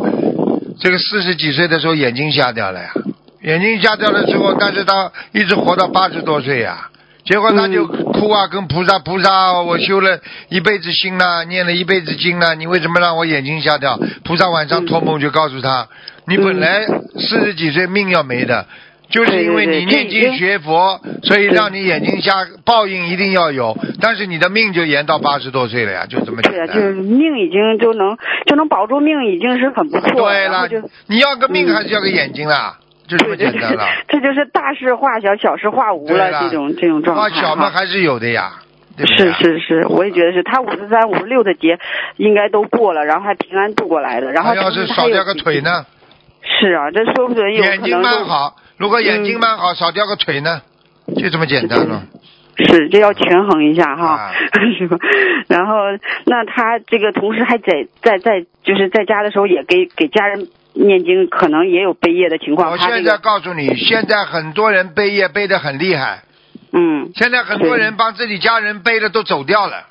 [0.80, 2.92] 这个四十几岁的时候眼睛瞎掉了呀，
[3.42, 6.90] 眼睛瞎掉了之后，但是他一直活到八十多岁呀。
[7.30, 10.20] 结果他就哭啊，跟菩萨菩萨，我修了
[10.50, 14.00] 一辈子心了，念了一辈子经了，你为什么让我眼睛瞎掉？
[14.24, 15.88] 菩萨晚上托梦就告诉他，
[16.26, 18.66] 你本来四十几岁命要没的，
[19.12, 22.34] 就是因为你念经学佛，所以让你眼睛瞎，
[22.66, 26.76] 报应一定要有，但是你的命就延到八十多岁了呀，就这么简对啊，单。
[26.78, 30.10] 就是命已经就能就能保住命，已经是很不错。
[30.10, 32.80] 对了就，你要个命嗯还是要个眼睛啦？
[32.80, 33.86] 就这么对对对简单了。
[34.08, 37.70] 这就是大事化小，小事化无了，了这种这种状态化小嘛。
[37.70, 38.54] 还是有的呀，
[38.98, 39.38] 对对是啊？
[39.40, 41.80] 是是，我也觉得是他五十三、五十六的节
[42.18, 44.32] 应该都过了，然后还平安度过来的。
[44.32, 45.86] 然后要是少掉个腿呢？
[46.42, 50.62] 是啊，这说不准有眼睛蛮好，如果眼睛嗯蛮好，少掉个腿呢，
[51.16, 52.04] 就这么简单了。
[52.66, 54.32] 是，这要权衡一下哈啊，
[54.78, 54.98] 是吧？
[55.48, 55.76] 然后，
[56.26, 62.72] 那他这个同时还在在在就是在家的时候也给给家人念经，可能也有背业的情况。
[62.72, 66.24] 我现在告诉你，现在很多人背业背得很厉害，
[66.74, 69.86] 嗯，现在很多人帮自己家人背的都走掉了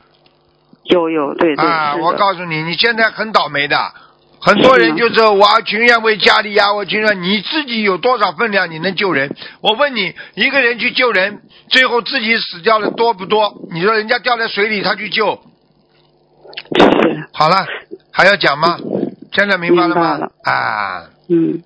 [0.84, 1.96] 有有对对啊！
[1.96, 3.76] 我告诉你，你现在很倒霉的。
[4.40, 9.34] 很多人就是我情愿为家里呀，我情愿你自己有多少分量，你能救人？
[9.60, 13.54] 我问你，一个人去救人，最后自己死掉的多不多？
[13.72, 15.40] 你说人家掉在水里，他去救，
[17.32, 17.66] 好了，
[18.12, 18.78] 还要讲吗？
[19.32, 20.18] 现在明白了吗？
[20.18, 21.62] 了啊，嗯。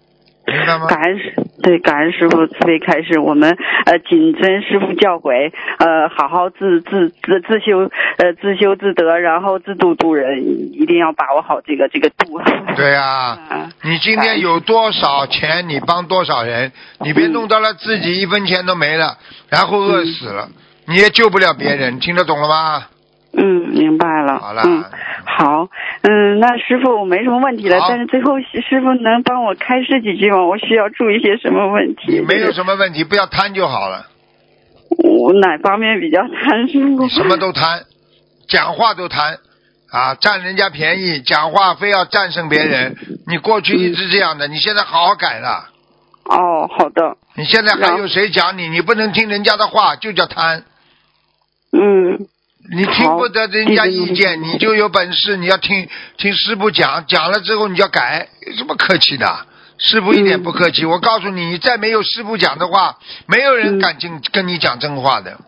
[0.52, 0.86] 明白吗？
[0.86, 3.56] 感恩师对感恩师傅慈悲开示，我们
[3.86, 10.42] 呃谨遵师傅教诲，呃好好自自自自修呃自修自得，然后自度度人，
[10.72, 12.40] 一定要把握好这个这个度。
[12.76, 19.16] 对呀、啊，你今天有多少钱，你帮多少人，你别弄到了自己一分钱都没了，
[19.50, 20.48] 然后饿死了，
[20.86, 22.86] 你也救不了别人，听得懂了吗？
[23.34, 24.38] 嗯，明白了。
[24.38, 24.84] 好了嗯，
[25.24, 25.68] 好，
[26.02, 30.44] 嗯，那师傅我没什么问题了，但是最后师师傅能帮我开示几句吗？
[30.44, 32.12] 我需要注意些什么问题？
[32.12, 34.06] 你没有，什么问题，不要贪就好了，
[34.98, 37.08] 我哪方面比较贪师傅？
[37.08, 37.84] 什么都贪，
[38.48, 39.38] 讲话都贪。
[39.90, 42.96] 啊，占人家便宜，讲话非要战胜别人。
[43.26, 45.68] 你过去一直这样的，你现在好好改了。
[46.24, 48.70] 哦，好的，你现在还有谁讲你？
[48.70, 50.64] 你不能听人家的话，就叫贪。
[51.72, 52.26] 嗯，
[52.70, 59.46] 你听不得人家意见，你就有本事，你要听听师傅讲，讲了之后你要改，有什么客气的？
[59.78, 65.40] 师傅一点不客气，我告诉你，你再没有师傅讲的话，没有人敢进跟你讲真话的，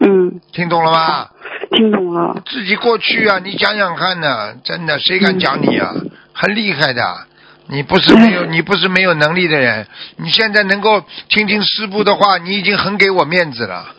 [0.00, 1.28] 嗯，听懂了吗？
[1.72, 2.42] 听懂了。
[2.46, 5.92] 自己过去啊，你想想看呢，真的谁敢讲你啊？
[6.32, 7.26] 很厉害的，
[7.68, 9.86] 你不是没有，你不是没有能力的人，
[10.16, 13.74] 你现在能够听听师傅的话，你已经很给我面子了。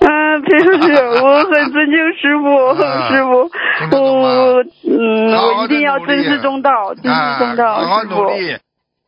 [0.00, 0.92] 啊，真是，
[1.22, 3.50] 我很尊敬师傅，啊师傅
[3.96, 8.56] 我嗯，好好我一定要尊师重道，尊师重道，啊，好好努力。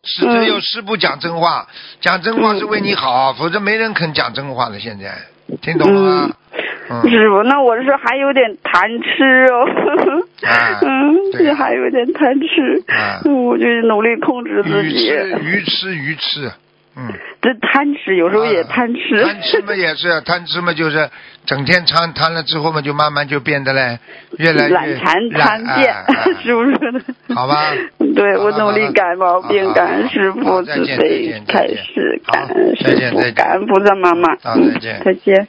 [0.09, 1.67] 是只有师傅讲真话，
[2.01, 4.79] 讲真话是为你好，否则没人肯讲真话的。
[4.79, 5.13] 现在
[5.61, 6.31] 听懂了吗？
[6.53, 6.63] 嗯，
[7.09, 9.67] 师傅，那我是还有点贪吃哦，
[10.47, 12.83] 啊 嗯，这还有点贪吃，
[13.29, 16.53] 我就努力控制自鱼己，吃鱼吃鱼吃，
[16.97, 21.09] 嗯，这贪吃有时候也啊贪吃，贪吃嘛也是，贪吃嘛就是
[21.45, 23.99] 整天贪贪了之后嘛，就慢慢就变得嘞
[24.39, 27.01] 越来越懒馋懒贪变哎哎， 是不是的？
[27.35, 27.73] 好吧
[28.15, 31.77] 对我努力改毛病，好好感恩师好傅慈再见再悲见再开见。
[31.85, 35.03] 示，好感恩再师傅恩菩萨妈妈，再见。
[35.05, 35.49] 再见。